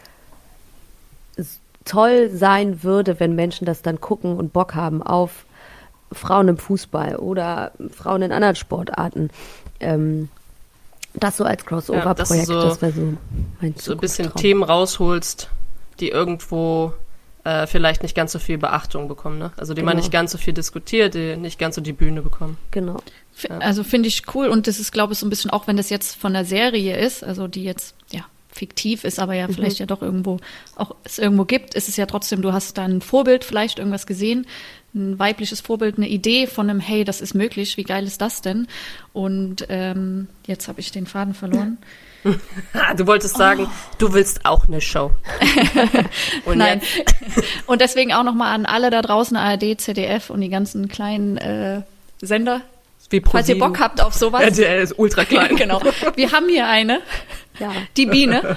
toll 1.84 2.30
sein 2.32 2.82
würde, 2.82 3.18
wenn 3.18 3.34
Menschen 3.34 3.64
das 3.64 3.82
dann 3.82 4.00
gucken 4.00 4.36
und 4.36 4.52
Bock 4.52 4.74
haben 4.74 5.02
auf 5.02 5.46
Frauen 6.12 6.48
im 6.48 6.58
Fußball 6.58 7.16
oder 7.16 7.72
Frauen 7.90 8.22
in 8.22 8.32
anderen 8.32 8.56
Sportarten. 8.56 9.30
Ähm, 9.80 10.28
das 11.14 11.36
so 11.36 11.44
als 11.44 11.64
Crossover-Projekt, 11.64 12.48
ja, 12.48 12.60
so, 12.60 12.62
das 12.62 12.82
wäre 12.82 12.92
so 12.92 13.16
mein 13.60 13.74
So 13.76 13.92
ein 13.92 13.98
bisschen 13.98 14.32
Themen 14.34 14.62
rausholst, 14.62 15.48
die 15.98 16.10
irgendwo 16.10 16.92
äh, 17.44 17.66
vielleicht 17.66 18.02
nicht 18.02 18.14
ganz 18.14 18.32
so 18.32 18.38
viel 18.38 18.58
Beachtung 18.58 19.08
bekommen, 19.08 19.38
ne? 19.38 19.52
Also 19.56 19.72
die 19.74 19.80
genau. 19.80 19.92
man 19.92 19.96
nicht 19.96 20.12
ganz 20.12 20.32
so 20.32 20.38
viel 20.38 20.52
diskutiert, 20.52 21.14
die 21.14 21.36
nicht 21.36 21.58
ganz 21.58 21.74
so 21.74 21.80
die 21.80 21.92
Bühne 21.92 22.22
bekommen. 22.22 22.58
Genau. 22.70 22.98
Ja. 23.48 23.58
Also 23.58 23.84
finde 23.84 24.08
ich 24.08 24.22
cool 24.34 24.48
und 24.48 24.66
das 24.66 24.78
ist, 24.78 24.92
glaube 24.92 25.14
ich, 25.14 25.18
so 25.18 25.26
ein 25.26 25.30
bisschen 25.30 25.50
auch, 25.50 25.66
wenn 25.66 25.76
das 25.76 25.88
jetzt 25.90 26.16
von 26.16 26.32
der 26.32 26.44
Serie 26.44 26.98
ist, 26.98 27.24
also 27.24 27.48
die 27.48 27.64
jetzt, 27.64 27.94
ja, 28.10 28.24
fiktiv 28.52 29.04
ist, 29.04 29.20
aber 29.20 29.34
ja 29.34 29.46
mhm. 29.46 29.54
vielleicht 29.54 29.78
ja 29.78 29.86
doch 29.86 30.02
irgendwo 30.02 30.38
auch 30.74 30.96
es 31.04 31.18
irgendwo 31.18 31.44
gibt, 31.44 31.74
ist 31.74 31.88
es 31.88 31.96
ja 31.96 32.06
trotzdem, 32.06 32.42
du 32.42 32.52
hast 32.52 32.76
da 32.76 32.84
ein 32.84 33.00
Vorbild, 33.00 33.44
vielleicht 33.44 33.78
irgendwas 33.78 34.06
gesehen, 34.06 34.46
ein 34.94 35.18
weibliches 35.18 35.60
Vorbild, 35.60 35.96
eine 35.96 36.08
Idee 36.08 36.46
von 36.46 36.68
einem, 36.68 36.80
hey, 36.80 37.04
das 37.04 37.20
ist 37.20 37.34
möglich, 37.34 37.76
wie 37.76 37.84
geil 37.84 38.04
ist 38.04 38.20
das 38.20 38.42
denn? 38.42 38.66
Und 39.12 39.66
ähm, 39.68 40.26
jetzt 40.46 40.68
habe 40.68 40.80
ich 40.80 40.90
den 40.90 41.06
Faden 41.06 41.34
verloren. 41.34 41.78
du 42.96 43.06
wolltest 43.06 43.36
sagen, 43.36 43.66
oh. 43.66 43.94
du 43.98 44.12
willst 44.12 44.44
auch 44.44 44.66
eine 44.66 44.80
Show. 44.80 45.10
und 46.44 46.58
Nein. 46.58 46.82
und 47.66 47.80
deswegen 47.80 48.12
auch 48.12 48.24
nochmal 48.24 48.54
an 48.54 48.66
alle 48.66 48.90
da 48.90 49.02
draußen, 49.02 49.36
ARD, 49.36 49.80
ZDF 49.80 50.30
und 50.30 50.40
die 50.40 50.50
ganzen 50.50 50.88
kleinen 50.88 51.36
äh, 51.38 51.82
Sender. 52.20 52.62
Wie 53.10 53.20
Falls 53.20 53.48
ihr 53.48 53.58
Bock 53.58 53.80
habt 53.80 54.00
auf 54.00 54.14
sowas. 54.14 54.40
RTL 54.40 54.82
ist 54.82 54.96
ultra 54.96 55.24
klein. 55.24 55.56
genau. 55.56 55.80
Wir 56.14 56.30
haben 56.30 56.48
hier 56.48 56.68
eine. 56.68 57.00
Ja. 57.60 57.72
Die 57.96 58.06
Biene. 58.06 58.56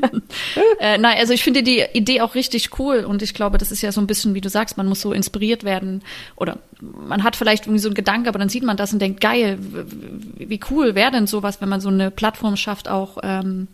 äh, 0.80 0.96
nein, 0.96 1.18
also 1.18 1.32
ich 1.32 1.42
finde 1.42 1.62
die 1.62 1.84
Idee 1.92 2.20
auch 2.20 2.34
richtig 2.34 2.78
cool 2.78 2.98
und 2.98 3.20
ich 3.20 3.34
glaube, 3.34 3.58
das 3.58 3.72
ist 3.72 3.82
ja 3.82 3.92
so 3.92 4.00
ein 4.00 4.06
bisschen, 4.06 4.34
wie 4.34 4.40
du 4.40 4.48
sagst, 4.48 4.76
man 4.76 4.86
muss 4.86 5.00
so 5.00 5.12
inspiriert 5.12 5.64
werden 5.64 6.02
oder 6.36 6.58
man 6.80 7.24
hat 7.24 7.36
vielleicht 7.36 7.66
irgendwie 7.66 7.80
so 7.80 7.88
einen 7.88 7.94
Gedanke, 7.94 8.28
aber 8.28 8.38
dann 8.38 8.48
sieht 8.48 8.62
man 8.62 8.76
das 8.76 8.92
und 8.92 9.00
denkt, 9.00 9.20
geil, 9.20 9.58
wie 9.60 10.60
cool 10.70 10.94
wäre 10.94 11.10
denn 11.10 11.26
sowas, 11.26 11.60
wenn 11.60 11.68
man 11.68 11.80
so 11.80 11.88
eine 11.88 12.10
Plattform 12.10 12.56
schafft, 12.56 12.88
auch 12.88 13.18
ähm, 13.22 13.68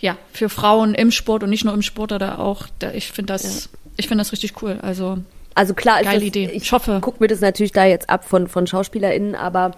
ja, 0.00 0.16
für 0.32 0.48
Frauen 0.48 0.94
im 0.94 1.10
Sport 1.10 1.42
und 1.42 1.50
nicht 1.50 1.64
nur 1.64 1.74
im 1.74 1.82
Sport 1.82 2.12
oder 2.12 2.38
auch, 2.38 2.66
ich 2.94 3.12
finde 3.12 3.34
das, 3.34 3.64
ja. 3.64 3.70
ich 3.98 4.08
finde 4.08 4.22
das 4.22 4.32
richtig 4.32 4.62
cool. 4.62 4.78
Also 4.80 5.18
also 5.58 5.74
klar, 5.74 6.04
Geile 6.04 6.20
das, 6.20 6.28
Idee. 6.28 6.50
ich 6.52 6.70
hoffe. 6.70 7.00
Guck 7.00 7.20
mir 7.20 7.26
das 7.26 7.40
natürlich 7.40 7.72
da 7.72 7.84
jetzt 7.84 8.08
ab 8.08 8.24
von, 8.24 8.46
von 8.46 8.68
SchauspielerInnen, 8.68 9.34
aber 9.34 9.72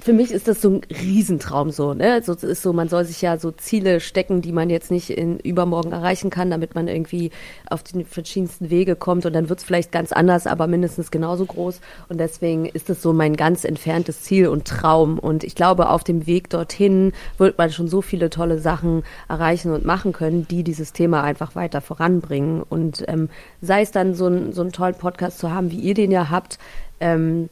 für 0.00 0.12
mich 0.12 0.32
ist 0.32 0.48
das 0.48 0.62
so 0.62 0.70
ein 0.70 0.80
Riesentraum 0.90 1.70
so, 1.70 1.94
ne? 1.94 2.22
So, 2.22 2.32
ist 2.32 2.62
so, 2.62 2.72
man 2.72 2.88
soll 2.88 3.04
sich 3.04 3.20
ja 3.20 3.38
so 3.38 3.50
Ziele 3.50 4.00
stecken, 4.00 4.40
die 4.40 4.52
man 4.52 4.70
jetzt 4.70 4.90
nicht 4.90 5.10
in 5.10 5.38
übermorgen 5.38 5.92
erreichen 5.92 6.30
kann, 6.30 6.50
damit 6.50 6.74
man 6.74 6.88
irgendwie 6.88 7.30
auf 7.68 7.82
die 7.82 8.04
verschiedensten 8.04 8.70
Wege 8.70 8.96
kommt 8.96 9.26
und 9.26 9.34
dann 9.34 9.48
wird 9.48 9.58
es 9.58 9.64
vielleicht 9.64 9.92
ganz 9.92 10.12
anders, 10.12 10.46
aber 10.46 10.66
mindestens 10.66 11.10
genauso 11.10 11.44
groß. 11.44 11.80
Und 12.08 12.18
deswegen 12.18 12.64
ist 12.64 12.88
das 12.88 13.02
so 13.02 13.12
mein 13.12 13.36
ganz 13.36 13.64
entferntes 13.64 14.22
Ziel 14.22 14.48
und 14.48 14.66
Traum. 14.66 15.18
Und 15.18 15.44
ich 15.44 15.54
glaube, 15.54 15.90
auf 15.90 16.02
dem 16.02 16.26
Weg 16.26 16.48
dorthin 16.48 17.12
wird 17.36 17.58
man 17.58 17.70
schon 17.70 17.88
so 17.88 18.00
viele 18.00 18.30
tolle 18.30 18.58
Sachen 18.58 19.02
erreichen 19.28 19.72
und 19.72 19.84
machen 19.84 20.12
können, 20.12 20.48
die 20.48 20.64
dieses 20.64 20.92
Thema 20.92 21.22
einfach 21.22 21.54
weiter 21.54 21.80
voranbringen. 21.80 22.62
Und 22.62 23.04
ähm, 23.08 23.28
sei 23.60 23.82
es 23.82 23.90
dann 23.90 24.14
so, 24.14 24.26
ein, 24.26 24.52
so 24.52 24.62
einen 24.62 24.72
tollen 24.72 24.94
Podcast 24.94 25.38
zu 25.38 25.50
haben, 25.50 25.70
wie 25.70 25.80
ihr 25.80 25.94
den 25.94 26.10
ja 26.10 26.30
habt, 26.30 26.58
ähm, 27.00 27.50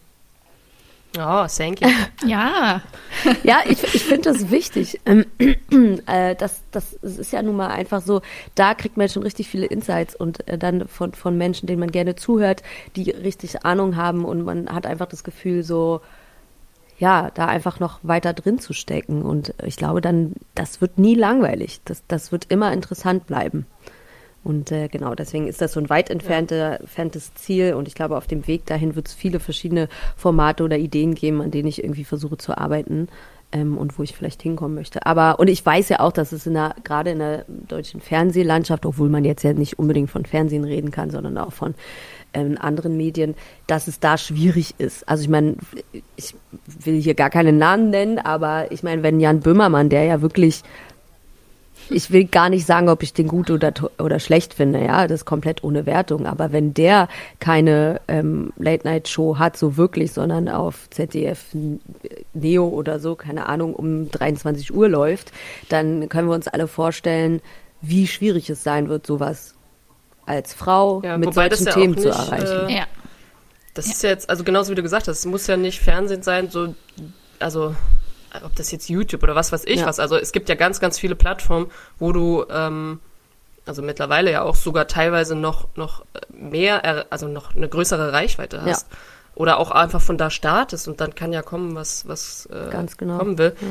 Oh, 1.16 1.46
thank 1.46 1.80
you. 1.80 1.88
ja. 2.26 2.82
ja, 3.42 3.60
ich, 3.66 3.82
ich 3.94 4.04
finde 4.04 4.30
das 4.30 4.50
wichtig. 4.50 5.00
Ähm, 5.06 5.24
äh, 6.06 6.34
das, 6.34 6.62
das, 6.70 6.92
ist 6.92 7.32
ja 7.32 7.42
nun 7.42 7.56
mal 7.56 7.68
einfach 7.68 8.02
so, 8.02 8.20
da 8.54 8.74
kriegt 8.74 8.96
man 8.96 9.08
schon 9.08 9.22
richtig 9.22 9.48
viele 9.48 9.66
Insights 9.66 10.14
und 10.14 10.46
äh, 10.48 10.58
dann 10.58 10.86
von, 10.86 11.14
von 11.14 11.36
Menschen, 11.38 11.66
denen 11.66 11.80
man 11.80 11.90
gerne 11.90 12.14
zuhört, 12.14 12.62
die 12.94 13.10
richtig 13.10 13.64
Ahnung 13.64 13.96
haben 13.96 14.24
und 14.24 14.44
man 14.44 14.68
hat 14.68 14.86
einfach 14.86 15.06
das 15.06 15.24
Gefühl, 15.24 15.62
so, 15.62 16.02
ja, 16.98 17.30
da 17.32 17.46
einfach 17.46 17.80
noch 17.80 18.00
weiter 18.02 18.34
drin 18.34 18.58
zu 18.58 18.72
stecken. 18.72 19.22
Und 19.22 19.54
ich 19.64 19.76
glaube 19.76 20.00
dann, 20.00 20.34
das 20.54 20.80
wird 20.80 20.98
nie 20.98 21.14
langweilig. 21.14 21.80
Das, 21.84 22.02
das 22.08 22.32
wird 22.32 22.46
immer 22.48 22.72
interessant 22.72 23.26
bleiben. 23.26 23.66
Und 24.48 24.72
äh, 24.72 24.88
genau, 24.88 25.14
deswegen 25.14 25.46
ist 25.46 25.60
das 25.60 25.74
so 25.74 25.80
ein 25.80 25.90
weit 25.90 26.08
entfernte, 26.08 26.78
entferntes 26.80 27.34
Ziel. 27.34 27.74
Und 27.74 27.86
ich 27.86 27.94
glaube, 27.94 28.16
auf 28.16 28.26
dem 28.26 28.46
Weg 28.46 28.64
dahin 28.64 28.96
wird 28.96 29.08
es 29.08 29.14
viele 29.14 29.40
verschiedene 29.40 29.88
Formate 30.16 30.64
oder 30.64 30.78
Ideen 30.78 31.14
geben, 31.14 31.42
an 31.42 31.50
denen 31.50 31.68
ich 31.68 31.84
irgendwie 31.84 32.04
versuche 32.04 32.38
zu 32.38 32.56
arbeiten 32.56 33.08
ähm, 33.52 33.76
und 33.76 33.98
wo 33.98 34.02
ich 34.02 34.16
vielleicht 34.16 34.40
hinkommen 34.40 34.74
möchte. 34.74 35.04
Aber, 35.04 35.38
und 35.38 35.48
ich 35.48 35.64
weiß 35.64 35.90
ja 35.90 36.00
auch, 36.00 36.12
dass 36.12 36.32
es 36.32 36.46
in 36.46 36.54
der, 36.54 36.74
gerade 36.82 37.10
in 37.10 37.18
der 37.18 37.44
deutschen 37.46 38.00
Fernsehlandschaft, 38.00 38.86
obwohl 38.86 39.10
man 39.10 39.26
jetzt 39.26 39.42
ja 39.42 39.52
nicht 39.52 39.78
unbedingt 39.78 40.10
von 40.10 40.24
Fernsehen 40.24 40.64
reden 40.64 40.90
kann, 40.90 41.10
sondern 41.10 41.36
auch 41.36 41.52
von 41.52 41.74
ähm, 42.32 42.56
anderen 42.58 42.96
Medien, 42.96 43.34
dass 43.66 43.86
es 43.86 44.00
da 44.00 44.16
schwierig 44.16 44.74
ist. 44.78 45.06
Also 45.06 45.24
ich 45.24 45.28
meine, 45.28 45.56
ich 46.16 46.34
will 46.84 47.00
hier 47.00 47.14
gar 47.14 47.28
keinen 47.28 47.58
Namen 47.58 47.90
nennen, 47.90 48.18
aber 48.18 48.72
ich 48.72 48.82
meine, 48.82 49.02
wenn 49.02 49.20
Jan 49.20 49.40
Böhmermann, 49.40 49.90
der 49.90 50.04
ja 50.04 50.22
wirklich 50.22 50.62
ich 51.90 52.10
will 52.10 52.24
gar 52.24 52.48
nicht 52.48 52.66
sagen, 52.66 52.88
ob 52.88 53.02
ich 53.02 53.12
den 53.12 53.28
gut 53.28 53.50
oder, 53.50 53.72
oder 53.98 54.20
schlecht 54.20 54.54
finde, 54.54 54.84
ja, 54.84 55.06
das 55.06 55.20
ist 55.20 55.24
komplett 55.24 55.64
ohne 55.64 55.86
Wertung. 55.86 56.26
Aber 56.26 56.52
wenn 56.52 56.74
der 56.74 57.08
keine 57.40 58.00
ähm, 58.08 58.52
Late-Night-Show 58.56 59.38
hat, 59.38 59.56
so 59.56 59.76
wirklich, 59.76 60.12
sondern 60.12 60.48
auf 60.48 60.88
ZDF 60.90 61.46
Neo 62.34 62.68
oder 62.68 62.98
so, 62.98 63.14
keine 63.14 63.46
Ahnung, 63.46 63.74
um 63.74 64.10
23 64.10 64.74
Uhr 64.74 64.88
läuft, 64.88 65.32
dann 65.68 66.08
können 66.08 66.28
wir 66.28 66.34
uns 66.34 66.48
alle 66.48 66.68
vorstellen, 66.68 67.40
wie 67.80 68.06
schwierig 68.06 68.50
es 68.50 68.62
sein 68.62 68.88
wird, 68.88 69.06
sowas 69.06 69.54
als 70.26 70.52
Frau 70.52 71.02
ja, 71.02 71.16
mit 71.16 71.32
solchen 71.32 71.64
ja 71.64 71.72
Themen 71.72 71.94
nicht, 71.94 72.02
zu 72.02 72.08
erreichen. 72.10 72.68
Äh, 72.68 72.76
ja. 72.76 72.86
Das 73.74 73.86
ja. 73.86 73.92
ist 73.92 74.02
jetzt, 74.02 74.30
also 74.30 74.44
genauso 74.44 74.70
wie 74.70 74.74
du 74.74 74.82
gesagt 74.82 75.08
hast, 75.08 75.18
es 75.18 75.26
muss 75.26 75.46
ja 75.46 75.56
nicht 75.56 75.80
Fernsehen 75.80 76.22
sein, 76.22 76.50
so, 76.50 76.74
also 77.38 77.74
ob 78.44 78.54
das 78.56 78.70
jetzt 78.70 78.88
YouTube 78.88 79.22
oder 79.22 79.34
was 79.34 79.52
weiß 79.52 79.64
ich 79.64 79.80
ja. 79.80 79.86
was. 79.86 79.98
Also 79.98 80.16
es 80.16 80.32
gibt 80.32 80.48
ja 80.48 80.54
ganz, 80.54 80.80
ganz 80.80 80.98
viele 80.98 81.14
Plattformen, 81.14 81.70
wo 81.98 82.12
du, 82.12 82.44
ähm, 82.50 83.00
also 83.66 83.82
mittlerweile 83.82 84.30
ja 84.30 84.42
auch 84.42 84.54
sogar 84.54 84.86
teilweise 84.86 85.34
noch, 85.34 85.68
noch 85.76 86.04
mehr, 86.30 87.06
also 87.10 87.28
noch 87.28 87.54
eine 87.54 87.68
größere 87.68 88.12
Reichweite 88.12 88.62
hast. 88.62 88.90
Ja. 88.90 88.98
Oder 89.34 89.58
auch 89.58 89.70
einfach 89.70 90.00
von 90.00 90.18
da 90.18 90.30
startest 90.30 90.88
und 90.88 91.00
dann 91.00 91.14
kann 91.14 91.32
ja 91.32 91.42
kommen, 91.42 91.76
was, 91.76 92.08
was 92.08 92.46
äh, 92.46 92.70
ganz 92.70 92.96
genau. 92.96 93.18
kommen 93.18 93.38
will. 93.38 93.54
Ja. 93.60 93.66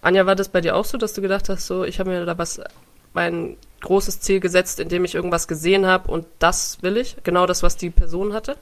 Anja, 0.00 0.26
war 0.26 0.36
das 0.36 0.48
bei 0.48 0.60
dir 0.60 0.76
auch 0.76 0.84
so, 0.84 0.96
dass 0.96 1.12
du 1.12 1.20
gedacht 1.20 1.48
hast, 1.48 1.66
so, 1.66 1.84
ich 1.84 1.98
habe 1.98 2.10
mir 2.10 2.24
da 2.24 2.38
was, 2.38 2.60
mein 3.14 3.56
großes 3.80 4.20
Ziel 4.20 4.40
gesetzt, 4.40 4.80
indem 4.80 5.04
ich 5.04 5.14
irgendwas 5.14 5.48
gesehen 5.48 5.86
habe 5.86 6.10
und 6.10 6.26
das 6.38 6.82
will 6.82 6.96
ich? 6.96 7.16
Genau 7.24 7.46
das, 7.46 7.62
was 7.62 7.76
die 7.76 7.90
Person 7.90 8.32
hatte? 8.32 8.56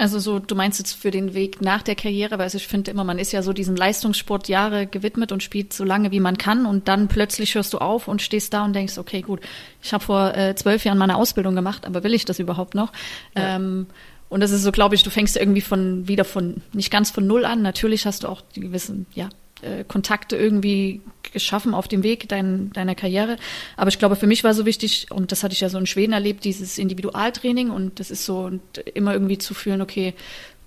Also 0.00 0.18
so, 0.18 0.38
du 0.38 0.54
meinst 0.54 0.78
jetzt 0.78 0.94
für 0.94 1.10
den 1.10 1.34
Weg 1.34 1.60
nach 1.60 1.82
der 1.82 1.94
Karriere, 1.94 2.38
weil 2.38 2.48
ich 2.54 2.66
finde 2.66 2.90
immer, 2.90 3.04
man 3.04 3.18
ist 3.18 3.32
ja 3.32 3.42
so 3.42 3.52
diesem 3.52 3.76
Leistungssport 3.76 4.48
Jahre 4.48 4.86
gewidmet 4.86 5.30
und 5.30 5.42
spielt 5.42 5.74
so 5.74 5.84
lange, 5.84 6.10
wie 6.10 6.20
man 6.20 6.38
kann 6.38 6.64
und 6.64 6.88
dann 6.88 7.06
plötzlich 7.08 7.54
hörst 7.54 7.74
du 7.74 7.78
auf 7.78 8.08
und 8.08 8.22
stehst 8.22 8.54
da 8.54 8.64
und 8.64 8.72
denkst, 8.72 8.96
okay, 8.96 9.20
gut, 9.20 9.40
ich 9.82 9.92
habe 9.92 10.02
vor 10.02 10.34
äh, 10.34 10.54
zwölf 10.54 10.86
Jahren 10.86 10.96
meine 10.96 11.16
Ausbildung 11.16 11.54
gemacht, 11.54 11.84
aber 11.84 12.02
will 12.02 12.14
ich 12.14 12.24
das 12.24 12.38
überhaupt 12.38 12.74
noch? 12.74 12.92
Ja. 13.36 13.56
Ähm, 13.56 13.88
und 14.30 14.40
das 14.40 14.52
ist 14.52 14.62
so, 14.62 14.72
glaube 14.72 14.94
ich, 14.94 15.02
du 15.02 15.10
fängst 15.10 15.36
irgendwie 15.36 15.60
von 15.60 16.08
wieder 16.08 16.24
von 16.24 16.62
nicht 16.72 16.90
ganz 16.90 17.10
von 17.10 17.26
null 17.26 17.44
an. 17.44 17.60
Natürlich 17.60 18.06
hast 18.06 18.22
du 18.22 18.28
auch 18.28 18.40
die 18.54 18.60
gewissen, 18.60 19.04
ja, 19.12 19.28
äh, 19.62 19.84
Kontakte 19.84 20.36
irgendwie 20.36 21.00
geschaffen 21.32 21.74
auf 21.74 21.88
dem 21.88 22.02
Weg 22.02 22.28
dein, 22.28 22.70
deiner 22.72 22.94
Karriere. 22.94 23.36
Aber 23.76 23.88
ich 23.88 23.98
glaube, 23.98 24.16
für 24.16 24.26
mich 24.26 24.44
war 24.44 24.54
so 24.54 24.66
wichtig, 24.66 25.06
und 25.10 25.32
das 25.32 25.42
hatte 25.42 25.54
ich 25.54 25.60
ja 25.60 25.68
so 25.68 25.78
in 25.78 25.86
Schweden 25.86 26.12
erlebt, 26.12 26.44
dieses 26.44 26.78
Individualtraining 26.78 27.70
und 27.70 28.00
das 28.00 28.10
ist 28.10 28.24
so 28.24 28.40
und 28.40 28.78
immer 28.94 29.12
irgendwie 29.12 29.38
zu 29.38 29.54
fühlen, 29.54 29.80
okay, 29.80 30.14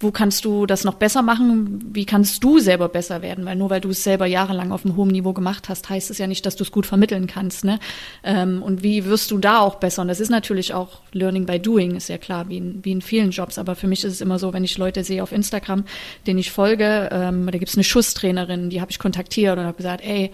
wo 0.04 0.12
kannst 0.12 0.46
du 0.46 0.66
das 0.66 0.84
noch 0.84 0.96
besser 0.96 1.22
machen? 1.22 1.80
Wie 1.94 2.06
kannst 2.06 2.44
du 2.44 2.60
selber 2.60 2.90
besser 2.90 3.22
werden? 3.22 3.46
Weil 3.46 3.56
nur 3.56 3.70
weil 3.70 3.82
du 3.82 3.90
es 3.90 4.04
selber 4.04 4.26
jahrelang 4.26 4.72
auf 4.72 4.86
einem 4.86 4.96
hohen 4.96 5.10
Niveau 5.10 5.34
gemacht 5.34 5.70
hast, 5.70 5.90
heißt 5.90 6.12
es 6.12 6.18
ja 6.18 6.28
nicht, 6.28 6.46
dass 6.46 6.56
du 6.56 6.64
es 6.64 6.72
gut 6.72 6.86
vermitteln 6.86 7.28
kannst. 7.28 7.64
Ne? 7.64 7.80
Ähm, 8.24 8.62
und 8.62 8.84
wie 8.84 9.06
wirst 9.06 9.32
du 9.32 9.38
da 9.38 9.60
auch 9.60 9.76
besser? 9.76 10.02
Und 10.02 10.10
das 10.10 10.20
ist 10.20 10.30
natürlich 10.30 10.74
auch 10.74 11.00
Learning 11.14 11.46
by 11.46 11.60
Doing, 11.60 11.96
ist 11.96 12.10
ja 12.10 12.18
klar, 12.18 12.50
wie 12.50 12.58
in, 12.58 12.84
wie 12.84 12.92
in 12.92 13.02
vielen 13.02 13.32
Jobs. 13.32 13.58
Aber 13.58 13.76
für 13.76 13.88
mich 13.88 14.04
ist 14.04 14.14
es 14.14 14.22
immer 14.22 14.38
so, 14.38 14.54
wenn 14.54 14.64
ich 14.64 14.78
Leute 14.78 15.04
sehe 15.04 15.24
auf 15.24 15.32
Instagram, 15.32 15.86
denen 16.28 16.40
ich 16.40 16.52
folge, 16.52 17.10
ähm, 17.12 17.46
da 17.46 17.58
gibt 17.58 17.70
es 17.70 17.76
eine 17.76 17.84
Schusstrainerin, 17.84 18.70
die 18.70 18.82
habe 18.82 18.92
ich 18.92 19.00
kontaktiert 19.00 19.58
und 19.58 19.66
habe 19.66 19.78
gesagt, 19.78 20.04
ey, 20.04 20.32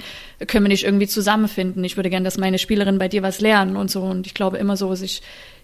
können 0.47 0.65
wir 0.65 0.70
nicht 0.70 0.84
irgendwie 0.84 1.07
zusammenfinden? 1.07 1.84
Ich 1.84 1.95
würde 1.95 2.09
gerne, 2.09 2.24
dass 2.24 2.38
meine 2.38 2.57
Spielerin 2.57 2.97
bei 2.97 3.07
dir 3.07 3.22
was 3.22 3.39
lernen 3.39 3.76
und 3.76 3.91
so. 3.91 4.01
Und 4.01 4.26
ich 4.26 4.34
glaube 4.34 4.57
immer 4.57 4.76
so, 4.76 4.93
sich 4.95 5.22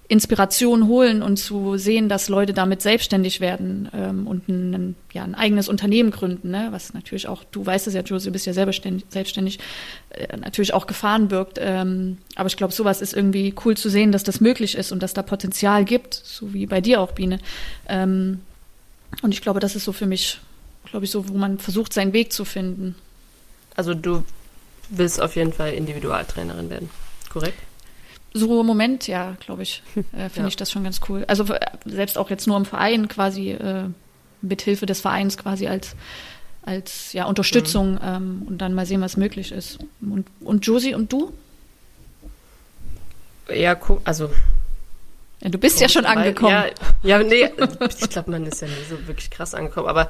Inspiration 0.07 0.87
holen 0.87 1.23
und 1.23 1.37
zu 1.37 1.77
sehen, 1.77 2.09
dass 2.09 2.29
Leute 2.29 2.53
damit 2.53 2.81
selbstständig 2.81 3.41
werden 3.41 3.89
ähm, 3.93 4.27
und 4.27 4.47
ein, 4.47 4.95
ja, 5.13 5.23
ein 5.23 5.33
eigenes 5.33 5.67
Unternehmen 5.67 6.11
gründen, 6.11 6.51
ne? 6.51 6.67
was 6.71 6.93
natürlich 6.93 7.27
auch, 7.27 7.43
du 7.45 7.65
weißt 7.65 7.87
es 7.87 7.95
ja, 7.95 8.01
Josie, 8.01 8.27
du 8.27 8.31
bist 8.33 8.45
ja 8.45 8.53
selber 8.53 8.71
selbstständig, 9.09 9.59
äh, 10.11 10.37
natürlich 10.37 10.73
auch 10.75 10.85
Gefahren 10.85 11.27
birgt. 11.27 11.57
Ähm, 11.59 12.19
aber 12.35 12.47
ich 12.47 12.57
glaube, 12.57 12.73
sowas 12.73 13.01
ist 13.01 13.13
irgendwie 13.13 13.55
cool 13.65 13.75
zu 13.75 13.89
sehen, 13.89 14.11
dass 14.11 14.23
das 14.23 14.41
möglich 14.41 14.75
ist 14.75 14.91
und 14.91 15.01
dass 15.01 15.15
da 15.15 15.23
Potenzial 15.23 15.85
gibt, 15.85 16.13
so 16.13 16.53
wie 16.53 16.67
bei 16.67 16.81
dir 16.81 17.01
auch, 17.01 17.13
Biene. 17.13 17.39
Ähm, 17.87 18.41
und 19.23 19.33
ich 19.33 19.41
glaube, 19.41 19.59
das 19.59 19.75
ist 19.75 19.85
so 19.85 19.91
für 19.91 20.05
mich, 20.05 20.39
glaube 20.85 21.05
ich, 21.05 21.11
so, 21.11 21.29
wo 21.29 21.33
man 21.33 21.57
versucht, 21.57 21.93
seinen 21.93 22.13
Weg 22.13 22.31
zu 22.31 22.45
finden. 22.45 22.95
Also 23.75 23.95
du 23.95 24.23
willst 24.89 25.19
auf 25.19 25.35
jeden 25.35 25.51
Fall 25.51 25.73
Individualtrainerin 25.73 26.69
werden, 26.69 26.89
korrekt? 27.29 27.57
So 28.35 28.59
im 28.59 28.67
Moment, 28.67 29.07
ja, 29.07 29.37
glaube 29.39 29.63
ich, 29.63 29.81
äh, 29.95 30.01
finde 30.29 30.41
ja. 30.41 30.47
ich 30.47 30.55
das 30.57 30.71
schon 30.71 30.83
ganz 30.83 30.99
cool. 31.07 31.23
Also 31.27 31.45
äh, 31.53 31.59
selbst 31.85 32.17
auch 32.17 32.29
jetzt 32.29 32.47
nur 32.47 32.57
im 32.57 32.65
Verein 32.65 33.07
quasi, 33.07 33.51
äh, 33.51 33.85
mit 34.41 34.61
Hilfe 34.61 34.85
des 34.85 34.99
Vereins 34.99 35.37
quasi 35.37 35.67
als, 35.67 35.95
als 36.63 37.13
ja, 37.13 37.25
Unterstützung 37.25 37.93
mhm. 37.93 37.99
ähm, 38.03 38.41
und 38.47 38.57
dann 38.59 38.73
mal 38.73 38.85
sehen, 38.85 39.01
was 39.01 39.15
möglich 39.15 39.51
ist. 39.51 39.79
Und, 40.01 40.27
und 40.41 40.65
Josie 40.65 40.93
und 40.93 41.11
du? 41.11 41.33
Ja, 43.49 43.79
also. 44.03 44.29
Ja, 45.41 45.49
du 45.49 45.57
bist 45.57 45.79
ja 45.79 45.87
schon 45.87 46.05
angekommen. 46.05 46.51
Ja, 46.51 46.65
ja 47.03 47.23
nee, 47.23 47.49
ich 47.99 48.09
glaube, 48.09 48.31
man 48.31 48.45
ist 48.45 48.61
ja 48.61 48.67
nie 48.67 48.73
so 48.89 49.07
wirklich 49.07 49.29
krass 49.29 49.53
angekommen, 49.53 49.87
aber 49.87 50.09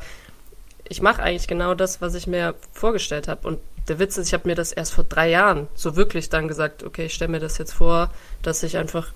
ich 0.89 1.01
mache 1.01 1.21
eigentlich 1.21 1.47
genau 1.47 1.75
das, 1.75 2.01
was 2.01 2.15
ich 2.15 2.25
mir 2.25 2.55
vorgestellt 2.73 3.27
habe. 3.27 3.47
Und 3.47 3.59
der 3.87 3.99
Witz 3.99 4.17
ist, 4.17 4.27
ich 4.27 4.33
habe 4.33 4.47
mir 4.47 4.55
das 4.55 4.71
erst 4.71 4.93
vor 4.93 5.03
drei 5.03 5.29
Jahren 5.29 5.67
so 5.75 5.95
wirklich 5.95 6.29
dann 6.29 6.47
gesagt, 6.47 6.83
okay, 6.83 7.05
ich 7.05 7.13
stelle 7.13 7.31
mir 7.31 7.39
das 7.39 7.57
jetzt 7.57 7.73
vor, 7.73 8.09
dass 8.41 8.63
ich 8.63 8.77
einfach 8.77 9.11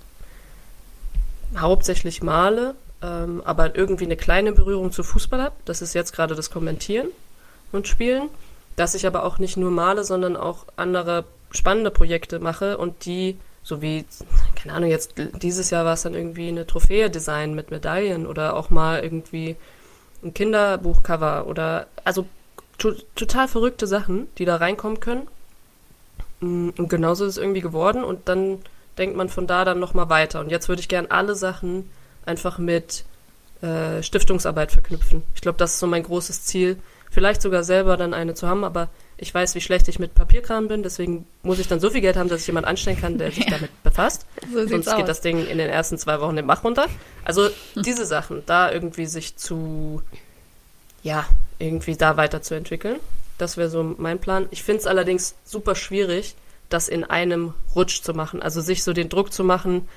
hauptsächlich 1.58 2.22
male, 2.22 2.76
ähm, 3.02 3.42
aber 3.46 3.76
irgendwie 3.76 4.06
eine 4.06 4.18
kleine 4.18 4.52
Berührung 4.52 4.92
zu 4.92 5.04
Fußball 5.04 5.42
habe. 5.42 5.56
Das 5.66 5.82
ist 5.82 5.96
jetzt 5.96 6.14
gerade 6.14 6.36
das 6.36 6.52
Kommentieren 6.52 7.08
und 7.72 7.88
Spielen. 7.88 8.30
Dass 8.76 8.96
ich 8.96 9.06
aber 9.06 9.24
auch 9.24 9.40
nicht 9.40 9.58
nur 9.58 9.72
male, 9.72 10.06
sondern 10.06 10.38
auch 10.38 10.66
andere 10.78 11.26
spannende 11.52 11.92
Projekte 11.92 12.40
mache 12.40 12.78
und 12.78 13.06
die, 13.06 13.38
so 13.62 13.82
wie, 13.82 14.06
keine 14.56 14.74
Ahnung, 14.74 14.90
jetzt 14.90 15.16
dieses 15.42 15.70
Jahr 15.70 15.84
war 15.84 15.94
es 15.94 16.04
dann 16.04 16.14
irgendwie 16.14 16.48
eine 16.48 16.66
Trophäe 16.66 17.10
design 17.10 17.56
mit 17.56 17.72
Medaillen 17.72 18.26
oder 18.26 18.56
auch 18.56 18.70
mal 18.70 19.04
irgendwie 19.04 19.58
ein 20.24 20.34
Kinderbuchcover 20.34 21.48
oder 21.48 21.88
also 22.06 22.26
to 22.80 22.94
total 23.16 23.48
verrückte 23.48 23.86
Sachen, 23.86 24.28
die 24.38 24.46
da 24.46 24.56
reinkommen 24.56 25.00
können. 25.00 25.28
Mm, 26.40 26.70
und 26.78 26.90
genauso 26.90 27.26
ist 27.26 27.34
es 27.34 27.38
irgendwie 27.38 27.62
geworden 27.62 28.04
und 28.04 28.28
dann 28.28 28.60
denkt 28.98 29.16
man 29.16 29.30
von 29.30 29.48
da 29.48 29.66
dann 29.66 29.80
nochmal 29.80 30.10
weiter. 30.10 30.40
Und 30.40 30.50
jetzt 30.50 30.68
würde 30.68 30.82
ich 30.82 30.88
gern 30.88 31.08
alle 31.10 31.36
Sachen 31.36 31.90
einfach 32.26 32.58
mit 32.58 33.06
äh, 33.62 34.04
Stiftungsarbeit 34.04 34.72
verknüpfen. 34.72 35.24
Ich 35.36 35.42
glaube, 35.42 35.58
das 35.58 35.74
ist 35.74 35.80
so 35.80 35.88
mein 35.88 36.04
großes 36.04 36.46
Ziel. 36.46 36.78
Vielleicht 37.12 37.42
sogar 37.42 37.64
selber 37.64 37.98
dann 37.98 38.14
eine 38.14 38.36
zu 38.36 38.48
haben, 38.48 38.64
aber 38.64 38.90
ich 39.18 39.34
weiß, 39.34 39.56
wie 39.56 39.62
schlecht 39.62 39.88
ich 39.88 40.00
mit 40.00 40.16
Papierkram 40.16 40.68
bin, 40.68 40.84
deswegen 40.84 41.26
muss 41.44 41.60
ich 41.60 41.68
dann 41.68 41.80
so 41.80 41.90
viel 41.90 42.02
Geld 42.02 42.16
haben, 42.16 42.30
dass 42.30 42.42
ich 42.42 42.48
jemand 42.48 42.68
anstellen 42.68 43.00
kann, 43.00 43.18
der 43.18 43.32
sich 43.32 43.46
ja. 43.46 43.50
damit 43.58 43.84
befasst. 43.84 44.26
So 44.54 44.66
Sonst 44.68 44.86
geht 44.86 45.02
aus. 45.02 45.08
das 45.08 45.22
Ding 45.22 45.46
in 45.46 45.58
den 45.58 45.70
ersten 45.70 45.98
zwei 45.98 46.22
Wochen 46.22 46.36
den 46.36 46.48
Bach 46.48 46.64
runter. 46.64 46.86
Also 47.26 47.50
diese 47.76 48.06
Sachen, 48.06 48.44
da 48.46 48.72
irgendwie 48.72 49.08
sich 49.08 49.36
zu, 49.36 50.04
ja, 51.04 51.26
irgendwie 51.60 51.96
da 51.96 52.18
weiterzuentwickeln. 52.18 53.00
Das 53.38 53.58
wäre 53.58 53.70
so 53.70 53.96
mein 53.98 54.20
Plan. 54.20 54.48
Ich 54.52 54.64
finde 54.64 54.82
es 54.82 54.88
allerdings 54.88 55.36
super 55.46 55.76
schwierig, 55.76 56.36
das 56.70 56.88
in 56.88 57.04
einem 57.04 57.54
Rutsch 57.76 58.02
zu 58.02 58.14
machen. 58.14 58.42
Also 58.42 58.62
sich 58.62 58.84
so 58.84 58.94
den 58.94 59.10
Druck 59.10 59.32
zu 59.32 59.44
machen, 59.44 59.88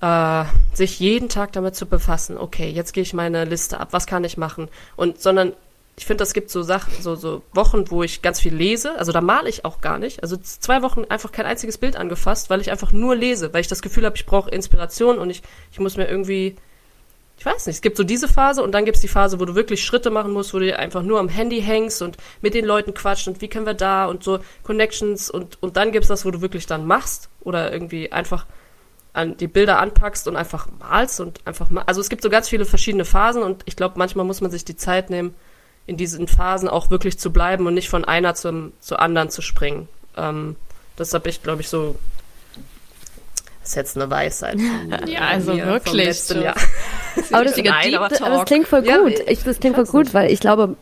äh, 0.00 0.44
sich 0.74 1.00
jeden 1.00 1.28
Tag 1.28 1.52
damit 1.52 1.74
zu 1.76 1.86
befassen. 1.86 2.38
Okay, 2.38 2.70
jetzt 2.70 2.92
gehe 2.92 3.02
ich 3.02 3.14
meine 3.14 3.44
Liste 3.44 3.80
ab. 3.80 3.88
Was 3.92 4.06
kann 4.06 4.24
ich 4.24 4.36
machen? 4.36 4.68
Und 4.96 5.20
sondern 5.20 5.52
ich 5.96 6.06
finde, 6.06 6.24
es 6.24 6.32
gibt 6.32 6.50
so 6.50 6.62
Sachen, 6.62 6.94
so, 7.02 7.14
so 7.14 7.42
Wochen, 7.52 7.90
wo 7.90 8.02
ich 8.02 8.22
ganz 8.22 8.40
viel 8.40 8.54
lese. 8.54 8.98
Also 8.98 9.12
da 9.12 9.20
male 9.20 9.50
ich 9.50 9.66
auch 9.66 9.82
gar 9.82 9.98
nicht. 9.98 10.22
Also 10.22 10.38
zwei 10.38 10.80
Wochen 10.82 11.04
einfach 11.08 11.30
kein 11.30 11.44
einziges 11.44 11.76
Bild 11.76 11.96
angefasst, 11.96 12.48
weil 12.48 12.62
ich 12.62 12.70
einfach 12.70 12.92
nur 12.92 13.14
lese, 13.14 13.52
weil 13.52 13.60
ich 13.60 13.68
das 13.68 13.82
Gefühl 13.82 14.06
habe, 14.06 14.16
ich 14.16 14.24
brauche 14.24 14.50
Inspiration 14.50 15.18
und 15.18 15.28
ich, 15.28 15.42
ich 15.72 15.78
muss 15.78 15.98
mir 15.98 16.08
irgendwie 16.08 16.56
ich 17.40 17.46
weiß 17.46 17.66
nicht, 17.66 17.76
es 17.76 17.80
gibt 17.80 17.96
so 17.96 18.04
diese 18.04 18.28
Phase 18.28 18.62
und 18.62 18.72
dann 18.72 18.84
gibt 18.84 18.96
es 18.96 19.00
die 19.00 19.08
Phase, 19.08 19.40
wo 19.40 19.46
du 19.46 19.54
wirklich 19.54 19.82
Schritte 19.82 20.10
machen 20.10 20.30
musst, 20.30 20.52
wo 20.52 20.58
du 20.58 20.78
einfach 20.78 21.02
nur 21.02 21.18
am 21.18 21.30
Handy 21.30 21.62
hängst 21.62 22.02
und 22.02 22.18
mit 22.42 22.52
den 22.52 22.66
Leuten 22.66 22.92
quatscht 22.92 23.28
und 23.28 23.40
wie 23.40 23.48
können 23.48 23.64
wir 23.64 23.72
da 23.72 24.04
und 24.04 24.22
so 24.22 24.40
Connections 24.62 25.30
und, 25.30 25.56
und 25.62 25.78
dann 25.78 25.90
gibt 25.90 26.02
es 26.02 26.08
das, 26.08 26.26
wo 26.26 26.30
du 26.30 26.42
wirklich 26.42 26.66
dann 26.66 26.86
machst 26.86 27.30
oder 27.40 27.72
irgendwie 27.72 28.12
einfach 28.12 28.44
an 29.14 29.38
die 29.38 29.46
Bilder 29.46 29.78
anpackst 29.78 30.28
und 30.28 30.36
einfach 30.36 30.68
malst 30.80 31.18
und 31.20 31.40
einfach 31.46 31.70
mal. 31.70 31.82
Also 31.86 32.02
es 32.02 32.10
gibt 32.10 32.22
so 32.22 32.28
ganz 32.28 32.46
viele 32.46 32.66
verschiedene 32.66 33.06
Phasen 33.06 33.42
und 33.42 33.62
ich 33.64 33.74
glaube, 33.74 33.94
manchmal 33.96 34.26
muss 34.26 34.42
man 34.42 34.50
sich 34.50 34.66
die 34.66 34.76
Zeit 34.76 35.08
nehmen, 35.08 35.34
in 35.86 35.96
diesen 35.96 36.28
Phasen 36.28 36.68
auch 36.68 36.90
wirklich 36.90 37.18
zu 37.18 37.32
bleiben 37.32 37.66
und 37.66 37.72
nicht 37.72 37.88
von 37.88 38.04
einer 38.04 38.34
zum, 38.34 38.74
zur 38.80 39.00
anderen 39.00 39.30
zu 39.30 39.40
springen. 39.40 39.88
Ähm, 40.14 40.56
das 40.96 41.14
habe 41.14 41.30
ich, 41.30 41.42
glaube 41.42 41.62
ich, 41.62 41.70
so 41.70 41.96
ist 43.62 43.76
jetzt 43.76 43.96
eine 43.96 44.10
Weisheit. 44.10 44.58
ja, 45.06 45.20
also 45.20 45.56
wirklich. 45.56 46.20
So. 46.20 46.34
aber, 47.32 47.44
das, 47.44 47.56
Nein, 47.56 47.94
aber, 47.94 48.06
aber 48.06 48.36
das 48.36 48.44
klingt 48.46 48.66
voll 48.66 48.82
gut. 48.82 49.18
Ja, 49.18 49.24
ich, 49.26 49.42
das 49.44 49.60
klingt 49.60 49.76
voll 49.76 49.84
gut, 49.86 50.14
weil 50.14 50.30
ich 50.30 50.40
glaube, 50.40 50.76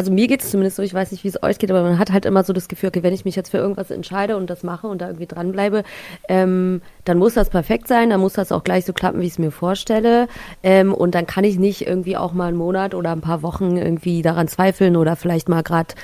also 0.00 0.10
mir 0.10 0.28
geht 0.28 0.42
es 0.42 0.50
zumindest 0.50 0.76
so, 0.76 0.82
ich 0.82 0.94
weiß 0.94 1.12
nicht, 1.12 1.24
wie 1.24 1.28
es 1.28 1.42
euch 1.42 1.58
geht, 1.58 1.70
aber 1.70 1.82
man 1.82 1.98
hat 1.98 2.10
halt 2.10 2.24
immer 2.24 2.42
so 2.42 2.54
das 2.54 2.68
Gefühl, 2.68 2.88
okay, 2.88 3.02
wenn 3.02 3.12
ich 3.12 3.26
mich 3.26 3.36
jetzt 3.36 3.50
für 3.50 3.58
irgendwas 3.58 3.90
entscheide 3.90 4.38
und 4.38 4.48
das 4.48 4.62
mache 4.62 4.86
und 4.86 5.02
da 5.02 5.08
irgendwie 5.08 5.26
dranbleibe, 5.26 5.82
ähm, 6.26 6.80
dann 7.04 7.18
muss 7.18 7.34
das 7.34 7.50
perfekt 7.50 7.86
sein, 7.86 8.08
dann 8.08 8.20
muss 8.20 8.32
das 8.32 8.50
auch 8.50 8.64
gleich 8.64 8.86
so 8.86 8.94
klappen, 8.94 9.20
wie 9.20 9.26
ich 9.26 9.32
es 9.32 9.38
mir 9.38 9.50
vorstelle. 9.50 10.28
Ähm, 10.62 10.94
und 10.94 11.14
dann 11.14 11.26
kann 11.26 11.44
ich 11.44 11.58
nicht 11.58 11.86
irgendwie 11.86 12.16
auch 12.16 12.32
mal 12.32 12.48
einen 12.48 12.56
Monat 12.56 12.94
oder 12.94 13.12
ein 13.12 13.20
paar 13.20 13.42
Wochen 13.42 13.76
irgendwie 13.76 14.22
daran 14.22 14.48
zweifeln 14.48 14.96
oder 14.96 15.16
vielleicht 15.16 15.50
mal 15.50 15.62
gerade 15.62 15.94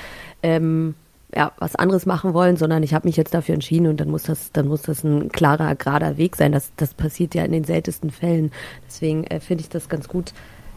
ähm, 0.43 0.95
ja, 1.35 1.53
was 1.59 1.75
anderes 1.75 2.07
machen 2.07 2.35
wollen, 2.35 2.57
sondern 2.57 2.83
ich 2.83 2.95
habe 2.95 3.09
mich 3.09 3.17
jetzt 3.17 3.35
dafür 3.35 3.55
entschieden 3.55 3.89
und 3.89 3.99
dann 3.99 4.11
muss 4.11 4.25
das, 4.25 4.53
dann 4.53 4.69
muss 4.69 4.83
das 4.83 5.03
ein 5.03 5.31
klarer, 5.31 5.75
gerader 5.75 6.17
Weg 6.17 6.37
sein. 6.37 6.53
Das, 6.53 6.71
das 6.77 6.95
passiert 6.95 7.35
ja 7.35 7.45
in 7.45 7.53
den 7.53 7.65
seltensten 7.65 8.11
Fällen. 8.11 8.53
Deswegen 8.87 9.25
äh, 9.25 9.41
finde 9.41 9.63
ich 9.63 9.69
das 9.69 9.89
ganz 9.89 10.09
gut, 10.09 10.33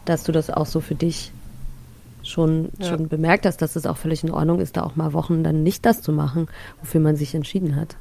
dass 0.06 0.24
du 0.24 0.32
das 0.32 0.50
auch 0.50 0.66
so 0.66 0.80
für 0.80 0.96
dich 0.96 1.32
schon, 2.24 2.70
ja. 2.80 2.88
schon 2.88 3.08
bemerkt 3.08 3.46
hast, 3.46 3.62
dass 3.62 3.76
es 3.76 3.86
auch 3.86 3.98
völlig 3.98 4.24
in 4.24 4.32
Ordnung 4.32 4.60
ist, 4.60 4.78
da 4.78 4.84
auch 4.84 4.96
mal 4.96 5.14
Wochen 5.14 5.44
dann 5.44 5.64
nicht 5.64 5.86
das 5.86 6.02
zu 6.02 6.12
machen, 6.12 6.48
wofür 6.82 7.00
man 7.00 7.16
sich 7.16 7.36
entschieden 7.36 7.76
hat. 7.76 7.96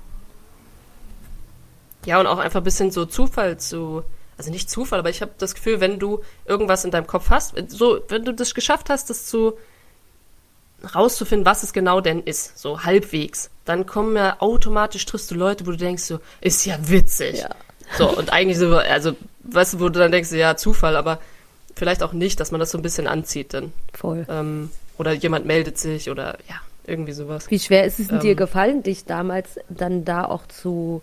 Ja, 2.07 2.18
und 2.20 2.26
auch 2.26 2.38
einfach 2.38 2.61
ein 2.61 2.64
bisschen 2.64 2.90
so 2.90 3.05
Zufall 3.05 3.59
zu, 3.59 4.03
also 4.38 4.51
nicht 4.51 4.70
Zufall, 4.70 5.01
aber 5.01 5.11
ich 5.11 5.20
habe 5.20 5.32
das 5.38 5.55
Gefühl, 5.55 5.80
wenn 5.80 5.99
du 5.99 6.20
irgendwas 6.46 6.84
in 6.84 6.90
deinem 6.90 7.07
Kopf 7.07 7.30
hast, 7.30 7.55
so, 7.68 8.01
wenn 8.09 8.24
du 8.24 8.32
das 8.32 8.55
geschafft 8.55 8.88
hast, 8.88 9.11
das 9.11 9.26
zu 9.26 9.55
rauszufinden, 10.95 11.47
was 11.47 11.62
es 11.62 11.72
genau 11.72 12.01
denn 12.01 12.22
ist, 12.22 12.59
so 12.59 12.85
halbwegs, 12.85 13.51
dann 13.64 13.87
kommen 13.87 14.16
ja 14.16 14.37
automatisch 14.41 15.05
triffst 15.07 15.31
du 15.31 15.35
Leute, 15.35 15.66
wo 15.66 15.72
du 15.72 15.76
denkst 15.76 16.05
so, 16.05 16.20
ist 16.41 16.64
ja 16.64 16.79
witzig. 16.89 17.41
Ja. 17.41 17.51
So, 17.97 18.09
und 18.09 18.33
eigentlich 18.33 18.59
so, 18.59 18.76
also, 18.76 19.16
weißt 19.45 19.74
du, 19.74 19.81
wo 19.81 19.89
du 19.89 19.99
dann 19.99 20.12
denkst, 20.12 20.31
ja, 20.33 20.57
Zufall, 20.57 20.97
aber 20.97 21.18
vielleicht 21.74 22.03
auch 22.03 22.12
nicht, 22.12 22.39
dass 22.41 22.51
man 22.51 22.61
das 22.61 22.70
so 22.70 22.79
ein 22.79 22.83
bisschen 22.83 23.07
anzieht 23.07 23.55
dann. 23.55 23.72
Voll. 23.93 24.26
Ähm, 24.29 24.70
oder 24.99 25.12
jemand 25.12 25.47
meldet 25.47 25.79
sich 25.79 26.11
oder 26.11 26.39
ja, 26.49 26.57
irgendwie 26.87 27.12
sowas. 27.12 27.51
Wie 27.51 27.59
schwer 27.59 27.85
ist 27.85 27.99
es 27.99 28.11
ähm, 28.11 28.20
dir 28.20 28.35
gefallen, 28.35 28.83
dich 28.83 29.05
damals 29.05 29.59
dann 29.68 30.05
da 30.05 30.24
auch 30.24 30.47
zu, 30.47 31.03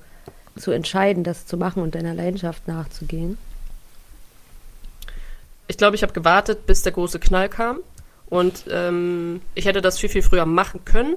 zu 0.57 0.71
entscheiden, 0.71 1.23
das 1.23 1.45
zu 1.45 1.57
machen 1.57 1.81
und 1.81 1.95
deiner 1.95 2.13
Leidenschaft 2.13 2.67
nachzugehen? 2.67 3.37
ich 5.67 5.77
glaube, 5.77 5.95
ich 5.95 6.03
habe 6.03 6.13
gewartet, 6.13 6.65
bis 6.65 6.81
der 6.83 6.91
große 6.91 7.19
Knall 7.19 7.49
kam. 7.49 7.79
Und 8.35 8.65
ähm, 8.69 9.41
ich 9.53 9.65
hätte 9.65 9.81
das 9.81 9.99
viel, 9.99 10.09
viel 10.09 10.21
früher 10.21 10.45
machen 10.45 10.85
können. 10.85 11.15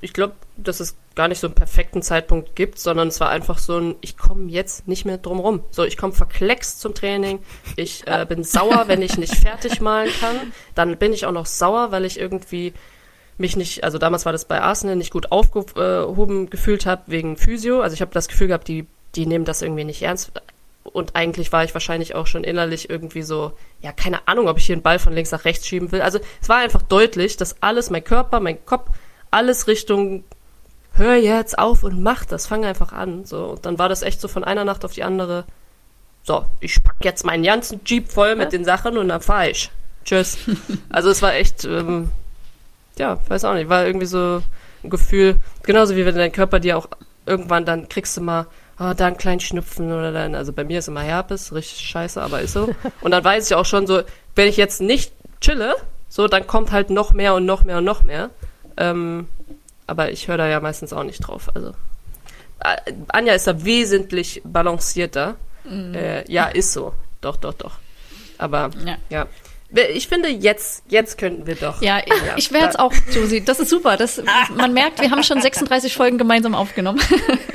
Ich 0.00 0.12
glaube, 0.12 0.34
dass 0.56 0.80
es 0.80 0.96
gar 1.14 1.28
nicht 1.28 1.40
so 1.40 1.46
einen 1.46 1.54
perfekten 1.54 2.00
Zeitpunkt 2.00 2.56
gibt, 2.56 2.78
sondern 2.78 3.08
es 3.08 3.20
war 3.20 3.28
einfach 3.28 3.58
so 3.58 3.78
ein, 3.78 3.96
ich 4.00 4.16
komme 4.16 4.50
jetzt 4.50 4.88
nicht 4.88 5.04
mehr 5.04 5.18
drum 5.18 5.40
rum. 5.40 5.62
So, 5.70 5.84
ich 5.84 5.98
komme 5.98 6.14
verkleckst 6.14 6.80
zum 6.80 6.94
Training. 6.94 7.40
Ich 7.76 8.06
äh, 8.06 8.24
bin 8.28 8.44
sauer, 8.44 8.84
wenn 8.86 9.02
ich 9.02 9.18
nicht 9.18 9.34
fertig 9.34 9.80
malen 9.80 10.10
kann. 10.20 10.52
Dann 10.74 10.96
bin 10.96 11.12
ich 11.12 11.26
auch 11.26 11.32
noch 11.32 11.46
sauer, 11.46 11.92
weil 11.92 12.04
ich 12.04 12.18
irgendwie 12.18 12.72
mich 13.36 13.56
nicht, 13.56 13.84
also 13.84 13.98
damals 13.98 14.24
war 14.26 14.32
das 14.32 14.44
bei 14.44 14.60
Arsenal, 14.60 14.96
nicht 14.96 15.12
gut 15.12 15.32
aufgehoben 15.32 16.50
gefühlt 16.50 16.86
habe 16.86 17.02
wegen 17.06 17.36
Physio. 17.36 17.80
Also 17.80 17.94
ich 17.94 18.00
habe 18.00 18.12
das 18.12 18.28
Gefühl 18.28 18.48
gehabt, 18.48 18.68
die, 18.68 18.86
die 19.14 19.26
nehmen 19.26 19.44
das 19.44 19.62
irgendwie 19.62 19.84
nicht 19.84 20.02
ernst. 20.02 20.32
Und 20.82 21.14
eigentlich 21.14 21.52
war 21.52 21.62
ich 21.62 21.74
wahrscheinlich 21.74 22.14
auch 22.14 22.26
schon 22.26 22.42
innerlich 22.42 22.88
irgendwie 22.88 23.22
so, 23.22 23.52
ja, 23.80 23.92
keine 23.92 24.26
Ahnung, 24.26 24.48
ob 24.48 24.56
ich 24.56 24.66
hier 24.66 24.74
einen 24.74 24.82
Ball 24.82 24.98
von 24.98 25.12
links 25.12 25.30
nach 25.30 25.44
rechts 25.44 25.66
schieben 25.66 25.92
will. 25.92 26.00
Also 26.00 26.18
es 26.40 26.48
war 26.48 26.58
einfach 26.58 26.82
deutlich, 26.82 27.36
dass 27.36 27.62
alles, 27.62 27.90
mein 27.90 28.02
Körper, 28.02 28.40
mein 28.40 28.64
Kopf, 28.64 28.88
alles 29.30 29.66
Richtung, 29.66 30.24
hör 30.94 31.16
jetzt 31.16 31.58
auf 31.58 31.84
und 31.84 32.02
mach 32.02 32.24
das, 32.24 32.46
fang 32.46 32.64
einfach 32.64 32.92
an. 32.92 33.24
So, 33.24 33.44
und 33.50 33.66
dann 33.66 33.78
war 33.78 33.88
das 33.88 34.02
echt 34.02 34.20
so 34.20 34.28
von 34.28 34.42
einer 34.42 34.64
Nacht 34.64 34.84
auf 34.84 34.92
die 34.92 35.04
andere, 35.04 35.44
so, 36.22 36.44
ich 36.60 36.82
pack 36.82 36.96
jetzt 37.02 37.24
meinen 37.24 37.44
ganzen 37.44 37.80
Jeep 37.84 38.10
voll 38.10 38.34
mit 38.34 38.52
den 38.52 38.64
Sachen 38.64 38.96
und 38.96 39.08
dann 39.08 39.20
fahr 39.20 39.48
ich. 39.48 39.70
Tschüss. 40.04 40.38
also 40.88 41.10
es 41.10 41.20
war 41.20 41.34
echt, 41.34 41.64
ähm, 41.64 42.10
ja, 42.98 43.18
weiß 43.28 43.44
auch 43.44 43.54
nicht, 43.54 43.68
war 43.68 43.86
irgendwie 43.86 44.06
so 44.06 44.42
ein 44.82 44.90
Gefühl, 44.90 45.36
genauso 45.62 45.94
wie 45.94 46.06
wenn 46.06 46.14
dein 46.14 46.32
Körper 46.32 46.58
dir 46.58 46.78
auch 46.78 46.88
irgendwann 47.26 47.64
dann 47.64 47.88
kriegst 47.88 48.16
du 48.16 48.22
mal 48.22 48.46
oh, 48.80 48.94
da 48.96 49.06
einen 49.06 49.16
kleinen 49.18 49.40
Schnupfen 49.40 49.92
oder 49.92 50.10
dann, 50.10 50.34
also 50.34 50.52
bei 50.52 50.64
mir 50.64 50.78
ist 50.78 50.88
immer 50.88 51.02
Herpes, 51.02 51.52
richtig 51.52 51.86
scheiße, 51.86 52.20
aber 52.20 52.40
ist 52.40 52.54
so. 52.54 52.74
Und 53.02 53.10
dann 53.12 53.22
weiß 53.22 53.48
ich 53.48 53.54
auch 53.54 53.66
schon 53.66 53.86
so, 53.86 54.02
wenn 54.34 54.48
ich 54.48 54.56
jetzt 54.56 54.80
nicht 54.80 55.12
chille, 55.40 55.74
so, 56.08 56.26
dann 56.26 56.46
kommt 56.46 56.72
halt 56.72 56.90
noch 56.90 57.12
mehr 57.12 57.34
und 57.34 57.46
noch 57.46 57.62
mehr 57.62 57.78
und 57.78 57.84
noch 57.84 58.02
mehr. 58.02 58.30
Ähm, 58.76 59.28
aber 59.86 60.10
ich 60.10 60.28
höre 60.28 60.38
da 60.38 60.48
ja 60.48 60.60
meistens 60.60 60.92
auch 60.92 61.04
nicht 61.04 61.20
drauf. 61.20 61.50
Also 61.54 61.72
äh, 62.60 62.92
Anja 63.08 63.34
ist 63.34 63.46
da 63.46 63.64
wesentlich 63.64 64.40
balancierter. 64.44 65.36
Mhm. 65.64 65.94
Äh, 65.94 66.30
ja, 66.30 66.46
ist 66.46 66.72
so. 66.72 66.94
Doch, 67.20 67.36
doch, 67.36 67.54
doch. 67.54 67.74
Aber 68.38 68.70
ja. 68.84 68.96
ja. 69.10 69.26
Ich 69.94 70.08
finde, 70.08 70.28
jetzt, 70.28 70.82
jetzt 70.88 71.16
könnten 71.16 71.46
wir 71.46 71.54
doch. 71.54 71.80
Ja, 71.80 71.98
ja 71.98 72.36
ich 72.36 72.50
wäre 72.52 72.64
jetzt 72.64 72.78
auch, 72.78 72.92
Josie. 73.12 73.40
Das 73.44 73.60
ist 73.60 73.70
super. 73.70 73.96
Das, 73.96 74.20
man 74.56 74.72
merkt, 74.72 75.00
wir 75.00 75.10
haben 75.10 75.22
schon 75.22 75.40
36 75.40 75.94
Folgen 75.94 76.18
gemeinsam 76.18 76.54
aufgenommen. 76.54 77.00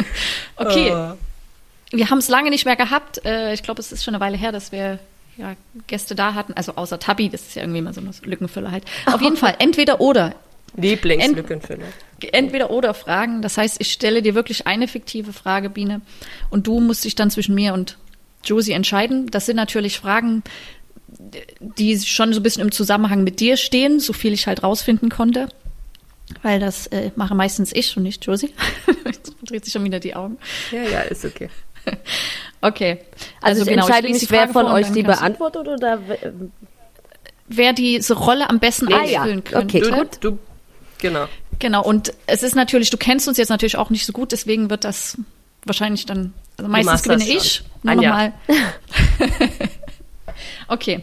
okay. 0.55 0.91
Uh. 0.91 1.15
Wir 1.91 2.09
haben 2.09 2.17
es 2.19 2.29
lange 2.29 2.49
nicht 2.49 2.65
mehr 2.65 2.75
gehabt. 2.75 3.23
Äh, 3.25 3.53
ich 3.53 3.63
glaube, 3.63 3.81
es 3.81 3.91
ist 3.91 4.03
schon 4.03 4.15
eine 4.15 4.23
Weile 4.23 4.37
her, 4.37 4.51
dass 4.51 4.71
wir 4.71 4.99
ja, 5.37 5.55
Gäste 5.87 6.15
da 6.15 6.33
hatten. 6.33 6.53
Also 6.53 6.75
außer 6.75 6.99
Tabi, 6.99 7.29
das 7.29 7.41
ist 7.41 7.55
ja 7.55 7.63
irgendwie 7.63 7.81
mal 7.81 7.93
so 7.93 8.01
eine 8.01 8.11
Lückenfüller 8.23 8.71
halt. 8.71 8.85
Auf 9.05 9.21
jeden 9.21 9.37
Fall, 9.37 9.55
entweder 9.59 9.99
oder. 9.99 10.35
Lieblingslückenfüller. 10.77 11.85
Entweder 12.31 12.69
oder 12.69 12.93
Fragen. 12.93 13.41
Das 13.41 13.57
heißt, 13.57 13.77
ich 13.79 13.91
stelle 13.91 14.21
dir 14.21 14.35
wirklich 14.35 14.67
eine 14.67 14.87
fiktive 14.87 15.33
Frage, 15.33 15.69
Biene, 15.69 16.01
und 16.49 16.67
du 16.67 16.79
musst 16.79 17.05
dich 17.05 17.15
dann 17.15 17.31
zwischen 17.31 17.55
mir 17.55 17.73
und 17.73 17.97
Josie 18.43 18.73
entscheiden. 18.73 19.29
Das 19.31 19.45
sind 19.45 19.55
natürlich 19.55 19.99
Fragen, 19.99 20.43
die 21.19 21.99
schon 21.99 22.33
so 22.33 22.39
ein 22.39 22.43
bisschen 22.43 22.61
im 22.61 22.71
Zusammenhang 22.71 23.23
mit 23.23 23.39
dir 23.39 23.57
stehen, 23.57 23.99
so 23.99 24.13
viel 24.13 24.33
ich 24.33 24.47
halt 24.47 24.63
rausfinden 24.63 25.09
konnte. 25.09 25.49
Weil 26.41 26.59
das 26.59 26.87
äh, 26.87 27.11
mache 27.15 27.35
meistens 27.35 27.71
ich 27.73 27.95
und 27.95 28.03
nicht 28.03 28.25
Josie. 28.25 28.53
Jetzt 29.05 29.35
dreht 29.43 29.63
sich 29.63 29.73
schon 29.73 29.83
wieder 29.83 29.99
die 29.99 30.15
Augen. 30.15 30.37
Ja, 30.71 30.83
ja, 30.83 31.01
ist 31.01 31.23
okay. 31.23 31.49
okay. 32.61 32.99
Also, 33.41 33.61
also 33.61 33.61
ich 33.61 33.67
genau, 33.67 33.85
entscheide 33.85 34.07
ich 34.07 34.13
mich, 34.13 34.31
wer 34.31 34.47
von 34.49 34.65
euch 34.65 34.91
die 34.91 35.03
beantwortet 35.03 35.67
oder 35.67 35.99
wer 37.47 37.73
diese 37.73 38.15
Rolle 38.15 38.49
am 38.49 38.59
besten 38.59 38.91
ah, 38.91 39.01
ausfüllen 39.01 39.43
ja. 39.45 39.59
könnte. 39.59 39.77
Okay, 39.77 39.91
gut. 39.91 40.17
Du, 40.21 40.39
genau. 40.97 41.27
Genau, 41.59 41.83
und 41.83 42.11
es 42.27 42.43
ist 42.43 42.55
natürlich, 42.55 42.89
du 42.89 42.97
kennst 42.97 43.27
uns 43.27 43.37
jetzt 43.37 43.49
natürlich 43.49 43.77
auch 43.77 43.89
nicht 43.89 44.05
so 44.05 44.11
gut, 44.11 44.31
deswegen 44.31 44.69
wird 44.69 44.83
das 44.83 45.17
wahrscheinlich 45.63 46.05
dann, 46.05 46.33
also 46.57 46.69
meistens 46.69 47.03
gewinne 47.03 47.27
ich. 47.27 47.63
Nur 47.83 47.95
nochmal. 47.95 48.33
okay. 50.67 51.01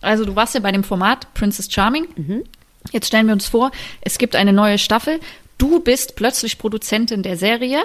Also 0.00 0.24
du 0.24 0.34
warst 0.34 0.54
ja 0.54 0.60
bei 0.60 0.72
dem 0.72 0.84
Format 0.84 1.32
Princess 1.34 1.72
Charming. 1.72 2.08
Mhm. 2.16 2.44
Jetzt 2.90 3.06
stellen 3.06 3.26
wir 3.26 3.32
uns 3.32 3.46
vor, 3.46 3.70
es 4.00 4.18
gibt 4.18 4.34
eine 4.34 4.52
neue 4.52 4.78
Staffel. 4.78 5.20
Du 5.58 5.80
bist 5.80 6.16
plötzlich 6.16 6.58
Produzentin 6.58 7.22
der 7.22 7.36
Serie. 7.36 7.84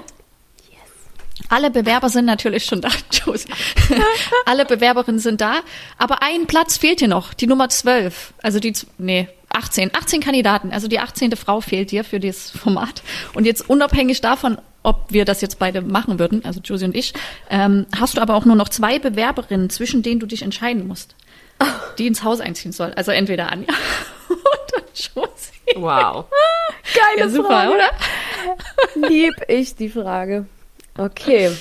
Alle 1.49 1.69
Bewerber 1.69 2.09
sind 2.09 2.25
natürlich 2.25 2.65
schon 2.65 2.81
da, 2.81 2.89
Alle 4.45 4.65
Bewerberinnen 4.65 5.19
sind 5.19 5.39
da, 5.39 5.59
aber 5.97 6.23
ein 6.23 6.47
Platz 6.47 6.77
fehlt 6.77 6.99
dir 6.99 7.07
noch, 7.07 7.33
die 7.33 7.47
Nummer 7.47 7.69
12. 7.69 8.33
Also 8.41 8.59
die, 8.59 8.73
nee, 8.97 9.29
18. 9.49 9.95
18 9.95 10.21
Kandidaten, 10.21 10.71
also 10.71 10.87
die 10.87 10.99
18. 10.99 11.35
Frau 11.35 11.61
fehlt 11.61 11.91
dir 11.91 12.03
für 12.03 12.19
dieses 12.19 12.51
Format. 12.51 13.03
Und 13.33 13.45
jetzt 13.45 13.69
unabhängig 13.69 14.21
davon, 14.21 14.57
ob 14.87 15.05
wir 15.09 15.25
das 15.25 15.41
jetzt 15.41 15.59
beide 15.59 15.81
machen 15.81 16.17
würden, 16.17 16.43
also 16.45 16.61
Josie 16.63 16.85
und 16.85 16.95
ich, 16.95 17.13
ähm, 17.49 17.85
hast 17.97 18.17
du 18.17 18.21
aber 18.21 18.35
auch 18.35 18.45
nur 18.45 18.55
noch 18.55 18.69
zwei 18.69 18.99
Bewerberinnen, 18.99 19.69
zwischen 19.69 20.01
denen 20.01 20.19
du 20.19 20.25
dich 20.25 20.41
entscheiden 20.41 20.87
musst 20.87 21.15
die 21.97 22.07
ins 22.07 22.23
Haus 22.23 22.39
einziehen 22.39 22.71
soll. 22.71 22.93
Also 22.95 23.11
entweder 23.11 23.51
Anja 23.51 23.73
oder 24.29 24.83
Josie. 24.93 25.75
Wow. 25.75 26.25
Geile 26.93 27.19
ja, 27.19 27.29
super, 27.29 27.47
Frage. 27.47 27.71
oder? 27.73 29.09
Lieb 29.09 29.33
ich 29.47 29.75
die 29.75 29.89
Frage. 29.89 30.45
Okay. 30.97 31.51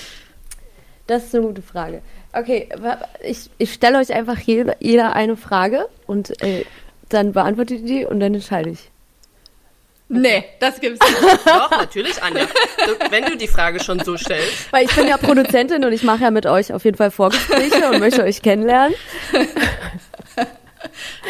Das 1.06 1.24
ist 1.24 1.34
eine 1.34 1.46
gute 1.46 1.62
Frage. 1.62 2.02
Okay, 2.32 2.68
ich, 3.22 3.48
ich 3.58 3.72
stelle 3.72 3.98
euch 3.98 4.12
einfach 4.12 4.38
jeder, 4.38 4.76
jeder 4.80 5.14
eine 5.14 5.36
Frage 5.36 5.88
und 6.06 6.40
äh, 6.42 6.64
dann 7.08 7.32
beantwortet 7.32 7.80
ihr 7.80 7.86
die 7.86 8.04
und 8.04 8.20
dann 8.20 8.34
entscheide 8.34 8.70
ich. 8.70 8.90
Nee, 10.08 10.44
das 10.60 10.80
gibt's 10.80 11.00
nicht. 11.00 11.40
Doch, 11.46 11.70
natürlich, 11.70 12.22
Anja. 12.22 12.44
Du, 12.44 13.10
wenn 13.10 13.24
du 13.24 13.36
die 13.36 13.48
Frage 13.48 13.82
schon 13.82 13.98
so 14.00 14.16
stellst. 14.16 14.72
Weil 14.72 14.84
ich 14.84 14.94
bin 14.94 15.08
ja 15.08 15.16
Produzentin 15.16 15.84
und 15.84 15.92
ich 15.92 16.04
mache 16.04 16.22
ja 16.22 16.30
mit 16.30 16.46
euch 16.46 16.72
auf 16.72 16.84
jeden 16.84 16.96
Fall 16.96 17.10
Vorgespräche 17.10 17.90
und 17.90 17.98
möchte 17.98 18.22
euch 18.22 18.42
kennenlernen. 18.42 18.94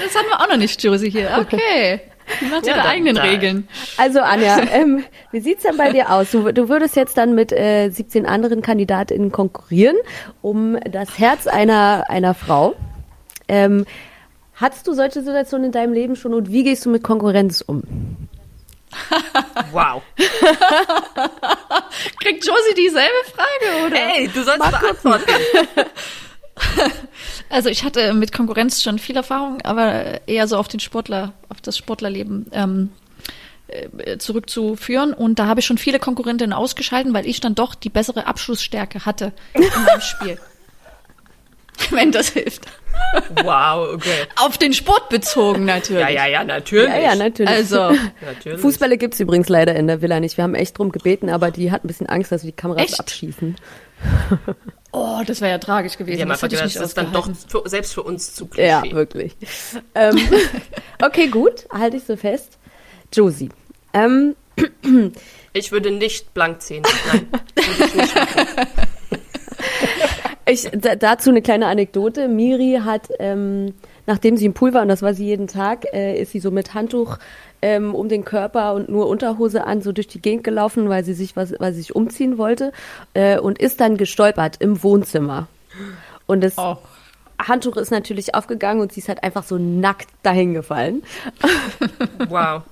Das 0.04 0.14
hatten 0.14 0.28
wir 0.28 0.40
auch 0.40 0.48
noch 0.48 0.58
nicht, 0.58 0.82
Josie, 0.82 1.10
hier. 1.10 1.30
Okay. 1.40 2.00
Die 2.40 2.46
macht 2.46 2.66
ja, 2.66 2.76
ihre 2.76 2.84
eigenen 2.84 3.16
da. 3.16 3.22
Regeln. 3.22 3.68
Also 3.96 4.20
Anja, 4.20 4.58
ähm, 4.72 5.04
wie 5.30 5.40
sieht's 5.40 5.62
denn 5.62 5.76
bei 5.76 5.92
dir 5.92 6.10
aus? 6.10 6.30
Du, 6.30 6.52
du 6.52 6.68
würdest 6.68 6.96
jetzt 6.96 7.16
dann 7.16 7.34
mit 7.34 7.52
äh, 7.52 7.88
17 7.88 8.26
anderen 8.26 8.62
KandidatInnen 8.62 9.32
konkurrieren 9.32 9.96
um 10.42 10.78
das 10.90 11.18
Herz 11.18 11.46
einer, 11.46 12.04
einer 12.08 12.34
Frau. 12.34 12.74
Ähm, 13.48 13.86
hattest 14.54 14.86
du 14.86 14.92
solche 14.92 15.22
Situationen 15.22 15.66
in 15.66 15.72
deinem 15.72 15.92
Leben 15.92 16.16
schon 16.16 16.34
und 16.34 16.50
wie 16.50 16.64
gehst 16.64 16.84
du 16.84 16.90
mit 16.90 17.02
Konkurrenz 17.02 17.60
um? 17.60 17.82
Wow. 19.72 20.02
Kriegt 22.20 22.46
Josie 22.46 22.74
dieselbe 22.76 23.24
Frage, 23.34 23.86
oder? 23.86 23.96
Ey, 23.96 24.28
du 24.28 24.42
sollst 24.44 24.58
Mal 24.58 24.70
beantworten. 24.70 25.30
Also 27.50 27.68
ich 27.68 27.84
hatte 27.84 28.14
mit 28.14 28.32
Konkurrenz 28.32 28.82
schon 28.82 28.98
viel 28.98 29.14
Erfahrung, 29.14 29.60
aber 29.62 30.26
eher 30.26 30.48
so 30.48 30.56
auf 30.56 30.68
den 30.68 30.80
Sportler, 30.80 31.34
auf 31.48 31.60
das 31.60 31.76
Sportlerleben 31.76 32.46
ähm, 32.52 32.90
äh, 33.68 34.16
zurückzuführen. 34.18 35.12
Und 35.12 35.38
da 35.38 35.46
habe 35.46 35.60
ich 35.60 35.66
schon 35.66 35.78
viele 35.78 35.98
Konkurrentinnen 35.98 36.54
ausgeschalten, 36.54 37.12
weil 37.14 37.26
ich 37.26 37.40
dann 37.40 37.54
doch 37.54 37.74
die 37.74 37.90
bessere 37.90 38.26
Abschlussstärke 38.26 39.04
hatte 39.04 39.32
in 39.52 39.62
meinem 39.84 40.00
Spiel. 40.00 40.38
Wenn 41.90 42.12
das 42.12 42.28
hilft. 42.30 42.66
Wow, 43.42 43.94
okay. 43.94 44.26
Auf 44.36 44.58
den 44.58 44.72
Sport 44.72 45.08
bezogen 45.08 45.64
natürlich. 45.64 46.02
Ja, 46.02 46.08
ja, 46.08 46.26
ja, 46.26 46.44
natürlich. 46.44 46.88
Ja, 46.88 46.98
ja, 46.98 47.14
natürlich. 47.14 47.50
Also, 47.50 47.76
natürlich. 48.24 48.60
Fußballe 48.60 48.98
gibt's 48.98 49.20
übrigens 49.20 49.48
leider 49.48 49.74
in 49.76 49.86
der 49.86 50.02
Villa 50.02 50.20
nicht. 50.20 50.36
Wir 50.36 50.44
haben 50.44 50.54
echt 50.54 50.78
drum 50.78 50.92
gebeten, 50.92 51.28
aber 51.28 51.50
die 51.50 51.70
hat 51.70 51.84
ein 51.84 51.88
bisschen 51.88 52.08
Angst, 52.08 52.32
dass 52.32 52.42
wir 52.42 52.50
die 52.50 52.56
Kameras 52.56 52.90
echt? 52.90 53.00
abschießen. 53.00 53.56
Oh, 54.92 55.20
das 55.26 55.42
wäre 55.42 55.50
ja 55.50 55.58
tragisch 55.58 55.98
gewesen. 55.98 56.20
Ja, 56.20 56.24
das 56.24 56.40
hätte 56.40 56.54
ich 56.54 56.62
nicht 56.62 56.76
das 56.76 56.88
ist 56.88 56.96
dann 56.96 57.12
doch 57.12 57.28
für, 57.48 57.68
selbst 57.68 57.92
für 57.92 58.02
uns 58.02 58.34
zu 58.34 58.46
klischee. 58.46 58.66
Ja, 58.66 58.82
wirklich. 58.92 59.36
ähm, 59.94 60.16
okay, 61.02 61.26
gut, 61.26 61.66
halte 61.70 61.98
ich 61.98 62.04
so 62.04 62.16
fest. 62.16 62.56
Josie. 63.12 63.50
Ähm, 63.92 64.34
ich 65.52 65.70
würde 65.70 65.90
nicht 65.90 66.32
blank 66.32 66.62
ziehen. 66.62 66.82
Nein, 67.12 67.28
würde 67.30 67.84
ich 67.84 67.94
nicht 67.94 68.14
machen. 68.14 68.46
Ich, 70.48 70.70
dazu 70.70 71.30
eine 71.30 71.42
kleine 71.42 71.66
Anekdote. 71.66 72.28
Miri 72.28 72.80
hat, 72.84 73.08
ähm, 73.18 73.74
nachdem 74.06 74.36
sie 74.36 74.46
im 74.46 74.54
Pool 74.54 74.72
war, 74.72 74.82
und 74.82 74.88
das 74.88 75.02
war 75.02 75.12
sie 75.12 75.26
jeden 75.26 75.48
Tag, 75.48 75.92
äh, 75.92 76.20
ist 76.20 76.32
sie 76.32 76.38
so 76.38 76.52
mit 76.52 76.72
Handtuch 76.72 77.18
ähm, 77.62 77.94
um 77.96 78.08
den 78.08 78.24
Körper 78.24 78.74
und 78.74 78.88
nur 78.88 79.08
Unterhose 79.08 79.64
an 79.64 79.82
so 79.82 79.90
durch 79.90 80.06
die 80.06 80.22
Gegend 80.22 80.44
gelaufen, 80.44 80.88
weil 80.88 81.04
sie 81.04 81.14
sich 81.14 81.34
was, 81.36 81.54
weil 81.58 81.72
sie 81.72 81.80
sich 81.80 81.96
umziehen 81.96 82.38
wollte 82.38 82.72
äh, 83.14 83.38
und 83.38 83.58
ist 83.58 83.80
dann 83.80 83.96
gestolpert 83.96 84.56
im 84.60 84.84
Wohnzimmer. 84.84 85.48
Und 86.26 86.44
das 86.44 86.56
oh. 86.58 86.76
Handtuch 87.38 87.76
ist 87.76 87.90
natürlich 87.90 88.34
aufgegangen 88.34 88.80
und 88.80 88.92
sie 88.92 89.00
ist 89.00 89.08
halt 89.08 89.22
einfach 89.22 89.42
so 89.44 89.58
nackt 89.58 90.08
dahin 90.22 90.54
gefallen. 90.54 91.02
Wow. 92.28 92.62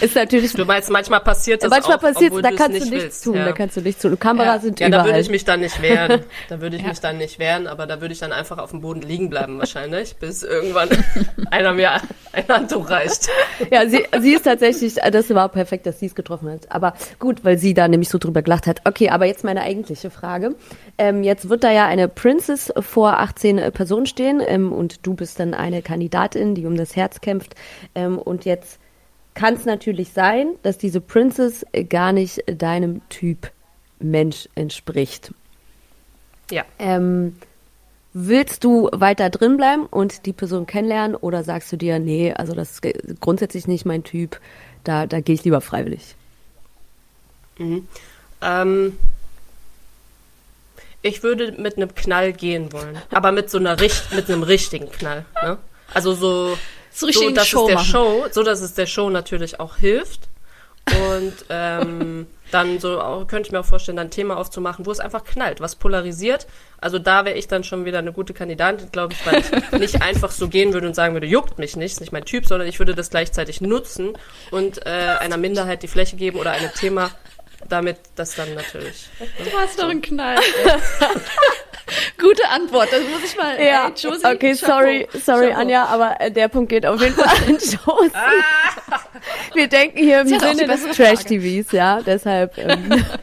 ist 0.00 0.14
natürlich. 0.14 0.52
Du 0.52 0.64
meinst, 0.64 0.88
manchmal 0.90 1.20
passiert 1.20 1.62
das 1.62 1.70
manchmal 1.70 1.98
passiert, 1.98 2.32
da 2.42 2.50
kannst 2.50 2.70
nicht 2.72 2.86
du 2.86 2.90
nichts 2.90 3.02
willst. 3.04 3.24
tun, 3.24 3.34
ja. 3.34 3.44
da 3.44 3.52
kannst 3.52 3.76
du 3.76 3.80
nichts 3.80 4.00
tun. 4.02 4.12
Und 4.12 4.20
Kameras 4.20 4.56
Ja. 4.56 4.60
sind 4.60 4.80
Ja, 4.80 4.88
da 4.88 4.96
überall. 4.98 5.06
würde 5.08 5.20
ich 5.20 5.28
mich 5.28 5.44
dann 5.44 5.60
nicht 5.60 5.82
wehren. 5.82 6.22
Da 6.48 6.60
würde 6.60 6.76
ich 6.76 6.82
Ja. 6.82 6.88
mich 6.88 7.00
dann 7.00 7.18
nicht 7.18 7.38
wehren, 7.38 7.66
aber 7.66 7.86
da 7.86 8.00
würde 8.00 8.12
ich 8.14 8.20
dann 8.20 8.32
einfach 8.32 8.58
auf 8.58 8.70
dem 8.70 8.80
Boden 8.80 9.02
liegen 9.02 9.28
bleiben 9.30 9.58
wahrscheinlich, 9.58 10.16
bis 10.20 10.42
irgendwann 10.42 10.88
einer 11.50 11.72
mir 11.72 11.92
ein 12.32 12.44
Handtuch 12.48 12.88
reicht. 12.90 13.28
Ja, 13.70 13.86
sie, 13.88 14.04
sie 14.20 14.34
ist 14.34 14.44
tatsächlich, 14.44 15.02
äh, 15.02 15.10
das 15.10 15.28
war 15.34 15.48
perfekt, 15.48 15.86
dass 15.86 15.98
sie 16.00 16.06
es 16.06 16.14
getroffen 16.14 16.50
hat. 16.50 16.70
Aber 16.70 16.94
gut, 17.18 17.44
weil 17.44 17.58
sie 17.58 17.74
da 17.74 17.88
nämlich 17.88 18.08
so 18.08 18.18
drüber 18.18 18.42
gelacht 18.42 18.66
hat. 18.66 18.80
Okay, 18.84 19.10
aber 19.10 19.26
jetzt 19.26 19.44
meine 19.44 19.62
eigentliche 19.62 20.10
Frage. 20.10 20.54
Ähm, 20.98 21.22
jetzt 21.22 21.48
wird 21.48 21.64
da 21.64 21.70
ja 21.70 21.86
eine 21.86 22.08
Princess 22.08 22.72
vor 22.80 23.18
18 23.18 23.72
Personen 23.72 24.06
stehen 24.12 24.42
ähm, 24.46 24.72
und 24.72 25.04
du 25.06 25.14
bist 25.14 25.40
dann 25.40 25.54
eine 25.54 25.82
Kandidatin, 25.82 26.54
die 26.54 26.66
um 26.66 26.76
das 26.76 26.94
Herz 26.94 27.20
kämpft. 27.20 27.54
Ähm, 27.94 28.18
und 28.18 28.44
jetzt 28.44 28.78
kann 29.34 29.54
es 29.54 29.64
natürlich 29.64 30.12
sein, 30.12 30.54
dass 30.62 30.78
diese 30.78 31.00
Princess 31.00 31.64
äh, 31.72 31.84
gar 31.84 32.12
nicht 32.12 32.42
deinem 32.46 33.06
Typ 33.08 33.50
Mensch 33.98 34.48
entspricht. 34.54 35.32
Ja. 36.50 36.64
Ähm, 36.78 37.36
willst 38.12 38.64
du 38.64 38.88
weiter 38.92 39.30
drin 39.30 39.56
bleiben 39.56 39.86
und 39.86 40.26
die 40.26 40.32
Person 40.32 40.66
kennenlernen 40.66 41.16
oder 41.16 41.44
sagst 41.44 41.72
du 41.72 41.76
dir, 41.76 41.98
nee, 41.98 42.32
also 42.32 42.54
das 42.54 42.72
ist 42.72 43.20
grundsätzlich 43.20 43.66
nicht 43.66 43.86
mein 43.86 44.04
Typ, 44.04 44.40
da, 44.84 45.06
da 45.06 45.20
gehe 45.20 45.34
ich 45.34 45.44
lieber 45.44 45.60
freiwillig? 45.60 46.14
Ähm, 48.42 48.96
ich 51.02 51.22
würde 51.22 51.52
mit 51.52 51.76
einem 51.76 51.94
Knall 51.94 52.32
gehen 52.32 52.72
wollen, 52.72 52.96
aber 53.10 53.32
mit 53.32 53.50
so 53.50 53.58
einer 53.58 53.80
richt 53.80 54.12
mit 54.14 54.30
einem 54.30 54.42
richtigen 54.42 54.90
Knall. 54.90 55.24
Ne? 55.42 55.58
Also 55.92 56.14
so, 56.14 56.56
So 56.92 57.06
eine 57.06 57.34
dass 57.34 57.48
Show 57.48 57.62
es 57.62 57.66
der 57.66 57.74
machen. 57.76 57.86
Show, 57.90 58.26
so 58.30 58.42
dass 58.42 58.60
es 58.60 58.74
der 58.74 58.86
Show 58.86 59.10
natürlich 59.10 59.60
auch 59.60 59.76
hilft. 59.76 60.28
Und 61.10 61.32
ähm, 61.48 62.26
dann 62.50 62.80
so 62.80 63.00
auch, 63.00 63.26
könnte 63.28 63.46
ich 63.46 63.52
mir 63.52 63.60
auch 63.60 63.64
vorstellen, 63.64 63.96
dann 63.96 64.08
ein 64.08 64.10
Thema 64.10 64.36
aufzumachen, 64.36 64.84
wo 64.84 64.90
es 64.90 64.98
einfach 64.98 65.22
knallt, 65.22 65.60
was 65.60 65.76
polarisiert. 65.76 66.48
Also 66.80 66.98
da 66.98 67.24
wäre 67.24 67.36
ich 67.36 67.46
dann 67.46 67.62
schon 67.62 67.84
wieder 67.84 67.98
eine 67.98 68.12
gute 68.12 68.34
Kandidatin, 68.34 68.90
glaube 68.90 69.14
ich, 69.14 69.24
weil 69.24 69.42
ich 69.42 69.72
nicht 69.78 70.02
einfach 70.02 70.32
so 70.32 70.48
gehen 70.48 70.72
würde 70.72 70.88
und 70.88 70.94
sagen 70.94 71.14
würde, 71.14 71.28
juckt 71.28 71.58
mich 71.58 71.76
nicht, 71.76 71.92
ist 71.92 72.00
nicht 72.00 72.12
mein 72.12 72.24
Typ, 72.24 72.46
sondern 72.46 72.68
ich 72.68 72.80
würde 72.80 72.96
das 72.96 73.10
gleichzeitig 73.10 73.60
nutzen 73.60 74.14
und 74.50 74.84
äh, 74.84 74.90
einer 74.90 75.36
Minderheit 75.36 75.84
die 75.84 75.88
Fläche 75.88 76.16
geben 76.16 76.38
oder 76.38 76.50
einem 76.50 76.72
Thema, 76.74 77.10
damit 77.72 77.96
das 78.14 78.34
dann 78.34 78.54
natürlich. 78.54 79.08
Du 79.18 79.58
hast 79.58 79.78
doch 79.78 79.88
einen 79.88 80.02
Knall. 80.02 80.38
Gute 82.18 82.48
Antwort, 82.48 82.88
das 82.92 83.00
muss 83.00 83.24
ich 83.24 83.36
mal. 83.36 83.60
Ja, 83.60 83.86
ey, 83.86 83.92
Josie, 83.96 84.24
okay, 84.24 84.54
Chapeau. 84.54 84.72
sorry, 84.72 85.08
sorry, 85.24 85.48
Chapeau. 85.48 85.60
Anja, 85.60 85.84
aber 85.86 86.20
äh, 86.20 86.30
der 86.30 86.48
Punkt 86.48 86.68
geht 86.70 86.86
auf 86.86 87.00
jeden 87.00 87.14
Fall 87.16 87.28
an 87.28 87.54
Josie. 87.54 88.12
Wir 89.54 89.66
denken 89.66 89.98
hier 89.98 90.20
im 90.20 90.28
Sinne 90.28 90.66
des. 90.66 90.96
Trash-TVs, 90.96 91.72
ja, 91.72 92.00
deshalb. 92.00 92.56
Ähm, 92.58 93.04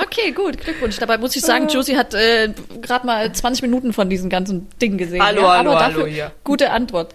Okay, 0.00 0.30
gut, 0.30 0.58
Glückwunsch. 0.58 0.96
Dabei 0.98 1.18
muss 1.18 1.34
ich 1.34 1.42
sagen, 1.42 1.68
Josie 1.68 1.96
hat 1.96 2.14
äh, 2.14 2.52
gerade 2.80 3.04
mal 3.06 3.32
20 3.32 3.62
Minuten 3.62 3.92
von 3.92 4.08
diesem 4.08 4.30
ganzen 4.30 4.68
Ding 4.80 4.96
gesehen. 4.96 5.22
Hallo, 5.22 5.42
ja, 5.42 5.58
hallo, 5.58 5.70
aber 5.72 5.80
hallo 5.80 5.94
dafür 5.96 6.06
hier. 6.06 6.32
Gute 6.44 6.70
Antwort. 6.70 7.12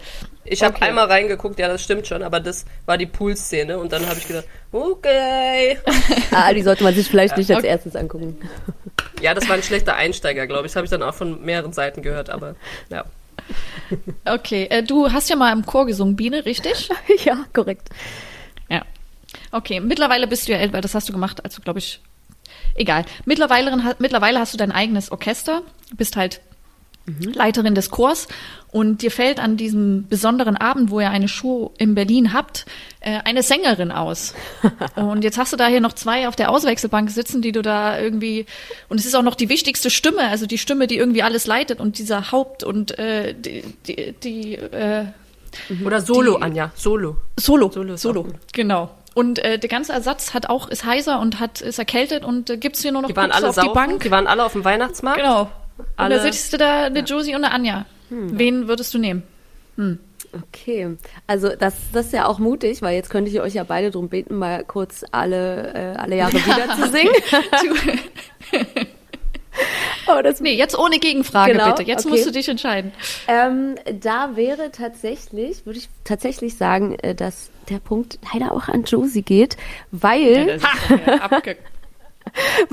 Ich 0.53 0.63
habe 0.63 0.75
Okay. 0.75 0.85
einmal 0.85 1.07
reingeguckt, 1.07 1.59
ja, 1.59 1.67
das 1.67 1.83
stimmt 1.83 2.07
schon, 2.07 2.23
aber 2.23 2.39
das 2.39 2.65
war 2.85 2.97
die 2.97 3.05
Pool-Szene 3.05 3.77
und 3.77 3.91
dann 3.91 4.05
habe 4.07 4.19
ich 4.19 4.27
gedacht, 4.27 4.45
okay. 4.71 5.79
ah, 6.31 6.53
die 6.53 6.61
sollte 6.61 6.83
man 6.83 6.93
sich 6.93 7.07
vielleicht 7.07 7.37
nicht 7.37 7.49
als 7.49 7.59
okay. 7.59 7.67
erstes 7.67 7.95
angucken. 7.95 8.37
Ja, 9.21 9.33
das 9.33 9.47
war 9.47 9.55
ein 9.55 9.63
schlechter 9.63 9.95
Einsteiger, 9.95 10.47
glaube 10.47 10.65
ich. 10.65 10.71
Das 10.71 10.75
habe 10.77 10.85
ich 10.85 10.91
dann 10.91 11.03
auch 11.03 11.13
von 11.13 11.43
mehreren 11.43 11.73
Seiten 11.73 12.01
gehört, 12.01 12.29
aber 12.29 12.55
ja. 12.89 13.03
Okay, 14.25 14.67
äh, 14.69 14.83
du 14.83 15.11
hast 15.11 15.29
ja 15.29 15.35
mal 15.35 15.51
im 15.51 15.65
Chor 15.65 15.85
gesungen, 15.85 16.15
Biene, 16.15 16.45
richtig? 16.45 16.89
ja, 17.25 17.45
korrekt. 17.53 17.89
Ja. 18.69 18.83
Okay, 19.51 19.79
mittlerweile 19.79 20.27
bist 20.27 20.47
du 20.47 20.51
ja 20.51 20.59
älter, 20.59 20.81
das 20.81 20.95
hast 20.95 21.09
du 21.09 21.13
gemacht, 21.13 21.43
also 21.43 21.61
glaube 21.61 21.79
ich, 21.79 21.99
egal. 22.75 23.05
Mittlerweile, 23.25 23.95
mittlerweile 23.99 24.39
hast 24.39 24.53
du 24.53 24.57
dein 24.57 24.71
eigenes 24.71 25.11
Orchester, 25.11 25.63
bist 25.95 26.15
halt 26.15 26.41
Leiterin 27.05 27.75
des 27.75 27.89
Chors 27.91 28.27
und 28.71 29.01
dir 29.01 29.11
fällt 29.11 29.39
an 29.39 29.57
diesem 29.57 30.07
besonderen 30.07 30.55
Abend, 30.55 30.89
wo 30.89 30.99
ihr 31.01 31.09
eine 31.09 31.27
Show 31.27 31.73
in 31.77 31.95
Berlin 31.95 32.31
habt, 32.33 32.65
äh, 33.01 33.19
eine 33.25 33.43
Sängerin 33.43 33.91
aus. 33.91 34.33
und 34.95 35.23
jetzt 35.23 35.37
hast 35.37 35.51
du 35.51 35.57
da 35.57 35.67
hier 35.67 35.81
noch 35.81 35.93
zwei 35.93 36.27
auf 36.29 36.35
der 36.37 36.49
Auswechselbank 36.49 37.09
sitzen, 37.09 37.41
die 37.41 37.51
du 37.51 37.61
da 37.61 37.99
irgendwie 37.99 38.45
und 38.87 38.99
es 38.99 39.05
ist 39.05 39.15
auch 39.15 39.21
noch 39.21 39.35
die 39.35 39.49
wichtigste 39.49 39.89
Stimme, 39.89 40.21
also 40.29 40.45
die 40.45 40.57
Stimme, 40.57 40.87
die 40.87 40.97
irgendwie 40.97 41.23
alles 41.23 41.45
leitet 41.45 41.79
und 41.81 41.97
dieser 41.97 42.31
Haupt 42.31 42.63
und 42.63 42.97
äh, 42.97 43.33
die, 43.33 43.63
die, 43.85 44.13
die 44.23 44.55
äh, 44.55 45.05
Oder 45.85 45.99
Solo, 46.01 46.37
Die- 46.37 46.43
Anja, 46.43 46.71
Solo. 46.75 47.17
Solo, 47.37 47.69
Solo 47.69 47.97
Solo, 47.97 48.27
genau. 48.53 48.89
Und 49.13 49.37
äh, 49.39 49.59
der 49.59 49.69
ganze 49.69 49.91
Ersatz 49.93 50.33
hat 50.33 50.49
auch 50.49 50.69
ist 50.69 50.85
heiser 50.85 51.19
und 51.19 51.39
hat 51.39 51.61
ist 51.61 51.77
erkältet 51.77 52.23
und 52.25 52.49
äh, 52.49 52.57
gibt's 52.57 52.81
hier 52.81 52.91
nur 52.93 53.01
noch 53.03 53.09
Die 53.09 53.15
waren 53.15 53.31
alle 53.31 53.49
auf 53.49 53.55
saufen, 53.55 53.69
die 53.69 53.73
Bank. 53.75 54.01
die 54.03 54.09
waren 54.11 54.25
alle 54.25 54.43
auf 54.43 54.53
dem 54.53 54.63
Weihnachtsmarkt. 54.65 55.19
genau. 55.19 55.51
Und 55.77 55.85
Alle- 55.97 56.15
da 56.17 56.21
sitzt 56.23 56.53
du 56.53 56.57
da 56.57 56.85
eine 56.85 56.99
Josie 56.99 57.35
und 57.35 57.43
eine 57.43 57.53
Anja. 57.53 57.85
Wen 58.09 58.67
würdest 58.67 58.93
du 58.93 58.99
nehmen? 58.99 59.23
Okay, 60.31 60.97
also 61.27 61.49
das, 61.55 61.73
das 61.91 62.07
ist 62.07 62.13
ja 62.13 62.27
auch 62.27 62.37
mutig, 62.39 62.81
weil 62.83 62.95
jetzt 62.95 63.09
könnte 63.09 63.31
ich 63.31 63.39
euch 63.41 63.53
ja 63.55 63.63
beide 63.63 63.89
drum 63.91 64.07
beten, 64.09 64.35
mal 64.37 64.63
kurz 64.63 65.03
alle, 65.11 65.73
äh, 65.73 65.97
alle 65.97 66.15
Jahre 66.17 66.33
wieder 66.33 66.75
zu 66.75 66.89
singen. 66.91 67.11
Aber 70.07 70.21
das, 70.23 70.41
nee, 70.41 70.53
jetzt 70.53 70.77
ohne 70.77 70.99
Gegenfrage 70.99 71.53
Genau, 71.53 71.67
bitte. 71.69 71.83
Jetzt 71.83 72.05
okay. 72.05 72.09
musst 72.15 72.25
du 72.25 72.31
dich 72.31 72.49
entscheiden. 72.49 72.91
ähm, 73.27 73.75
da 74.01 74.35
wäre 74.35 74.71
tatsächlich, 74.71 75.65
würde 75.65 75.79
ich 75.79 75.89
tatsächlich 76.03 76.57
sagen, 76.57 76.97
äh, 76.99 77.15
dass 77.15 77.49
der 77.69 77.79
Punkt 77.79 78.19
leider 78.33 78.51
auch 78.51 78.67
an 78.67 78.83
Josie 78.83 79.21
geht, 79.21 79.55
weil 79.91 80.59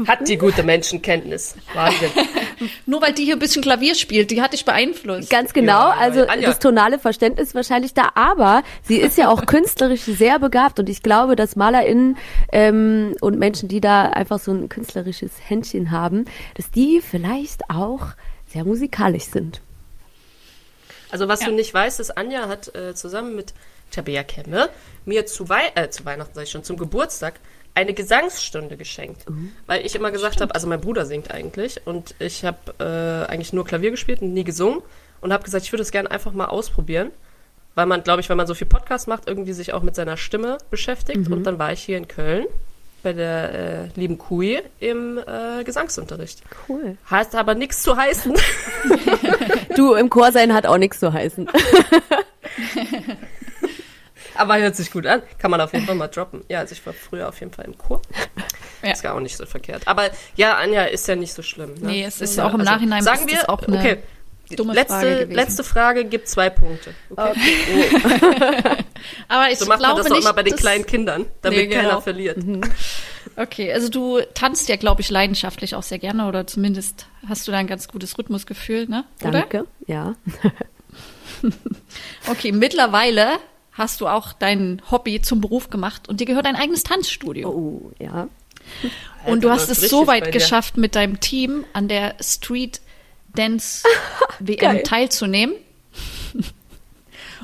Hat 0.06 0.28
die 0.28 0.36
gute 0.38 0.62
Menschenkenntnis. 0.62 1.56
Wahnsinn. 1.74 2.10
nur 2.86 3.02
weil 3.02 3.12
die 3.12 3.24
hier 3.24 3.36
ein 3.36 3.38
bisschen 3.38 3.62
Klavier 3.62 3.94
spielt, 3.94 4.30
die 4.30 4.40
hat 4.42 4.52
dich 4.52 4.64
beeinflusst. 4.64 5.30
Ganz 5.30 5.52
genau, 5.52 5.88
Ja, 5.90 5.96
also 5.98 6.26
Anja. 6.26 6.48
das 6.48 6.58
tonale 6.58 6.98
Verständnis 6.98 7.54
wahrscheinlich 7.54 7.94
da, 7.94 8.10
aber 8.14 8.62
sie 8.82 8.96
ist 8.98 9.16
ja 9.18 9.28
auch 9.28 9.46
künstlerisch 9.46 10.02
sehr 10.02 10.38
begabt 10.38 10.78
und 10.78 10.88
ich 10.88 11.02
glaube, 11.02 11.36
dass 11.36 11.56
MalerInnen 11.56 12.16
ähm, 12.52 13.14
und 13.20 13.38
Menschen, 13.38 13.68
die 13.68 13.80
da 13.80 14.02
einfach 14.10 14.38
so 14.38 14.52
ein 14.52 14.68
künstlerisches 14.68 15.32
Händchen 15.46 15.90
haben, 15.90 16.24
dass 16.54 16.70
die 16.70 17.00
vielleicht 17.00 17.62
auch 17.70 18.08
sehr 18.46 18.64
musikalisch 18.64 19.24
sind. 19.24 19.60
Also 21.10 21.28
was 21.28 21.40
Ja. 21.40 21.46
du 21.48 21.52
nicht 21.54 21.72
weißt, 21.74 22.00
ist, 22.00 22.16
Anja 22.16 22.48
hat 22.48 22.74
äh, 22.74 22.94
zusammen 22.94 23.34
mit 23.34 23.52
Tabea 23.90 24.22
Kemme 24.22 24.68
mir 25.04 25.26
zu, 25.26 25.48
Wei 25.48 25.72
äh, 25.74 25.88
zu 25.90 26.04
Weihnachten, 26.04 26.32
sag 26.34 26.44
ich 26.44 26.50
schon, 26.50 26.62
zum 26.62 26.76
Geburtstag 26.76 27.34
eine 27.74 27.94
Gesangsstunde 27.94 28.76
geschenkt. 28.76 29.24
Weil 29.66 29.84
ich 29.86 29.94
immer 29.94 30.10
gesagt 30.10 30.40
habe, 30.40 30.54
also 30.54 30.66
mein 30.66 30.80
Bruder 30.80 31.06
singt 31.06 31.30
eigentlich 31.30 31.86
und 31.86 32.14
ich 32.18 32.44
habe 32.44 32.58
äh, 32.78 33.30
eigentlich 33.30 33.52
nur 33.52 33.64
Klavier 33.64 33.90
gespielt 33.90 34.22
und 34.22 34.34
nie 34.34 34.44
gesungen 34.44 34.82
und 35.20 35.32
habe 35.32 35.44
gesagt, 35.44 35.64
ich 35.64 35.72
würde 35.72 35.82
es 35.82 35.90
gerne 35.90 36.10
einfach 36.10 36.32
mal 36.32 36.46
ausprobieren. 36.46 37.10
Weil 37.76 37.86
man, 37.86 38.02
glaube 38.02 38.20
ich, 38.20 38.28
wenn 38.28 38.36
man 38.36 38.48
so 38.48 38.54
viel 38.54 38.66
Podcast 38.66 39.06
macht, 39.06 39.28
irgendwie 39.28 39.52
sich 39.52 39.72
auch 39.72 39.82
mit 39.82 39.94
seiner 39.94 40.16
Stimme 40.16 40.58
beschäftigt. 40.70 41.30
Und 41.30 41.44
dann 41.44 41.58
war 41.60 41.72
ich 41.72 41.80
hier 41.80 41.96
in 41.98 42.08
Köln 42.08 42.46
bei 43.02 43.12
der 43.12 43.54
äh, 43.54 43.88
lieben 43.94 44.18
Kui 44.18 44.60
im 44.80 45.18
äh, 45.18 45.64
Gesangsunterricht. 45.64 46.42
Cool. 46.68 46.98
Heißt 47.08 47.34
aber 47.34 47.54
nichts 47.54 47.82
zu 47.82 47.96
heißen. 47.96 48.34
Du, 49.76 49.94
im 49.94 50.10
Chor 50.10 50.32
sein 50.32 50.52
hat 50.52 50.66
auch 50.66 50.78
nichts 50.78 50.98
zu 50.98 51.12
heißen. 51.12 51.48
Aber 54.40 54.58
hört 54.58 54.74
sich 54.74 54.90
gut 54.90 55.06
an. 55.06 55.20
Kann 55.38 55.50
man 55.50 55.60
auf 55.60 55.74
jeden 55.74 55.84
Fall 55.84 55.94
mal 55.94 56.08
droppen. 56.08 56.44
Ja, 56.48 56.60
also 56.60 56.72
ich 56.72 56.84
war 56.86 56.94
früher 56.94 57.28
auf 57.28 57.38
jeden 57.40 57.52
Fall 57.52 57.66
im 57.66 57.76
Chor. 57.76 58.00
Ja. 58.82 58.92
Ist 58.92 59.02
gar 59.02 59.14
auch 59.14 59.20
nicht 59.20 59.36
so 59.36 59.44
verkehrt. 59.44 59.82
Aber 59.86 60.08
ja, 60.36 60.56
Anja 60.56 60.84
ist 60.84 61.06
ja 61.06 61.14
nicht 61.14 61.34
so 61.34 61.42
schlimm. 61.42 61.74
Ne? 61.74 61.88
Nee, 61.88 62.04
es 62.04 62.22
ist 62.22 62.38
ja, 62.38 62.46
auch 62.46 62.54
im 62.54 62.62
Nachhinein 62.62 63.02
Sagen 63.02 63.28
wir, 63.28 63.50
auch 63.50 63.62
eine 63.62 63.78
okay. 63.78 63.98
dumme 64.56 64.72
letzte, 64.72 64.94
Frage 64.94 65.14
gewesen. 65.16 65.32
letzte 65.32 65.64
Frage 65.64 66.04
gibt 66.06 66.28
zwei 66.28 66.48
Punkte. 66.48 66.94
Okay. 67.10 67.34
Aber 69.28 69.50
ich 69.50 69.58
So 69.58 69.66
macht 69.66 69.82
man 69.82 69.90
glaube 69.90 70.02
das 70.04 70.10
nicht, 70.10 70.22
immer 70.22 70.32
bei 70.32 70.42
den 70.42 70.56
kleinen 70.56 70.86
Kindern, 70.86 71.26
damit 71.42 71.58
Nee, 71.58 71.66
genau. 71.66 71.82
keiner 71.82 72.00
verliert. 72.00 72.38
Okay, 73.36 73.70
also 73.74 73.90
du 73.90 74.20
tanzt 74.32 74.70
ja, 74.70 74.76
glaube 74.76 75.02
ich, 75.02 75.10
leidenschaftlich 75.10 75.74
auch 75.74 75.82
sehr 75.82 75.98
gerne 75.98 76.26
oder 76.26 76.46
zumindest 76.46 77.06
hast 77.28 77.46
du 77.46 77.52
da 77.52 77.58
ein 77.58 77.66
ganz 77.66 77.88
gutes 77.88 78.16
Rhythmusgefühl, 78.16 78.86
ne? 78.88 79.04
Oder? 79.20 79.30
Danke. 79.32 79.66
Ja. 79.86 80.14
Okay, 82.26 82.52
mittlerweile 82.52 83.38
hast 83.72 84.00
du 84.00 84.08
auch 84.08 84.32
dein 84.32 84.82
Hobby 84.90 85.20
zum 85.22 85.40
Beruf 85.40 85.70
gemacht 85.70 86.08
und 86.08 86.20
dir 86.20 86.26
gehört 86.26 86.46
ein 86.46 86.56
eigenes 86.56 86.82
Tanzstudio. 86.82 87.48
Oh, 87.50 87.92
ja. 87.98 88.28
und 89.26 89.42
du 89.44 89.48
Alter, 89.48 89.62
hast 89.62 89.70
es 89.70 89.88
so 89.88 90.06
weit 90.06 90.32
geschafft, 90.32 90.76
mit 90.76 90.94
deinem 90.94 91.20
Team 91.20 91.64
an 91.72 91.88
der 91.88 92.14
Street 92.20 92.80
Dance 93.34 93.84
WM 94.40 94.82
teilzunehmen. 94.84 95.54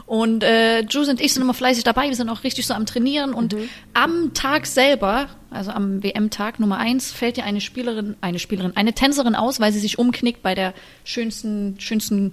Und 0.05 0.45
äh, 0.45 0.81
Jules 0.83 1.09
und 1.09 1.21
ich 1.21 1.33
sind 1.33 1.43
immer 1.43 1.55
fleißig 1.55 1.83
dabei. 1.83 2.09
Wir 2.09 2.15
sind 2.15 2.29
auch 2.29 2.45
richtig 2.45 2.65
so 2.67 2.75
am 2.75 2.87
Trainieren. 2.87 3.35
Und 3.35 3.55
Mhm. 3.55 3.69
am 3.93 4.35
Tag 4.35 4.67
selber, 4.67 5.29
also 5.51 5.73
am 5.73 6.03
WM-Tag 6.03 6.61
Nummer 6.61 6.79
eins, 6.79 7.11
fällt 7.11 7.37
dir 7.39 7.45
eine 7.45 7.61
Spielerin, 7.61 8.15
eine 8.21 8.39
Spielerin, 8.39 8.77
eine 8.77 8.93
Tänzerin 8.93 9.35
aus, 9.35 9.59
weil 9.59 9.73
sie 9.73 9.81
sich 9.81 9.99
umknickt 9.99 10.43
bei 10.43 10.55
der 10.55 10.75
schönsten, 11.05 11.81
schönsten, 11.81 12.33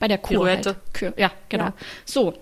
bei 0.00 0.08
der 0.08 0.18
Kur 0.18 0.30
Pirouette. 0.30 0.70
Halt. 0.70 1.14
Kür- 1.14 1.20
Ja, 1.20 1.30
genau. 1.48 1.66
Ja. 1.66 1.74
So. 2.04 2.34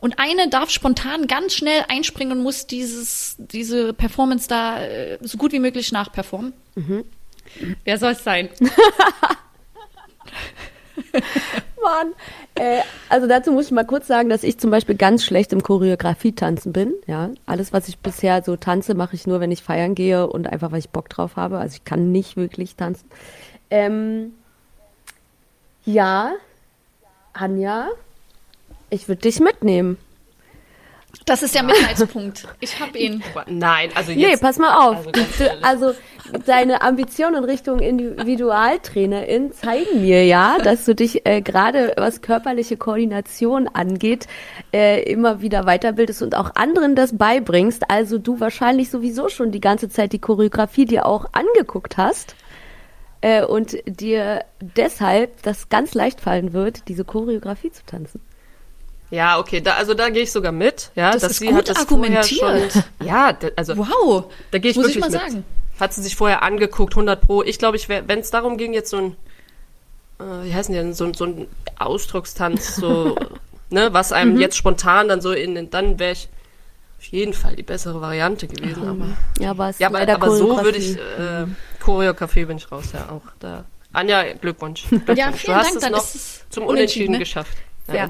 Und 0.00 0.18
eine 0.18 0.48
darf 0.48 0.70
spontan 0.70 1.26
ganz 1.26 1.54
schnell 1.54 1.84
einspringen 1.88 2.38
und 2.38 2.42
muss 2.42 2.66
dieses, 2.66 3.36
diese 3.38 3.92
Performance 3.92 4.48
da 4.48 4.82
äh, 4.82 5.18
so 5.20 5.36
gut 5.36 5.52
wie 5.52 5.58
möglich 5.58 5.92
nachperformen. 5.92 6.54
Mhm. 6.74 7.04
Wer 7.84 7.98
soll 7.98 8.12
es 8.12 8.24
sein? 8.24 8.48
Mann. 11.82 12.12
Äh, 12.54 12.80
also 13.08 13.26
dazu 13.26 13.52
muss 13.52 13.66
ich 13.66 13.72
mal 13.72 13.84
kurz 13.84 14.06
sagen, 14.06 14.28
dass 14.28 14.42
ich 14.42 14.58
zum 14.58 14.70
Beispiel 14.70 14.94
ganz 14.94 15.24
schlecht 15.24 15.52
im 15.52 15.62
Choreografie-Tanzen 15.62 16.72
bin. 16.72 16.94
Ja, 17.06 17.30
alles, 17.46 17.72
was 17.72 17.88
ich 17.88 17.98
bisher 17.98 18.42
so 18.42 18.56
tanze, 18.56 18.94
mache 18.94 19.14
ich 19.14 19.26
nur, 19.26 19.40
wenn 19.40 19.52
ich 19.52 19.62
feiern 19.62 19.94
gehe 19.94 20.26
und 20.26 20.46
einfach, 20.46 20.72
weil 20.72 20.78
ich 20.78 20.90
Bock 20.90 21.08
drauf 21.08 21.36
habe. 21.36 21.58
Also 21.58 21.76
ich 21.76 21.84
kann 21.84 22.12
nicht 22.12 22.36
wirklich 22.36 22.76
tanzen. 22.76 23.08
Ähm, 23.70 24.32
ja, 25.84 26.32
Anja, 27.32 27.88
ich 28.90 29.08
würde 29.08 29.22
dich 29.22 29.40
mitnehmen. 29.40 29.96
Das 31.26 31.42
ist 31.42 31.54
der 31.54 31.62
Mitleidspunkt. 31.62 32.46
Ich 32.60 32.80
habe 32.80 32.98
ihn. 32.98 33.22
Nein, 33.46 33.90
also 33.94 34.12
jetzt. 34.12 34.30
Nee, 34.30 34.36
pass 34.36 34.58
mal 34.58 34.88
auf. 34.88 35.06
Also, 35.62 35.90
also 35.90 35.98
deine 36.46 36.82
Ambitionen 36.82 37.36
in 37.36 37.44
Richtung 37.44 37.80
Individualtrainerin 37.80 39.52
zeigen 39.52 40.02
mir 40.02 40.24
ja, 40.24 40.58
dass 40.58 40.84
du 40.84 40.94
dich 40.94 41.26
äh, 41.26 41.40
gerade 41.40 41.94
was 41.96 42.22
körperliche 42.22 42.76
Koordination 42.76 43.68
angeht, 43.68 44.28
äh, 44.72 45.02
immer 45.02 45.40
wieder 45.40 45.64
weiterbildest 45.64 46.22
und 46.22 46.36
auch 46.36 46.54
anderen 46.54 46.94
das 46.94 47.16
beibringst. 47.16 47.90
Also 47.90 48.18
du 48.18 48.40
wahrscheinlich 48.40 48.90
sowieso 48.90 49.28
schon 49.28 49.50
die 49.50 49.60
ganze 49.60 49.88
Zeit 49.88 50.12
die 50.12 50.20
Choreografie 50.20 50.84
dir 50.84 51.06
auch 51.06 51.26
angeguckt 51.32 51.96
hast 51.96 52.36
äh, 53.20 53.44
und 53.44 53.76
dir 53.86 54.44
deshalb 54.60 55.42
das 55.42 55.68
ganz 55.68 55.94
leicht 55.94 56.20
fallen 56.20 56.52
wird, 56.52 56.88
diese 56.88 57.04
Choreografie 57.04 57.72
zu 57.72 57.84
tanzen. 57.84 58.20
Ja, 59.10 59.38
okay, 59.38 59.60
da, 59.60 59.74
also 59.74 59.94
da 59.94 60.08
gehe 60.08 60.22
ich 60.22 60.32
sogar 60.32 60.52
mit. 60.52 60.90
Ja, 60.94 61.12
das 61.12 61.22
dass 61.22 61.32
ist 61.32 61.38
sie 61.38 61.46
gut 61.46 61.56
hat 61.56 61.68
das 61.68 61.78
argumentiert. 61.78 62.72
Schon, 62.72 62.82
ja, 63.04 63.36
also 63.56 63.76
wow, 63.76 64.24
da 64.50 64.58
gehe 64.58 64.70
ich 64.70 64.76
Muss 64.76 64.86
wirklich 64.86 64.96
ich 64.96 65.00
mal 65.00 65.10
mit. 65.10 65.20
sagen. 65.20 65.44
Hat 65.80 65.94
sie 65.94 66.02
sich 66.02 66.14
vorher 66.14 66.42
angeguckt, 66.42 66.92
100 66.92 67.20
pro. 67.20 67.42
Ich 67.42 67.58
glaube, 67.58 67.76
ich 67.76 67.88
wenn 67.88 68.18
es 68.18 68.30
darum 68.30 68.56
ging, 68.56 68.72
jetzt 68.72 68.90
so 68.90 68.98
ein, 68.98 69.16
äh, 70.20 70.44
wie 70.44 70.54
heißen 70.54 70.72
die 70.72 70.78
denn, 70.78 70.94
so, 70.94 71.12
so 71.12 71.24
ein 71.24 71.48
Ausdruckstanz, 71.78 72.76
so, 72.76 73.16
ne, 73.70 73.92
was 73.92 74.12
einem 74.12 74.34
mhm. 74.34 74.40
jetzt 74.40 74.56
spontan 74.56 75.08
dann 75.08 75.20
so 75.20 75.32
in, 75.32 75.70
dann 75.70 75.98
wäre 75.98 76.12
ich 76.12 76.28
auf 76.98 77.06
jeden 77.06 77.32
Fall 77.32 77.56
die 77.56 77.62
bessere 77.62 78.00
Variante 78.00 78.46
gewesen. 78.46 78.86
Aber, 78.86 79.06
ja, 79.42 79.50
aber, 79.50 79.74
ja, 79.78 79.88
aber, 79.88 80.06
aber 80.06 80.36
so 80.36 80.62
würde 80.62 80.78
ich, 80.78 80.96
äh, 80.96 81.46
Choreografie 81.82 82.44
bin 82.44 82.58
ich 82.58 82.70
raus, 82.70 82.90
ja 82.92 83.08
auch. 83.08 83.22
Da. 83.40 83.64
Anja, 83.92 84.22
Glückwunsch. 84.34 84.86
Glückwunsch. 84.88 85.18
Ja, 85.18 85.32
vielen 85.32 85.54
du 85.54 85.58
hast 85.58 85.82
Dank, 85.82 85.84
es 85.84 85.90
noch 85.90 86.50
zum 86.50 86.64
Unentschieden, 86.64 86.68
Unentschieden 86.68 87.12
ne? 87.12 87.18
geschafft. 87.18 87.56
Ja, 87.88 87.94
ja. 87.94 88.08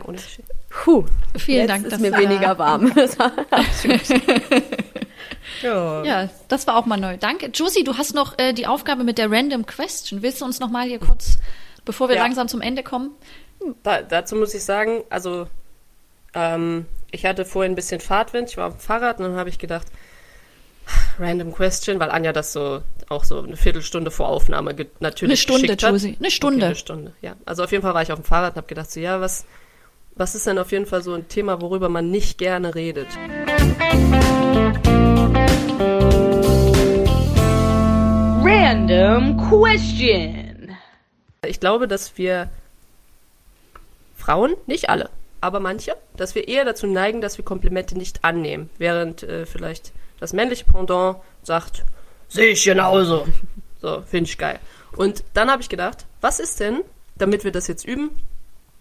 Puh, 0.68 1.04
vielen 1.36 1.66
Dank. 1.66 1.86
Ist 1.86 2.00
mir 2.00 2.16
weniger 2.16 2.58
warm. 2.58 2.92
ja. 5.62 6.04
ja, 6.04 6.28
das 6.48 6.66
war 6.66 6.76
auch 6.76 6.86
mal 6.86 6.96
neu. 6.96 7.16
Danke. 7.16 7.46
Josie, 7.46 7.84
du 7.84 7.96
hast 7.96 8.14
noch 8.14 8.38
äh, 8.38 8.52
die 8.52 8.66
Aufgabe 8.66 9.04
mit 9.04 9.18
der 9.18 9.30
Random 9.30 9.66
Question. 9.66 10.22
Willst 10.22 10.40
du 10.40 10.44
uns 10.44 10.60
noch 10.60 10.70
mal 10.70 10.86
hier 10.86 10.98
kurz, 10.98 11.38
bevor 11.84 12.08
wir 12.08 12.16
ja. 12.16 12.22
langsam 12.22 12.48
zum 12.48 12.60
Ende 12.60 12.82
kommen? 12.82 13.10
Da, 13.82 14.02
dazu 14.02 14.36
muss 14.36 14.54
ich 14.54 14.64
sagen, 14.64 15.02
also 15.10 15.46
ähm, 16.34 16.86
ich 17.10 17.26
hatte 17.26 17.44
vorhin 17.44 17.72
ein 17.72 17.76
bisschen 17.76 18.00
Fahrtwind, 18.00 18.50
ich 18.50 18.56
war 18.56 18.68
auf 18.68 18.76
dem 18.76 18.80
Fahrrad 18.80 19.18
und 19.18 19.24
dann 19.24 19.36
habe 19.36 19.48
ich 19.48 19.58
gedacht, 19.58 19.86
Random 21.18 21.52
Question, 21.52 22.00
weil 22.00 22.10
Anja 22.10 22.32
das 22.32 22.52
so 22.52 22.82
auch 23.08 23.24
so 23.24 23.42
eine 23.42 23.56
Viertelstunde 23.56 24.10
vor 24.10 24.28
Aufnahme 24.28 24.74
natürlich 25.00 25.30
Eine 25.30 25.36
Stunde. 25.36 25.72
Josie. 25.74 26.16
Eine 26.18 26.30
Stunde. 26.30 26.58
Okay, 26.58 26.66
eine 26.66 26.74
Stunde, 26.76 27.12
ja. 27.20 27.36
Also 27.44 27.64
auf 27.64 27.72
jeden 27.72 27.82
Fall 27.82 27.94
war 27.94 28.02
ich 28.02 28.12
auf 28.12 28.20
dem 28.20 28.24
Fahrrad 28.24 28.52
und 28.52 28.58
habe 28.58 28.68
gedacht, 28.68 28.90
so 28.90 29.00
ja, 29.00 29.20
was, 29.20 29.44
was 30.14 30.34
ist 30.34 30.46
denn 30.46 30.58
auf 30.58 30.72
jeden 30.72 30.86
Fall 30.86 31.02
so 31.02 31.14
ein 31.14 31.28
Thema, 31.28 31.60
worüber 31.60 31.88
man 31.88 32.10
nicht 32.10 32.38
gerne 32.38 32.74
redet? 32.74 33.08
Random 38.42 39.36
Question. 39.48 40.76
Ich 41.46 41.60
glaube, 41.60 41.88
dass 41.88 42.16
wir 42.18 42.50
Frauen, 44.16 44.54
nicht 44.66 44.90
alle, 44.90 45.10
aber 45.40 45.60
manche, 45.60 45.96
dass 46.16 46.34
wir 46.34 46.48
eher 46.48 46.64
dazu 46.64 46.86
neigen, 46.86 47.20
dass 47.20 47.38
wir 47.38 47.44
Komplimente 47.44 47.96
nicht 47.96 48.24
annehmen, 48.24 48.68
während 48.78 49.22
äh, 49.22 49.46
vielleicht 49.46 49.92
das 50.18 50.32
männliche 50.32 50.66
Pendant 50.66 51.16
sagt, 51.42 51.84
sehe 52.28 52.50
ich 52.50 52.64
genauso. 52.64 53.26
So, 53.82 54.02
finde 54.02 54.28
ich 54.28 54.36
geil. 54.36 54.58
Und 54.94 55.24
dann 55.32 55.50
habe 55.50 55.62
ich 55.62 55.70
gedacht, 55.70 56.04
was 56.20 56.38
ist 56.38 56.60
denn, 56.60 56.82
damit 57.16 57.44
wir 57.44 57.50
das 57.50 57.66
jetzt 57.66 57.86
üben, 57.86 58.10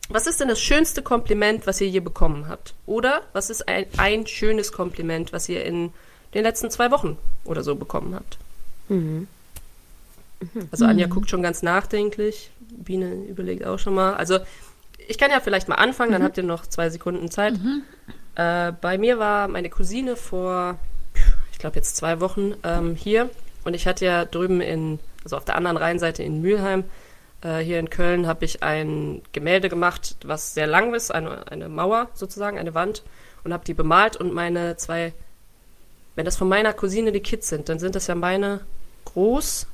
was 0.09 0.27
ist 0.27 0.39
denn 0.39 0.47
das 0.47 0.59
schönste 0.59 1.01
Kompliment, 1.01 1.67
was 1.67 1.79
ihr 1.81 1.87
je 1.87 1.99
bekommen 1.99 2.47
habt? 2.47 2.73
Oder 2.85 3.21
was 3.33 3.49
ist 3.49 3.67
ein, 3.67 3.85
ein 3.97 4.27
schönes 4.27 4.71
Kompliment, 4.71 5.31
was 5.33 5.47
ihr 5.49 5.63
in 5.63 5.91
den 6.33 6.43
letzten 6.43 6.69
zwei 6.69 6.91
Wochen 6.91 7.17
oder 7.45 7.63
so 7.63 7.75
bekommen 7.75 8.15
habt? 8.15 8.37
Mhm. 8.89 9.27
Mhm. 10.39 10.69
Also 10.71 10.85
Anja 10.85 11.07
mhm. 11.07 11.11
guckt 11.11 11.29
schon 11.29 11.43
ganz 11.43 11.61
nachdenklich, 11.61 12.51
Biene 12.59 13.13
überlegt 13.13 13.65
auch 13.65 13.79
schon 13.79 13.93
mal. 13.93 14.15
Also 14.15 14.39
ich 15.07 15.17
kann 15.17 15.31
ja 15.31 15.39
vielleicht 15.39 15.67
mal 15.67 15.75
anfangen, 15.75 16.11
dann 16.11 16.21
mhm. 16.21 16.25
habt 16.25 16.37
ihr 16.37 16.43
noch 16.43 16.65
zwei 16.65 16.89
Sekunden 16.89 17.31
Zeit. 17.31 17.53
Mhm. 17.53 17.83
Äh, 18.35 18.73
bei 18.81 18.97
mir 18.97 19.19
war 19.19 19.47
meine 19.47 19.69
Cousine 19.69 20.15
vor 20.15 20.77
ich 21.59 21.61
glaube 21.61 21.75
jetzt 21.75 21.97
zwei 21.97 22.21
Wochen 22.21 22.53
ähm, 22.63 22.95
hier. 22.95 23.29
Und 23.65 23.73
ich 23.73 23.85
hatte 23.85 24.05
ja 24.05 24.23
drüben 24.23 24.61
in, 24.61 24.97
also 25.25 25.35
auf 25.35 25.43
der 25.43 25.55
anderen 25.55 25.75
Rheinseite 25.75 26.23
in 26.23 26.41
Mülheim, 26.41 26.85
äh, 27.41 27.59
hier 27.59 27.79
in 27.79 27.89
Köln, 27.89 28.27
habe 28.27 28.45
ich 28.45 28.63
ein 28.63 29.21
Gemälde 29.31 29.69
gemacht, 29.69 30.17
was 30.23 30.53
sehr 30.53 30.67
lang 30.67 30.93
ist, 30.93 31.11
eine, 31.13 31.47
eine 31.51 31.69
Mauer 31.69 32.09
sozusagen, 32.13 32.57
eine 32.57 32.73
Wand, 32.73 33.03
und 33.43 33.53
habe 33.53 33.63
die 33.65 33.73
bemalt 33.73 34.17
und 34.17 34.33
meine 34.33 34.75
zwei, 34.77 35.13
wenn 36.15 36.25
das 36.25 36.37
von 36.37 36.49
meiner 36.49 36.73
Cousine 36.73 37.11
die 37.11 37.21
Kids 37.21 37.47
sind, 37.49 37.69
dann 37.69 37.79
sind 37.79 37.95
das 37.95 38.07
ja 38.07 38.15
meine 38.15 38.61
Großcousins. 39.05 39.67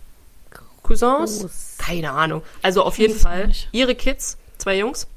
Groß. 1.41 1.75
Keine 1.79 2.11
Ahnung. 2.11 2.43
Also 2.61 2.83
auf 2.83 2.97
jeden 2.99 3.17
Fall 3.17 3.51
ihre 3.71 3.95
Kids, 3.95 4.37
zwei 4.57 4.77
Jungs, 4.77 5.07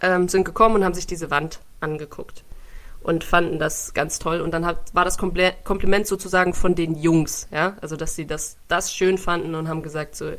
ähm, 0.00 0.28
sind 0.28 0.44
gekommen 0.44 0.76
und 0.76 0.84
haben 0.84 0.94
sich 0.94 1.06
diese 1.06 1.30
Wand 1.30 1.60
angeguckt 1.80 2.42
und 3.02 3.24
fanden 3.24 3.58
das 3.58 3.94
ganz 3.94 4.18
toll. 4.18 4.40
Und 4.40 4.52
dann 4.52 4.66
hat, 4.66 4.94
war 4.94 5.04
das 5.04 5.18
Komple 5.18 5.54
Kompliment 5.64 6.06
sozusagen 6.06 6.54
von 6.54 6.74
den 6.74 6.96
Jungs, 6.96 7.48
ja, 7.50 7.76
also 7.80 7.96
dass 7.96 8.14
sie 8.14 8.26
das, 8.26 8.56
das 8.68 8.92
schön 8.92 9.18
fanden 9.18 9.54
und 9.54 9.68
haben 9.68 9.82
gesagt, 9.82 10.16
so, 10.16 10.32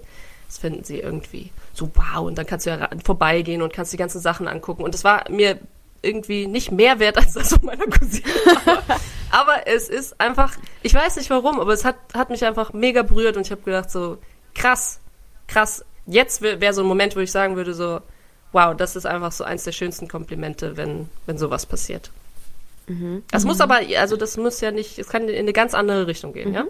das 0.53 0.59
finden 0.59 0.83
sie 0.83 0.99
irgendwie 0.99 1.49
so 1.73 1.89
wow. 1.95 2.25
Und 2.27 2.37
dann 2.37 2.45
kannst 2.45 2.67
du 2.67 2.69
ja 2.69 2.87
vorbeigehen 3.03 3.63
und 3.63 3.73
kannst 3.73 3.91
die 3.91 3.97
ganzen 3.97 4.21
Sachen 4.21 4.47
angucken. 4.47 4.83
Und 4.83 4.93
das 4.93 5.03
war 5.03 5.29
mir 5.29 5.59
irgendwie 6.03 6.45
nicht 6.45 6.71
mehr 6.71 6.99
wert 6.99 7.17
als 7.17 7.33
das 7.33 7.49
von 7.49 7.65
meiner 7.65 7.87
Cousine. 7.87 8.23
aber, 8.65 8.83
aber 9.31 9.67
es 9.67 9.89
ist 9.89 10.19
einfach, 10.19 10.55
ich 10.83 10.93
weiß 10.93 11.15
nicht 11.15 11.29
warum, 11.31 11.59
aber 11.59 11.73
es 11.73 11.83
hat, 11.83 11.95
hat 12.13 12.29
mich 12.29 12.45
einfach 12.45 12.71
mega 12.73 13.01
berührt 13.01 13.35
und 13.35 13.47
ich 13.47 13.51
habe 13.51 13.61
gedacht 13.61 13.89
so, 13.89 14.17
krass, 14.53 14.99
krass. 15.47 15.83
Jetzt 16.05 16.41
wäre 16.41 16.61
wär 16.61 16.73
so 16.73 16.81
ein 16.81 16.87
Moment, 16.87 17.15
wo 17.15 17.19
ich 17.21 17.31
sagen 17.31 17.55
würde 17.55 17.73
so, 17.73 18.01
wow, 18.51 18.75
das 18.75 18.95
ist 18.95 19.07
einfach 19.07 19.31
so 19.31 19.43
eins 19.43 19.63
der 19.63 19.71
schönsten 19.71 20.07
Komplimente, 20.07 20.77
wenn, 20.77 21.09
wenn 21.25 21.39
sowas 21.39 21.65
passiert. 21.65 22.11
Mhm. 22.85 23.23
Das 23.31 23.43
mhm. 23.43 23.47
muss 23.49 23.61
aber, 23.61 23.79
also 23.97 24.17
das 24.17 24.37
muss 24.37 24.61
ja 24.61 24.69
nicht, 24.69 24.99
es 24.99 25.07
kann 25.07 25.27
in 25.29 25.35
eine 25.35 25.53
ganz 25.53 25.73
andere 25.73 26.05
Richtung 26.05 26.33
gehen, 26.33 26.49
mhm. 26.49 26.55
ja? 26.55 26.65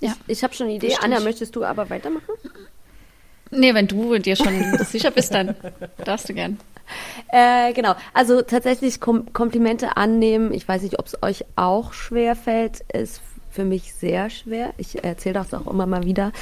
Ja. 0.00 0.14
Ich, 0.26 0.38
ich 0.38 0.44
habe 0.44 0.54
schon 0.54 0.66
eine 0.66 0.76
Idee. 0.76 0.94
Anna, 1.00 1.18
möchtest 1.18 1.56
du 1.56 1.64
aber 1.64 1.90
weitermachen? 1.90 2.34
Nee, 3.50 3.74
wenn 3.74 3.86
du 3.86 4.18
dir 4.18 4.36
schon 4.36 4.78
sicher 4.84 5.10
bist, 5.10 5.34
dann 5.34 5.54
darfst 6.04 6.28
du 6.28 6.34
gern. 6.34 6.58
Äh, 7.32 7.72
genau, 7.72 7.94
also 8.14 8.42
tatsächlich 8.42 9.00
Kom 9.00 9.32
Komplimente 9.32 9.96
annehmen. 9.96 10.52
Ich 10.52 10.66
weiß 10.66 10.82
nicht, 10.82 10.98
ob 10.98 11.06
es 11.06 11.22
euch 11.22 11.44
auch 11.56 11.92
schwer 11.92 12.34
fällt, 12.36 12.80
ist 12.92 13.20
für 13.50 13.64
mich 13.64 13.92
sehr 13.92 14.30
schwer. 14.30 14.72
Ich 14.76 15.02
erzähle 15.02 15.34
das 15.34 15.52
auch 15.52 15.66
immer 15.66 15.86
mal 15.86 16.04
wieder. 16.04 16.32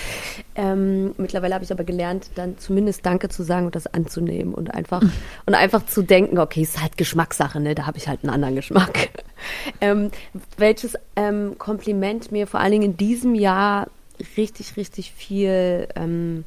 Ähm, 0.55 1.15
mittlerweile 1.17 1.55
habe 1.55 1.65
ich 1.65 1.73
aber 1.73 1.85
gelernt, 1.85 2.31
dann 2.35 2.59
zumindest 2.59 3.07
Danke 3.07 3.29
zu 3.29 3.43
sagen 3.43 3.67
und 3.67 3.75
das 3.75 3.87
anzunehmen 3.87 4.53
und 4.55 4.75
einfach 4.75 5.03
und 5.47 5.55
einfach 5.55 5.87
zu 5.87 6.03
denken, 6.03 6.39
okay, 6.39 6.63
ist 6.63 6.81
halt 6.81 6.97
Geschmackssache, 6.97 7.61
ne? 7.61 7.75
Da 7.75 7.87
habe 7.87 7.99
ich 7.99 8.09
halt 8.09 8.23
einen 8.23 8.35
anderen 8.35 8.57
Geschmack. 8.57 9.09
ähm, 9.81 10.11
welches 10.57 10.95
ähm, 11.17 11.57
Kompliment 11.59 12.33
mir 12.33 12.47
vor 12.47 12.61
allen 12.61 12.73
Dingen 12.73 12.85
in 12.93 12.97
diesem 12.97 13.35
Jahr 13.35 13.89
richtig, 14.37 14.77
richtig 14.77 15.13
viel 15.13 15.89
ähm, 15.95 16.45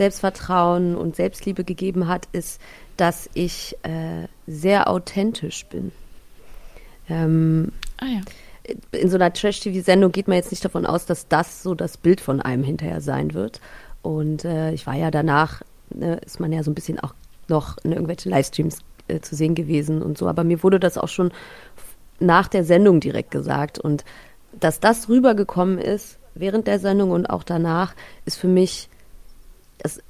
Selbstvertrauen 0.00 0.96
und 0.96 1.14
Selbstliebe 1.14 1.64
gegeben 1.64 2.08
hat, 2.08 2.26
ist, 2.32 2.60
dass 2.96 3.28
ich 3.34 3.76
äh, 3.82 4.28
sehr 4.46 4.88
authentisch 4.88 5.66
bin. 5.66 5.92
Ähm, 7.08 7.72
ah 7.98 8.06
ja 8.06 8.20
in 8.92 9.08
so 9.08 9.16
einer 9.16 9.32
Trash-TV-Sendung 9.32 10.12
geht 10.12 10.28
man 10.28 10.36
jetzt 10.36 10.50
nicht 10.50 10.64
davon 10.64 10.86
aus, 10.86 11.06
dass 11.06 11.28
das 11.28 11.62
so 11.62 11.74
das 11.74 11.96
Bild 11.96 12.20
von 12.20 12.40
einem 12.40 12.62
hinterher 12.62 13.00
sein 13.00 13.34
wird. 13.34 13.60
Und 14.02 14.44
äh, 14.44 14.72
ich 14.72 14.86
war 14.86 14.94
ja 14.94 15.10
danach, 15.10 15.62
ne, 15.90 16.16
ist 16.24 16.40
man 16.40 16.52
ja 16.52 16.62
so 16.62 16.70
ein 16.70 16.74
bisschen 16.74 17.00
auch 17.00 17.14
noch 17.48 17.78
in 17.82 17.92
irgendwelchen 17.92 18.30
Livestreams 18.30 18.78
äh, 19.08 19.20
zu 19.20 19.34
sehen 19.34 19.54
gewesen 19.54 20.02
und 20.02 20.18
so. 20.18 20.28
Aber 20.28 20.44
mir 20.44 20.62
wurde 20.62 20.78
das 20.78 20.98
auch 20.98 21.08
schon 21.08 21.32
nach 22.18 22.48
der 22.48 22.64
Sendung 22.64 23.00
direkt 23.00 23.30
gesagt. 23.30 23.78
Und 23.78 24.04
dass 24.52 24.80
das 24.80 25.08
rübergekommen 25.08 25.78
ist 25.78 26.18
während 26.34 26.66
der 26.66 26.78
Sendung 26.78 27.10
und 27.10 27.26
auch 27.26 27.42
danach, 27.42 27.94
ist 28.24 28.36
für 28.36 28.48
mich, 28.48 28.88
das 29.82 30.00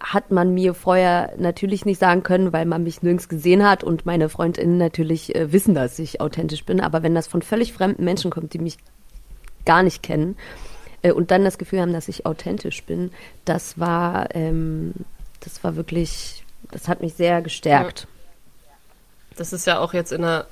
hat 0.00 0.30
man 0.30 0.52
mir 0.54 0.74
vorher 0.74 1.32
natürlich 1.38 1.84
nicht 1.84 1.98
sagen 1.98 2.22
können, 2.22 2.52
weil 2.52 2.66
man 2.66 2.82
mich 2.82 3.02
nirgends 3.02 3.28
gesehen 3.28 3.66
hat 3.66 3.82
und 3.82 4.06
meine 4.06 4.28
Freundinnen 4.28 4.78
natürlich 4.78 5.34
äh, 5.34 5.52
wissen, 5.52 5.74
dass 5.74 5.98
ich 5.98 6.20
authentisch 6.20 6.64
bin. 6.64 6.80
Aber 6.80 7.02
wenn 7.02 7.14
das 7.14 7.26
von 7.26 7.42
völlig 7.42 7.72
fremden 7.72 8.04
Menschen 8.04 8.30
kommt, 8.30 8.52
die 8.52 8.58
mich 8.58 8.76
gar 9.64 9.82
nicht 9.82 10.02
kennen 10.02 10.36
äh, 11.02 11.12
und 11.12 11.30
dann 11.30 11.44
das 11.44 11.58
Gefühl 11.58 11.80
haben, 11.80 11.92
dass 11.92 12.08
ich 12.08 12.26
authentisch 12.26 12.84
bin, 12.84 13.10
das 13.44 13.80
war, 13.80 14.34
ähm, 14.34 14.94
das 15.40 15.64
war 15.64 15.76
wirklich, 15.76 16.44
das 16.70 16.88
hat 16.88 17.00
mich 17.00 17.14
sehr 17.14 17.42
gestärkt. 17.42 18.06
Das 19.36 19.52
ist 19.52 19.66
ja 19.66 19.80
auch 19.80 19.92
jetzt 19.92 20.12
in 20.12 20.24
einer, 20.24 20.46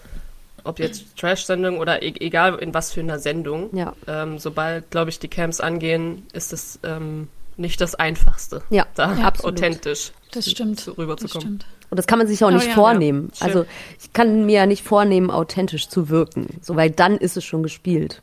ob 0.64 0.78
jetzt 0.78 1.16
Trash-Sendung 1.18 1.78
oder 1.78 2.02
e 2.02 2.14
egal 2.20 2.56
in 2.56 2.72
was 2.74 2.92
für 2.92 3.00
einer 3.00 3.18
Sendung, 3.18 3.74
Ja. 3.76 3.94
ähm, 4.08 4.38
sobald, 4.38 4.90
glaube 4.90 5.10
ich, 5.10 5.18
die 5.18 5.28
Camps 5.28 5.60
angehen, 5.60 6.26
ist 6.32 6.52
es 6.52 6.80
ähm, 6.82 7.28
nicht 7.56 7.80
das 7.80 7.94
Einfachste, 7.94 8.62
Ja, 8.70 8.86
da 8.94 9.14
ja, 9.14 9.32
authentisch 9.42 10.12
Das 10.32 10.50
stimmt. 10.50 10.80
zu- 10.80 10.90
Das 10.90 10.98
rüberzukommen. 10.98 11.40
stimmt. 11.40 11.66
Und 11.90 11.96
das 11.98 12.06
kann 12.06 12.18
man 12.18 12.26
sich 12.26 12.42
auch 12.42 12.48
Oh 12.48 12.52
nicht 12.52 12.66
ja. 12.68 12.72
vornehmen. 12.74 13.30
Ja, 13.36 13.46
also 13.46 13.66
ich 14.00 14.12
kann 14.12 14.46
mir 14.46 14.54
ja 14.60 14.66
nicht 14.66 14.82
vornehmen, 14.84 15.30
authentisch 15.30 15.88
zu 15.88 16.08
wirken. 16.08 16.58
So, 16.60 16.74
weil 16.76 16.90
dann 16.90 17.16
ist 17.16 17.36
es 17.36 17.44
schon 17.44 17.62
gespielt. 17.62 18.22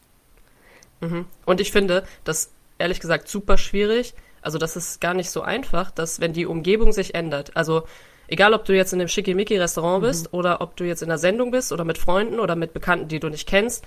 Mhm. 0.99 1.25
Und 1.45 1.61
ich 1.61 1.71
finde 1.71 2.03
das 2.23 2.51
ehrlich 2.77 2.99
gesagt 2.99 3.27
super 3.29 3.57
schwierig. 3.57 4.13
Also 4.41 4.57
das 4.57 4.75
ist 4.75 4.99
gar 5.01 5.13
nicht 5.13 5.29
so 5.29 5.41
einfach, 5.41 5.91
dass 5.91 6.19
wenn 6.19 6.33
die 6.33 6.45
Umgebung 6.45 6.91
sich 6.91 7.13
ändert, 7.15 7.55
also 7.55 7.83
egal 8.27 8.53
ob 8.53 8.65
du 8.65 8.75
jetzt 8.75 8.91
in 8.93 8.99
einem 8.99 9.07
Schickimicki-Restaurant 9.07 10.01
bist 10.03 10.33
oder 10.33 10.61
ob 10.61 10.75
du 10.75 10.83
jetzt 10.83 11.01
in 11.03 11.09
einer 11.09 11.17
Sendung 11.19 11.51
bist 11.51 11.71
oder 11.71 11.85
mit 11.85 11.97
Freunden 11.97 12.39
oder 12.39 12.55
mit 12.55 12.73
Bekannten, 12.73 13.07
die 13.07 13.19
du 13.19 13.29
nicht 13.29 13.47
kennst, 13.47 13.83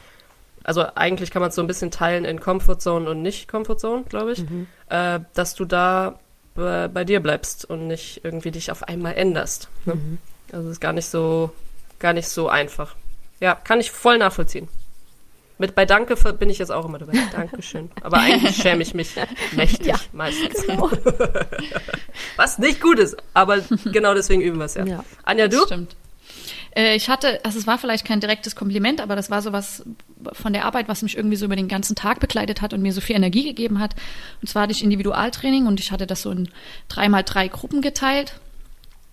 also 0.64 0.84
eigentlich 0.94 1.30
kann 1.30 1.40
man 1.40 1.50
es 1.50 1.54
so 1.54 1.62
ein 1.62 1.66
bisschen 1.66 1.90
teilen 1.90 2.24
in 2.24 2.40
Comfortzone 2.40 3.08
und 3.08 3.22
nicht 3.22 3.48
Comfortzone, 3.48 4.04
glaube 4.08 4.32
ich, 4.32 4.44
äh, 4.88 5.20
dass 5.34 5.54
du 5.54 5.64
da 5.64 6.18
bei, 6.54 6.88
bei 6.88 7.04
dir 7.04 7.20
bleibst 7.20 7.64
und 7.64 7.86
nicht 7.86 8.24
irgendwie 8.24 8.50
dich 8.50 8.70
auf 8.70 8.82
einmal 8.84 9.14
änderst. 9.14 9.68
Ne? 9.84 10.18
Also 10.52 10.70
ist 10.70 10.80
gar 10.80 10.92
nicht 10.92 11.06
so, 11.06 11.52
gar 11.98 12.12
nicht 12.12 12.28
so 12.28 12.48
einfach. 12.48 12.96
Ja, 13.40 13.54
kann 13.54 13.80
ich 13.80 13.90
voll 13.90 14.18
nachvollziehen. 14.18 14.68
Mit 15.58 15.74
bei 15.76 15.84
Danke 15.86 16.16
bin 16.32 16.50
ich 16.50 16.58
jetzt 16.58 16.70
auch 16.70 16.84
immer 16.84 16.98
dabei. 16.98 17.12
Dankeschön. 17.32 17.90
Aber 18.02 18.18
eigentlich 18.18 18.56
schäme 18.56 18.82
ich 18.82 18.94
mich 18.94 19.10
mächtig 19.52 19.86
Ja, 19.86 19.96
meistens. 20.12 20.64
Was 22.36 22.58
nicht 22.58 22.80
gut 22.80 22.98
ist, 22.98 23.16
aber 23.34 23.58
genau 23.92 24.14
deswegen 24.14 24.42
üben 24.42 24.58
wir 24.58 24.64
es 24.64 24.74
ja. 24.74 24.84
Ja. 24.84 25.04
Anja, 25.22 25.46
du? 25.48 25.56
Das 25.58 25.66
stimmt. 25.66 25.96
Äh, 26.74 26.96
Ich 26.96 27.08
hatte, 27.08 27.44
also 27.44 27.58
es 27.58 27.66
war 27.66 27.78
vielleicht 27.78 28.04
kein 28.04 28.20
direktes 28.20 28.56
Kompliment, 28.56 29.00
aber 29.00 29.14
das 29.14 29.30
war 29.30 29.42
sowas 29.42 29.84
von 30.32 30.52
der 30.52 30.64
Arbeit, 30.64 30.88
was 30.88 31.02
mich 31.02 31.16
irgendwie 31.16 31.36
so 31.36 31.44
über 31.44 31.56
den 31.56 31.68
ganzen 31.68 31.96
Tag 31.96 32.20
begleitet 32.20 32.62
hat 32.62 32.72
und 32.72 32.82
mir 32.82 32.92
so 32.92 33.00
viel 33.00 33.16
Energie 33.16 33.44
gegeben 33.44 33.78
hat. 33.78 33.94
Und 34.40 34.48
zwar 34.48 34.62
hatte 34.62 34.72
ich 34.72 34.82
Individualtraining 34.82 35.66
und 35.66 35.80
ich 35.80 35.92
hatte 35.92 36.06
das 36.06 36.22
so 36.22 36.30
in 36.30 36.48
drei 36.88 37.08
mal 37.08 37.22
drei 37.22 37.48
Gruppen 37.48 37.82
geteilt. 37.82 38.40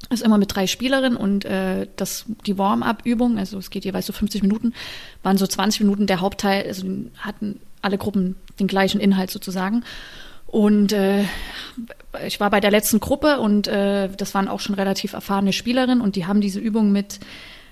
Also 0.09 0.26
immer 0.26 0.38
mit 0.38 0.53
drei 0.53 0.68
Spielerinnen 0.68 1.16
und 1.16 1.45
äh, 1.45 1.88
das, 1.95 2.26
die 2.45 2.57
Warm-up-Übung, 2.57 3.38
also 3.38 3.59
es 3.59 3.70
geht 3.70 3.86
jeweils 3.86 4.07
so 4.07 4.14
50 4.14 4.41
Minuten, 4.41 4.74
waren 5.22 5.38
so 5.38 5.45
20 5.45 5.82
Minuten 5.82 6.07
der 6.07 6.22
Hauptteil, 6.22 6.66
also 6.68 6.88
hatten 7.20 7.59
alle 7.82 7.97
Gruppen 7.97 8.36
den 8.59 8.68
gleichen 8.68 8.99
Inhalt 8.99 9.30
sozusagen. 9.30 9.84
Und 10.47 10.91
äh, 10.91 11.24
ich 12.28 12.39
war 12.41 12.49
bei 12.49 12.59
der 12.59 12.72
letzten 12.72 12.99
Gruppe 12.99 13.39
und 13.39 13.68
äh, 13.68 14.09
das 14.09 14.34
waren 14.34 14.49
auch 14.49 14.59
schon 14.59 14.76
relativ 14.76 15.14
erfahrene 15.14 15.53
Spielerinnen 15.53 16.01
und 16.01 16.18
die 16.18 16.26
haben 16.26 16.41
diese 16.41 16.59
Übung 16.59 16.91
mit 16.91 17.20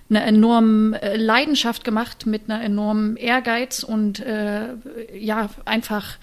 einer 0.10 0.26
enormen 0.26 0.94
äh, 0.94 1.18
Leidenschaft 1.18 1.84
gemacht, 1.84 2.26
mit 2.26 2.50
einer 2.50 2.64
enormen 2.64 3.16
Ehrgeiz 3.16 3.84
und 3.84 4.20
äh, 4.20 4.70
ja, 5.18 5.50
einfach, 5.66 6.18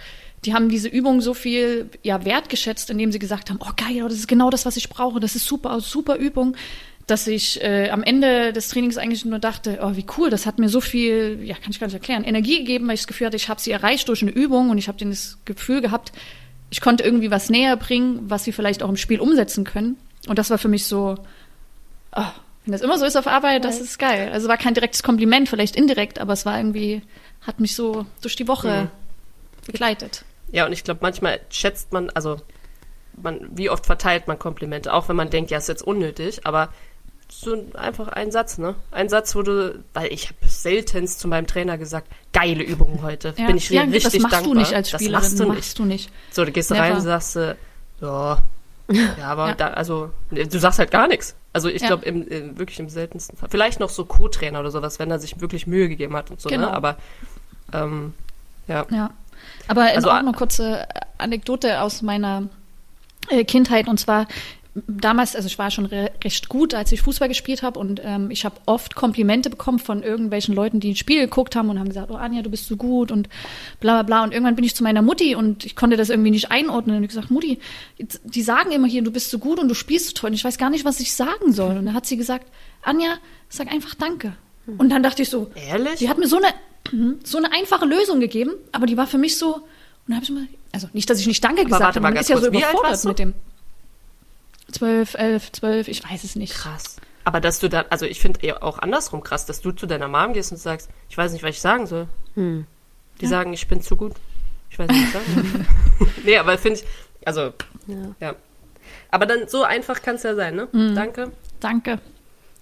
die 0.45 0.55
haben 0.55 0.69
diese 0.69 0.89
Übung 0.89 1.21
so 1.21 1.35
viel 1.35 1.89
ja, 2.03 2.25
wertgeschätzt, 2.25 2.91
indem 2.91 3.13
sie 3.13 3.19
gesagt 3.19 3.51
haben, 3.51 3.59
oh 3.63 3.73
geil, 3.77 4.03
das 4.03 4.15
ist 4.15 4.29
genau 4.29 4.51
das, 4.51 4.67
was 4.67 4.77
ich 4.77 4.89
brauche, 4.89 5.21
das 5.21 5.37
ist 5.37 5.47
super, 5.47 5.81
super 5.81 6.17
Übung, 6.17 6.57
dass 7.07 7.29
ich 7.29 7.63
äh, 7.63 7.91
am 7.91 8.03
Ende 8.03 8.53
des 8.53 8.69
Trainings 8.69 8.99
eigentlich 8.99 9.25
nur 9.25 9.39
dachte, 9.39 9.79
oh 9.81 9.95
wie 9.95 10.07
cool, 10.19 10.31
das 10.31 10.45
hat 10.45 10.59
mir 10.59 10.69
so 10.69 10.81
viel, 10.81 11.41
ja, 11.45 11.55
kann 11.55 11.71
ich 11.71 11.79
gar 11.79 11.87
nicht 11.87 11.95
erklären, 11.95 12.25
Energie 12.25 12.59
gegeben, 12.59 12.89
weil 12.89 12.95
ich 12.95 13.03
das 13.03 13.07
Gefühl 13.07 13.29
hatte, 13.29 13.37
ich 13.37 13.49
habe 13.49 13.61
sie 13.61 13.71
erreicht 13.71 14.09
durch 14.09 14.23
eine 14.23 14.33
Übung 14.33 14.71
und 14.71 14.79
ich 14.79 14.89
habe 14.89 15.05
das 15.05 15.39
Gefühl 15.45 15.81
gehabt, 15.81 16.13
ich 16.71 16.81
konnte 16.81 17.05
irgendwie 17.05 17.31
was 17.31 17.49
näher 17.49 17.77
bringen, 17.77 18.29
was 18.29 18.43
sie 18.43 18.51
vielleicht 18.51 18.83
auch 18.83 18.89
im 18.89 18.97
Spiel 18.97 19.21
umsetzen 19.21 19.63
können. 19.63 19.97
Und 20.27 20.41
das 20.41 20.51
war 20.51 20.59
für 20.59 20.67
mich 20.67 20.87
so, 20.87 21.15
oh, 22.17 22.23
wenn 22.67 22.73
das 22.73 22.83
immer 22.83 22.99
so 22.99 23.05
ist 23.07 23.17
auf 23.17 23.27
Arbeit, 23.27 23.65
das 23.65 23.81
ist 23.81 23.99
geil. 23.99 24.31
Also 24.33 24.49
war 24.49 24.59
kein 24.59 24.75
direktes 24.75 25.03
Kompliment, 25.03 25.49
vielleicht 25.49 25.75
indirekt, 25.77 26.19
aber 26.19 26.35
es 26.35 26.45
war 26.45 26.59
irgendwie, 26.59 27.01
hat 27.47 27.59
mich 27.61 27.75
so 27.75 28.05
durch 28.21 28.37
die 28.37 28.47
Woche 28.49 28.83
Mhm. 28.83 29.67
begleitet. 29.67 30.25
Ja, 30.53 30.67
und 30.67 30.73
ich 30.73 30.85
glaube, 30.85 31.01
manchmal 31.03 31.41
schätzt 31.51 31.93
man, 31.93 32.11
also 32.11 32.37
man, 33.21 33.41
wie 33.53 33.71
oft 33.71 33.87
verteilt 33.87 34.29
man 34.29 34.39
Komplimente, 34.39 34.93
auch 34.93 35.09
wenn 35.09 35.17
man 35.17 35.31
denkt, 35.31 35.51
ja, 35.51 35.59
ist 35.59 35.69
jetzt 35.69 35.83
unnötig, 35.83 36.47
aber 36.47 36.69
so 37.29 37.57
einfach 37.75 38.07
ein 38.09 38.31
Satz, 38.31 38.57
ne? 38.59 38.77
Ein 38.93 39.09
Satz, 39.09 39.35
wo 39.35 39.43
du, 39.43 39.83
weil 39.95 40.13
ich 40.13 40.27
habe 40.29 40.37
seltenst 40.47 41.19
zu 41.19 41.27
meinem 41.27 41.49
Trainer 41.49 41.77
gesagt, 41.79 42.07
geile 42.33 42.63
Übung 42.63 43.01
heute, 43.03 43.35
Ja, 43.37 43.47
bin 43.49 43.57
ich 43.57 43.69
ja, 43.71 43.83
richtig 43.83 44.03
das 44.05 44.19
machst 44.21 44.35
dankbar. 44.35 44.55
du 44.55 44.61
nicht 44.61 44.75
als 44.75 44.91
das 44.91 45.01
Spielerin, 45.01 45.23
machst 45.25 45.39
du 45.41 45.45
nicht. 45.45 45.55
machst 45.57 45.79
du 45.81 45.85
nicht. 45.85 46.11
So, 46.31 46.45
du 46.45 46.53
gehst 46.53 46.71
Never. 46.71 46.83
rein 46.83 46.93
und 46.95 47.01
sagst, 47.01 47.35
äh, 47.37 47.55
ja, 48.01 48.39
ja, 48.93 49.25
aber 49.25 49.49
Ja. 49.49 49.55
Da, 49.57 49.67
also, 49.71 50.11
du 50.31 50.59
sagst 50.61 50.79
halt 50.79 50.93
gar 50.93 51.09
nichts. 51.09 51.35
Also 51.57 51.69
ich 51.69 51.81
Ja. 51.83 51.89
glaube, 51.89 52.05
im, 52.05 52.29
im, 52.29 52.59
wirklich 52.59 52.79
im 52.79 52.89
seltensten 52.89 53.37
Fall. 53.37 53.49
Vielleicht 53.51 53.81
noch 53.81 53.89
so 53.91 54.05
Co-Trainer 54.05 54.61
oder 54.61 54.71
sowas, 54.71 54.99
wenn 54.99 55.11
er 55.11 55.19
sich 55.19 55.41
wirklich 55.41 55.67
Mühe 55.67 55.89
gegeben 55.89 56.15
hat 56.15 56.31
und 56.31 56.41
so, 56.41 56.49
Genau. 56.51 56.67
ne? 56.69 56.73
Aber 56.75 56.97
ähm, 57.73 58.13
ja. 58.69 58.85
Ja. 58.91 59.11
Aber 59.69 59.83
Also, 59.85 60.11
auch 60.11 60.15
eine 60.15 60.33
kurze 60.33 60.87
Anekdote 61.19 61.81
aus 61.81 62.03
meiner 62.03 62.43
äh, 63.31 63.45
Kindheit 63.45 63.89
und 63.89 63.99
zwar 63.99 64.27
damals, 64.87 65.35
also 65.35 65.47
ich 65.47 65.59
war 65.59 65.71
schon 65.71 65.87
re 65.87 66.11
recht 66.23 66.49
gut, 66.49 66.75
als 66.75 66.93
ich 66.93 67.03
Fußball 67.03 67.29
gespielt 67.29 67.63
habe 67.63 67.79
und 67.79 68.01
ähm, 68.05 68.31
ich 68.31 68.45
habe 68.45 68.57
oft 68.67 68.95
Komplimente 68.95 69.49
bekommen 69.49 69.79
von 69.79 70.03
irgendwelchen 70.03 70.55
Leuten, 70.55 70.81
die 70.81 70.91
ein 70.91 70.97
Spiel 70.97 71.21
geguckt 71.21 71.57
haben 71.57 71.71
und 71.71 71.79
haben 71.79 71.89
gesagt, 71.89 72.11
oh 72.11 72.17
Anja, 72.17 72.43
du 72.43 72.51
bist 72.51 72.67
so 72.67 72.77
gut 72.77 73.11
und 73.11 73.29
bla 73.81 73.95
bla 73.95 74.03
bla 74.03 74.25
und 74.25 74.33
irgendwann 74.33 74.57
bin 74.57 74.65
ich 74.65 74.75
zu 74.75 74.83
meiner 74.83 75.03
Mutti 75.03 75.35
und 75.35 75.65
ich 75.65 75.77
konnte 75.77 75.97
das 75.97 76.11
irgendwie 76.11 76.31
nicht 76.31 76.51
einordnen 76.51 76.97
und 76.97 77.03
ich 77.03 77.09
gesagt, 77.09 77.31
Mutti, 77.31 77.59
die 77.99 78.43
sagen 78.43 78.73
immer 78.73 78.87
hier, 78.87 79.03
du 79.03 79.11
bist 79.11 79.31
so 79.31 79.39
gut 79.39 79.59
und 79.59 79.69
du 79.69 79.75
spielst 79.75 80.09
so 80.09 80.13
toll 80.13 80.31
und 80.31 80.35
ich 80.35 80.45
weiß 80.45 80.59
gar 80.59 80.71
nicht, 80.71 80.85
was 80.85 81.01
ich 81.01 81.15
sagen 81.15 81.53
soll 81.53 81.77
und 81.77 81.87
dann 81.87 81.95
hat 81.95 82.07
sie 82.07 82.17
gesagt, 82.17 82.47
Anja, 82.83 83.17
sag 83.49 83.73
einfach 83.73 83.95
Danke. 83.95 84.35
Und 84.79 84.91
dann 84.91 85.03
dachte 85.03 85.23
ich 85.23 85.31
so, 85.31 85.51
Ehrlich? 85.55 85.95
die 86.01 86.09
hat 86.09 86.19
mir 86.19 86.27
so 86.27 86.39
eine, 86.39 86.49
mhm, 86.91 87.21
so 87.23 87.39
eine 87.39 87.53
einfache 87.53 87.87
Lösung 87.87 88.21
gegeben, 88.21 88.53
aber 88.73 88.87
die 88.87 88.97
war 88.97 89.07
für 89.07 89.19
mich 89.19 89.39
so, 89.39 89.55
und 89.55 89.63
dann 90.09 90.17
habe 90.17 90.25
ich 90.25 90.31
mal, 90.31 90.49
also 90.73 90.89
nicht, 90.93 91.09
dass 91.09 91.21
ich 91.21 91.27
nicht 91.27 91.43
Danke 91.43 91.65
gesagt 91.65 91.83
warte 91.83 92.01
habe, 92.01 92.01
man 92.01 92.17
ist 92.17 92.29
ja 92.29 92.37
so 92.37 92.49
überfordert 92.49 93.05
mit 93.05 93.19
dem. 93.19 93.35
Zwölf, 94.71 95.15
elf, 95.15 95.53
zwölf, 95.53 95.89
ich 95.89 96.03
weiß 96.09 96.25
es 96.25 96.37
nicht. 96.37 96.55
Krass. 96.55 96.97
Aber 97.25 97.41
dass 97.41 97.59
du 97.59 97.69
dann, 97.69 97.85
also 97.91 98.07
ich 98.07 98.21
finde 98.21 98.41
eher 98.43 98.63
auch 98.63 98.79
andersrum 98.79 99.23
krass, 99.23 99.47
dass 99.47 99.61
du 99.61 99.73
zu 99.73 99.87
deiner 99.87 100.09
Mom 100.09 100.33
gehst 100.33 100.53
und 100.53 100.59
sagst, 100.59 100.89
ich 101.09 101.17
weiß 101.19 101.33
nicht, 101.33 101.43
was 101.43 101.51
ich 101.51 101.61
sagen 101.61 101.87
soll. 101.87 102.09
Hm. 102.35 102.67
Die 103.21 103.27
sagen, 103.27 103.53
ich 103.53 103.67
bin 103.69 103.81
zu 103.81 103.97
gut. 103.97 104.13
Ich 104.71 104.79
weiß 104.79 104.89
nicht, 104.89 105.15
was 105.15 105.23
ich 105.23 105.35
sagen 105.35 105.67
soll. 105.99 106.09
nee, 106.25 106.37
aber 106.37 106.59
finde 106.59 106.81
ich, 106.81 106.87
also, 107.25 107.53
Ja. 107.87 107.97
ja. 108.21 108.35
Aber 109.11 109.27
dann 109.27 109.49
so 109.49 109.63
einfach 109.65 110.03
kann 110.03 110.17
es 110.17 110.23
ja 110.23 110.35
sein, 110.35 110.55
ne? 110.57 110.69
Danke, 110.95 111.33
Danke. 111.61 111.99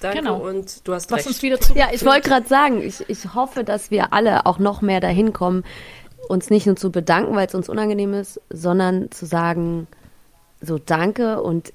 danke 0.00 0.18
Genau. 0.18 0.36
und 0.36 0.86
du 0.86 0.94
hast 0.94 1.11
Lass 1.11 1.18
recht. 1.20 1.26
uns 1.28 1.42
wieder 1.42 1.61
zu. 1.61 1.74
Ja, 1.74 1.88
ich 1.92 2.05
wollte 2.05 2.28
gerade 2.28 2.46
sagen, 2.46 2.80
ich, 2.82 3.07
ich 3.09 3.34
hoffe, 3.34 3.64
dass 3.64 3.90
wir 3.90 4.12
alle 4.12 4.46
auch 4.46 4.59
noch 4.59 4.80
mehr 4.80 5.00
dahin 5.00 5.32
kommen, 5.32 5.64
uns 6.28 6.48
nicht 6.48 6.66
nur 6.66 6.76
zu 6.76 6.90
bedanken, 6.90 7.34
weil 7.34 7.46
es 7.46 7.55
uns 7.55 7.68
unangenehm 7.68 8.14
ist, 8.14 8.40
sondern 8.50 9.11
zu 9.11 9.26
sagen, 9.26 9.86
so 10.62 10.78
danke 10.78 11.42
und 11.42 11.72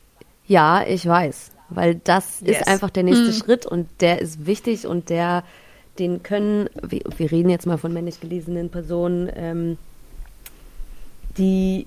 ja, 0.50 0.84
ich 0.86 1.06
weiß. 1.08 1.52
Weil 1.70 1.96
das 1.96 2.42
Yes. 2.42 2.58
ist 2.62 2.68
einfach 2.68 2.90
der 2.90 3.04
nächste 3.04 3.32
Schritt 3.32 3.66
und 3.66 3.88
der 4.02 4.20
ist 4.20 4.46
wichtig 4.48 4.86
und 4.88 5.10
der, 5.10 5.44
den 6.00 6.24
können, 6.24 6.68
wir, 6.82 7.02
wir 7.16 7.32
reden 7.32 7.50
jetzt 7.50 7.68
mal 7.68 7.78
von 7.78 7.94
männlich 7.94 8.20
gelesenen 8.20 8.70
Personen, 8.72 9.30
ähm, 9.36 9.78
die 11.38 11.86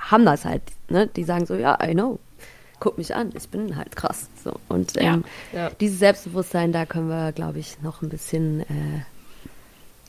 haben 0.00 0.24
das 0.26 0.44
halt, 0.44 0.62
ne? 0.88 1.06
Die 1.14 1.24
sagen 1.24 1.46
so, 1.46 1.54
ja, 1.54 1.78
I 1.82 1.92
know. 1.94 2.18
Guck 2.80 2.96
mich 2.96 3.14
an, 3.14 3.30
ich 3.36 3.48
bin 3.50 3.76
halt 3.76 3.94
krass. 3.94 4.28
So. 4.42 4.54
Und 4.68 4.92
ähm, 4.96 5.24
Ja. 5.52 5.70
dieses 5.80 5.98
Selbstbewusstsein, 5.98 6.72
da 6.72 6.86
können 6.86 7.08
wir, 7.08 7.30
glaube 7.32 7.58
ich, 7.58 7.80
noch 7.82 8.00
ein 8.02 8.08
bisschen 8.08 8.60
äh, 8.62 9.02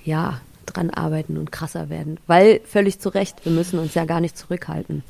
ja, 0.05 0.39
dran 0.65 0.89
arbeiten 0.89 1.37
und 1.37 1.51
krasser 1.51 1.89
werden. 1.89 2.17
Weil 2.27 2.61
völlig 2.65 2.99
zu 2.99 3.09
Recht, 3.09 3.43
wir 3.43 3.51
müssen 3.51 3.77
uns 3.77 3.93
ja 3.93 4.05
gar 4.05 4.21
nicht 4.21 4.37
zurückhalten. 4.37 5.03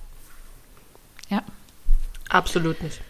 Ja. 1.29 1.43
Absolut 2.31 2.81
nicht. 2.81 3.01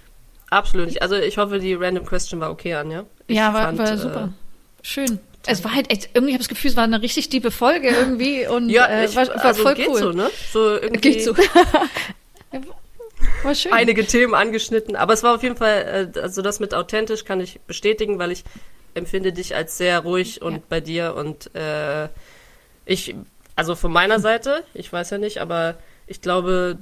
Absolut 0.49 0.87
nicht. 0.87 1.01
Also 1.01 1.15
ich 1.15 1.37
hoffe, 1.37 1.59
die 1.59 1.75
Random 1.75 2.05
Question 2.05 2.39
war 2.39 2.51
okay, 2.51 2.73
Anja. 2.73 3.05
Ich 3.27 3.37
ja, 3.37 3.53
war, 3.53 3.65
fand, 3.65 3.79
war 3.79 3.91
äh, 3.91 3.97
super. 3.97 4.33
Schön. 4.81 5.19
Es 5.45 5.63
war 5.63 5.73
halt 5.73 5.91
echt, 5.91 6.09
irgendwie 6.13 6.33
habe 6.33 6.41
ich 6.41 6.47
das 6.47 6.49
Gefühl, 6.49 6.71
es 6.71 6.77
war 6.77 6.83
eine 6.83 7.01
richtig 7.01 7.29
tiefe 7.29 7.51
Folge 7.51 7.89
irgendwie 7.89 8.47
und 8.47 8.69
Ja, 8.69 8.85
äh, 8.87 9.05
ich, 9.05 9.15
war, 9.15 9.27
war 9.27 9.45
also 9.45 9.63
voll 9.63 9.75
geht 9.75 9.87
cool. 9.87 9.99
so, 9.99 10.11
ne? 10.11 10.29
So 10.51 10.75
irgendwie 10.75 11.11
Geht 11.11 11.23
so. 11.23 11.35
war 13.43 13.55
schön. 13.55 13.73
einige 13.73 14.05
Themen 14.05 14.35
angeschnitten. 14.35 14.95
Aber 14.95 15.13
es 15.13 15.23
war 15.23 15.35
auf 15.35 15.43
jeden 15.43 15.57
Fall, 15.57 16.11
äh, 16.15 16.19
also 16.19 16.41
das 16.41 16.59
mit 16.59 16.73
authentisch 16.73 17.25
kann 17.25 17.39
ich 17.39 17.59
bestätigen, 17.61 18.19
weil 18.19 18.31
ich 18.31 18.43
empfinde 18.93 19.33
dich 19.33 19.55
als 19.55 19.77
sehr 19.77 19.99
ruhig 19.99 20.41
und 20.41 20.53
Ja. 20.55 20.61
bei 20.69 20.81
dir 20.81 21.15
und 21.15 21.53
äh, 21.55 22.09
ich, 22.85 23.15
also 23.55 23.75
von 23.75 23.91
meiner 23.91 24.19
Seite, 24.19 24.63
ich 24.73 24.91
weiß 24.91 25.11
ja 25.11 25.17
nicht, 25.17 25.39
aber 25.39 25.75
ich 26.07 26.21
glaube, 26.21 26.77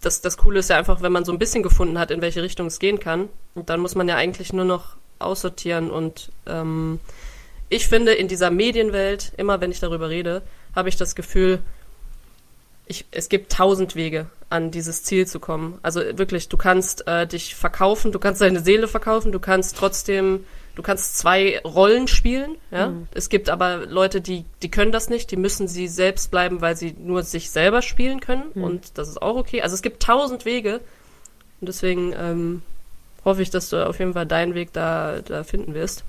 das, 0.00 0.20
das 0.22 0.36
Coole 0.36 0.60
ist 0.60 0.70
ja 0.70 0.78
einfach, 0.78 1.02
wenn 1.02 1.12
man 1.12 1.24
so 1.24 1.32
ein 1.32 1.38
bisschen 1.38 1.62
gefunden 1.62 1.98
hat, 1.98 2.10
in 2.10 2.22
welche 2.22 2.42
Richtung 2.42 2.66
es 2.66 2.78
gehen 2.78 3.00
kann. 3.00 3.28
Dann 3.54 3.80
muss 3.80 3.94
man 3.94 4.08
ja 4.08 4.16
eigentlich 4.16 4.52
nur 4.52 4.64
noch 4.64 4.96
aussortieren. 5.18 5.90
Und 5.90 6.32
ähm, 6.46 7.00
ich 7.68 7.86
finde, 7.86 8.12
in 8.12 8.26
dieser 8.26 8.50
Medienwelt, 8.50 9.32
immer 9.36 9.60
wenn 9.60 9.70
ich 9.70 9.80
darüber 9.80 10.08
rede, 10.08 10.42
habe 10.74 10.88
ich 10.88 10.96
das 10.96 11.14
Gefühl, 11.14 11.60
ich, 12.86 13.04
es 13.10 13.28
gibt 13.28 13.52
tausend 13.52 13.94
Wege, 13.94 14.26
an 14.48 14.70
dieses 14.70 15.04
Ziel 15.04 15.26
zu 15.26 15.38
kommen. 15.38 15.78
Also 15.82 16.00
wirklich, 16.18 16.48
du 16.48 16.56
kannst 16.56 17.06
äh, 17.06 17.26
dich 17.26 17.54
verkaufen, 17.54 18.10
du 18.10 18.18
kannst 18.18 18.40
deine 18.40 18.60
Seele 18.60 18.88
verkaufen, 18.88 19.30
du 19.30 19.38
kannst 19.38 19.76
trotzdem, 19.76 20.44
du 20.80 20.86
kannst 20.86 21.18
zwei 21.18 21.60
Rollen 21.60 22.08
spielen. 22.08 22.56
Ja? 22.70 22.88
Mhm. 22.88 23.06
Es 23.12 23.28
gibt 23.28 23.50
aber 23.50 23.84
Leute, 23.86 24.22
die, 24.22 24.46
die 24.62 24.70
können 24.70 24.92
das 24.92 25.10
nicht, 25.10 25.30
die 25.30 25.36
müssen 25.36 25.68
sie 25.68 25.88
selbst 25.88 26.30
bleiben, 26.30 26.62
weil 26.62 26.74
sie 26.74 26.94
nur 26.98 27.22
sich 27.22 27.50
selber 27.50 27.82
spielen 27.82 28.20
können. 28.20 28.44
Mhm. 28.54 28.64
Und 28.64 28.98
das 28.98 29.08
ist 29.08 29.20
auch 29.20 29.36
okay. 29.36 29.60
Also 29.60 29.74
es 29.74 29.82
gibt 29.82 30.02
tausend 30.02 30.44
Wege. 30.46 30.80
Und 31.60 31.68
deswegen 31.68 32.14
ähm, 32.16 32.62
hoffe 33.26 33.42
ich, 33.42 33.50
dass 33.50 33.68
du 33.68 33.86
auf 33.86 33.98
jeden 33.98 34.14
Fall 34.14 34.24
deinen 34.26 34.54
Weg 34.54 34.72
da, 34.72 35.20
da 35.20 35.44
finden 35.44 35.74
wirst. 35.74 36.02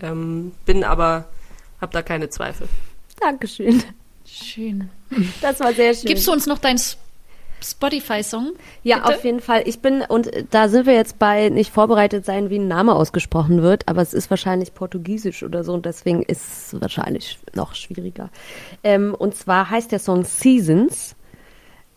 Ähm, 0.00 0.52
bin 0.64 0.82
aber, 0.84 1.26
hab 1.80 1.90
da 1.90 2.00
keine 2.00 2.30
Zweifel. 2.30 2.68
Dankeschön. 3.20 3.82
Schön. 4.26 4.90
Das 5.40 5.60
war 5.60 5.72
sehr 5.74 5.94
schön. 5.94 6.06
Gibst 6.06 6.26
du 6.26 6.32
uns 6.32 6.46
noch 6.46 6.58
deinen 6.58 6.76
S- 6.76 6.96
Spotify-Song? 7.70 8.52
Ja, 8.82 8.98
Bitte? 8.98 9.08
auf 9.16 9.24
jeden 9.24 9.40
Fall. 9.40 9.62
Ich 9.66 9.80
bin, 9.80 10.02
und 10.02 10.30
da 10.50 10.68
sind 10.68 10.86
wir 10.86 10.94
jetzt 10.94 11.18
bei 11.18 11.48
nicht 11.48 11.72
vorbereitet 11.72 12.24
sein, 12.24 12.50
wie 12.50 12.58
ein 12.58 12.68
Name 12.68 12.94
ausgesprochen 12.94 13.62
wird, 13.62 13.88
aber 13.88 14.02
es 14.02 14.14
ist 14.14 14.30
wahrscheinlich 14.30 14.74
Portugiesisch 14.74 15.42
oder 15.42 15.64
so 15.64 15.72
und 15.74 15.86
deswegen 15.86 16.22
ist 16.22 16.72
es 16.72 16.80
wahrscheinlich 16.80 17.38
noch 17.54 17.74
schwieriger. 17.74 18.30
Ähm, 18.84 19.14
und 19.14 19.34
zwar 19.34 19.70
heißt 19.70 19.92
der 19.92 19.98
Song 19.98 20.24
Seasons 20.24 21.16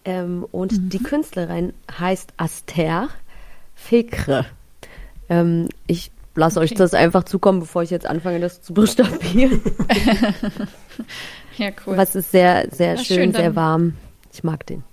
ähm, 0.06 0.46
und 0.52 0.94
die 0.94 1.04
Künstlerin 1.04 1.74
heißt 2.00 2.34
Aster 2.38 3.10
Fekre. 3.76 4.46
Ähm, 5.30 5.70
ich 5.88 6.12
lasse 6.36 6.60
euch 6.60 6.72
Okay. 6.72 6.78
das 6.80 6.94
einfach 6.94 7.24
zukommen, 7.24 7.60
bevor 7.60 7.84
ich 7.84 7.90
jetzt 7.90 8.06
anfange, 8.06 8.40
das 8.40 8.62
zu 8.62 8.74
buchstabieren. 8.74 9.62
Ja, 11.58 11.72
cool. 11.86 11.98
Es 12.00 12.16
ist 12.16 12.32
sehr, 12.32 12.68
sehr 12.72 12.96
Ja, 12.96 13.04
schön, 13.04 13.16
schön, 13.18 13.34
sehr 13.34 13.56
warm. 13.56 13.94
Ich 14.32 14.44
mag 14.46 14.66
den. 14.68 14.84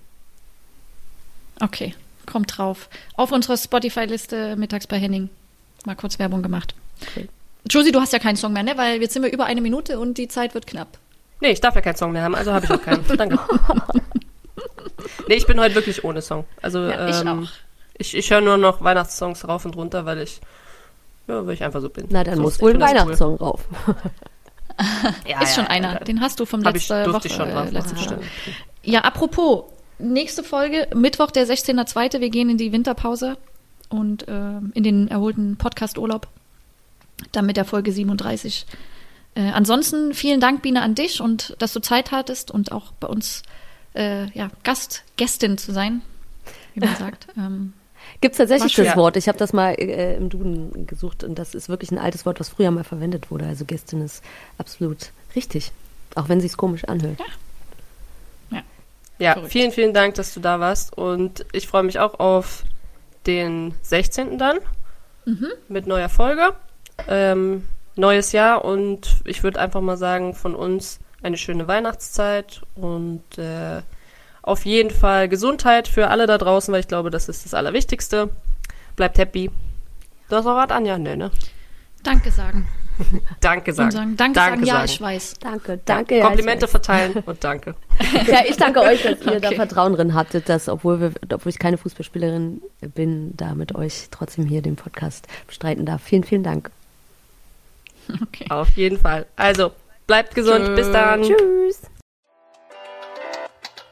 Okay, 1.59 1.93
kommt 2.25 2.57
drauf. 2.57 2.89
Auf 3.15 3.31
unserer 3.31 3.57
Spotify-Liste 3.57 4.55
mittags 4.55 4.87
bei 4.87 4.97
Henning. 4.97 5.29
Mal 5.85 5.95
kurz 5.95 6.19
Werbung 6.19 6.41
gemacht. 6.43 6.75
Okay. 7.01 7.27
Josie, 7.69 7.91
du 7.91 7.99
hast 7.99 8.13
ja 8.13 8.19
keinen 8.19 8.35
Song 8.37 8.53
mehr, 8.53 8.63
ne? 8.63 8.77
Weil 8.77 9.01
jetzt 9.01 9.13
sind 9.13 9.23
wir 9.23 9.31
über 9.31 9.45
eine 9.45 9.61
Minute 9.61 9.99
und 9.99 10.17
die 10.17 10.27
Zeit 10.27 10.53
wird 10.53 10.67
knapp. 10.67 10.87
Nee, 11.41 11.51
ich 11.51 11.61
darf 11.61 11.75
ja 11.75 11.81
keinen 11.81 11.95
Song 11.95 12.11
mehr 12.11 12.23
haben, 12.23 12.35
also 12.35 12.51
habe 12.53 12.65
ich 12.65 12.71
auch 12.71 12.81
keinen. 12.81 13.05
Danke. 13.17 13.39
nee, 15.27 15.35
ich 15.35 15.45
bin 15.45 15.59
heute 15.59 15.75
wirklich 15.75 16.03
ohne 16.03 16.21
Song. 16.21 16.45
Also 16.61 16.79
Ja, 16.87 17.07
ich 17.07 17.21
ähm, 17.21 17.43
auch. 17.43 17.49
ich, 17.97 18.15
ich 18.15 18.31
höre 18.31 18.41
nur 18.41 18.57
noch 18.57 18.83
Weihnachtssongs 18.83 19.47
rauf 19.47 19.65
und 19.65 19.75
runter, 19.75 20.05
weil 20.05 20.19
ich, 20.21 20.41
ja, 21.27 21.45
weil 21.45 21.53
ich 21.53 21.63
einfach 21.63 21.81
so 21.81 21.89
bin. 21.89 22.05
Na, 22.09 22.23
dann 22.23 22.37
so, 22.37 22.41
muss 22.41 22.55
ich 22.55 22.61
wohl 22.61 22.73
ein 22.73 22.79
Weihnachtssong 22.81 23.35
rauf. 23.37 23.61
Cool. 23.87 23.95
Ja, 25.25 25.41
ist 25.41 25.55
schon 25.55 25.63
ja, 25.63 25.71
einer. 25.71 25.93
ja, 25.93 25.99
Den 26.01 26.21
hast 26.21 26.39
du 26.39 26.45
vom 26.45 26.63
Hab 26.63 26.75
ich, 26.75 26.83
letzter 26.87 27.05
durfte 27.05 27.17
Woche. 27.21 27.27
ich 27.29 27.33
schon 27.33 27.49
drauf 27.49 27.67
äh, 27.69 27.71
letzte 27.71 27.95
Woche. 27.97 28.19
Ja, 28.83 28.99
apropos, 29.01 29.63
nächste 29.99 30.43
Folge, 30.43 30.87
Mittwoch, 30.95 31.31
der 31.31 31.47
16.02. 31.47 32.19
Wir 32.19 32.29
gehen 32.29 32.49
in 32.49 32.57
die 32.57 32.71
Winterpause 32.71 33.37
und 33.89 34.27
äh, 34.27 34.57
in 34.73 34.83
den 34.83 35.07
erholten 35.07 35.57
Podcast-Urlaub. 35.57 36.27
Dann 37.31 37.45
mit 37.45 37.57
der 37.57 37.65
Folge 37.65 37.91
37. 37.91 38.65
Äh, 39.35 39.51
ansonsten 39.51 40.13
vielen 40.13 40.39
Dank, 40.39 40.61
Biene, 40.61 40.81
an 40.81 40.95
dich 40.95 41.21
und 41.21 41.55
dass 41.59 41.73
du 41.73 41.79
Zeit 41.79 42.11
hattest 42.11 42.51
und 42.51 42.71
auch 42.71 42.91
bei 42.99 43.07
uns 43.07 43.43
äh, 43.95 44.29
ja, 44.31 44.49
Gast, 44.63 45.03
Gästin 45.15 45.57
zu 45.57 45.71
sein, 45.71 46.01
wie 46.73 46.81
man 46.81 46.95
sagt. 46.99 47.27
Ähm, 47.37 47.73
Gibt 48.21 48.33
es 48.33 48.37
tatsächlich 48.37 48.73
das. 48.73 48.95
Wort? 48.95 49.17
Ich 49.17 49.27
habe 49.27 49.37
das 49.37 49.53
mal 49.53 49.73
äh, 49.73 50.15
im 50.15 50.29
Duden 50.29 50.87
gesucht 50.87 51.23
und 51.23 51.37
das 51.37 51.55
ist 51.55 51.69
wirklich 51.69 51.91
ein 51.91 51.97
altes 51.97 52.25
Wort, 52.25 52.39
was 52.39 52.49
früher 52.49 52.71
mal 52.71 52.83
verwendet 52.83 53.29
wurde. 53.31 53.45
Also 53.45 53.65
Gästin 53.65 54.01
ist 54.01 54.23
absolut 54.57 55.11
richtig, 55.35 55.71
auch 56.15 56.29
wenn 56.29 56.39
sich's 56.41 56.57
komisch 56.57 56.85
anhört. 56.85 57.19
Ja, 57.19 57.25
Verrückt. 59.33 59.51
vielen, 59.51 59.71
vielen 59.71 59.93
Dank, 59.93 60.15
dass 60.15 60.33
du 60.33 60.39
da 60.39 60.59
warst. 60.59 60.97
Und 60.97 61.45
ich 61.51 61.67
freue 61.67 61.83
mich 61.83 61.99
auch 61.99 62.19
auf 62.19 62.63
den 63.25 63.73
16. 63.81 64.37
dann 64.37 64.57
Mhm. 65.25 65.47
mit 65.67 65.87
neuer 65.87 66.09
Folge. 66.09 66.53
Ähm, 67.07 67.65
neues 67.95 68.31
Jahr 68.31 68.63
und 68.63 69.17
ich 69.25 69.43
würde 69.43 69.59
einfach 69.59 69.81
mal 69.81 69.97
sagen, 69.97 70.33
von 70.33 70.55
uns 70.55 70.99
eine 71.21 71.37
schöne 71.37 71.67
Weihnachtszeit 71.67 72.61
und 72.75 73.23
äh, 73.37 73.81
auf 74.41 74.65
jeden 74.65 74.91
Fall 74.91 75.27
Gesundheit 75.27 75.87
für 75.87 76.07
alle 76.09 76.27
da 76.27 76.37
draußen, 76.37 76.71
weil 76.71 76.79
ich 76.79 76.87
glaube, 76.87 77.09
das 77.11 77.27
ist 77.27 77.43
das 77.43 77.53
Allerwichtigste. 77.53 78.29
Bleibt 78.95 79.17
happy. 79.17 79.51
Du 80.29 80.35
hast 80.35 80.45
noch 80.45 80.55
was, 80.55 80.69
Anja? 80.69 80.97
Nee, 80.97 81.15
ne? 81.17 81.31
Danke 82.03 82.31
sagen. 82.31 82.67
Danke 83.41 83.71
Und 83.71 83.77
sagen. 83.77 83.91
sagen, 83.91 84.15
danke, 84.17 84.39
sagen, 84.39 84.65
ja, 84.65 84.83
ich 84.83 84.99
weiß. 84.99 85.35
Danke, 85.39 85.79
danke. 85.85 86.15
Ja, 86.15 86.21
ja, 86.21 86.27
Komplimente 86.27 86.65
ich 86.65 86.71
verteilen 86.71 87.13
und 87.25 87.43
danke. 87.43 87.75
Ja, 88.27 88.41
ich 88.47 88.57
danke 88.57 88.81
euch, 88.81 89.03
dass 89.03 89.21
ihr 89.21 89.39
da 89.39 89.47
Okay. 89.47 89.55
Vertrauen 89.55 89.93
drin 89.93 90.13
hattet, 90.13 90.49
dass, 90.49 90.67
obwohl, 90.67 90.99
wir, 90.99 91.11
obwohl 91.31 91.49
ich 91.49 91.59
keine 91.59 91.77
Fußballspielerin 91.77 92.61
bin, 92.95 93.35
da 93.37 93.55
mit 93.55 93.75
euch 93.75 94.07
trotzdem 94.11 94.45
hier 94.45 94.61
den 94.61 94.75
Podcast 94.75 95.27
bestreiten 95.47 95.85
darf. 95.85 96.01
Vielen, 96.03 96.23
vielen 96.23 96.43
Dank. 96.43 96.71
Okay. 98.21 98.45
Auf 98.49 98.69
jeden 98.71 98.99
Fall. 98.99 99.25
Also, 99.35 99.71
bleibt 100.05 100.33
gesund. 100.35 100.65
Tschö. 100.65 100.75
Bis 100.75 100.91
dann. 100.91 101.23
Tschüss. 101.23 101.81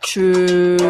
Tschüss. 0.01 0.82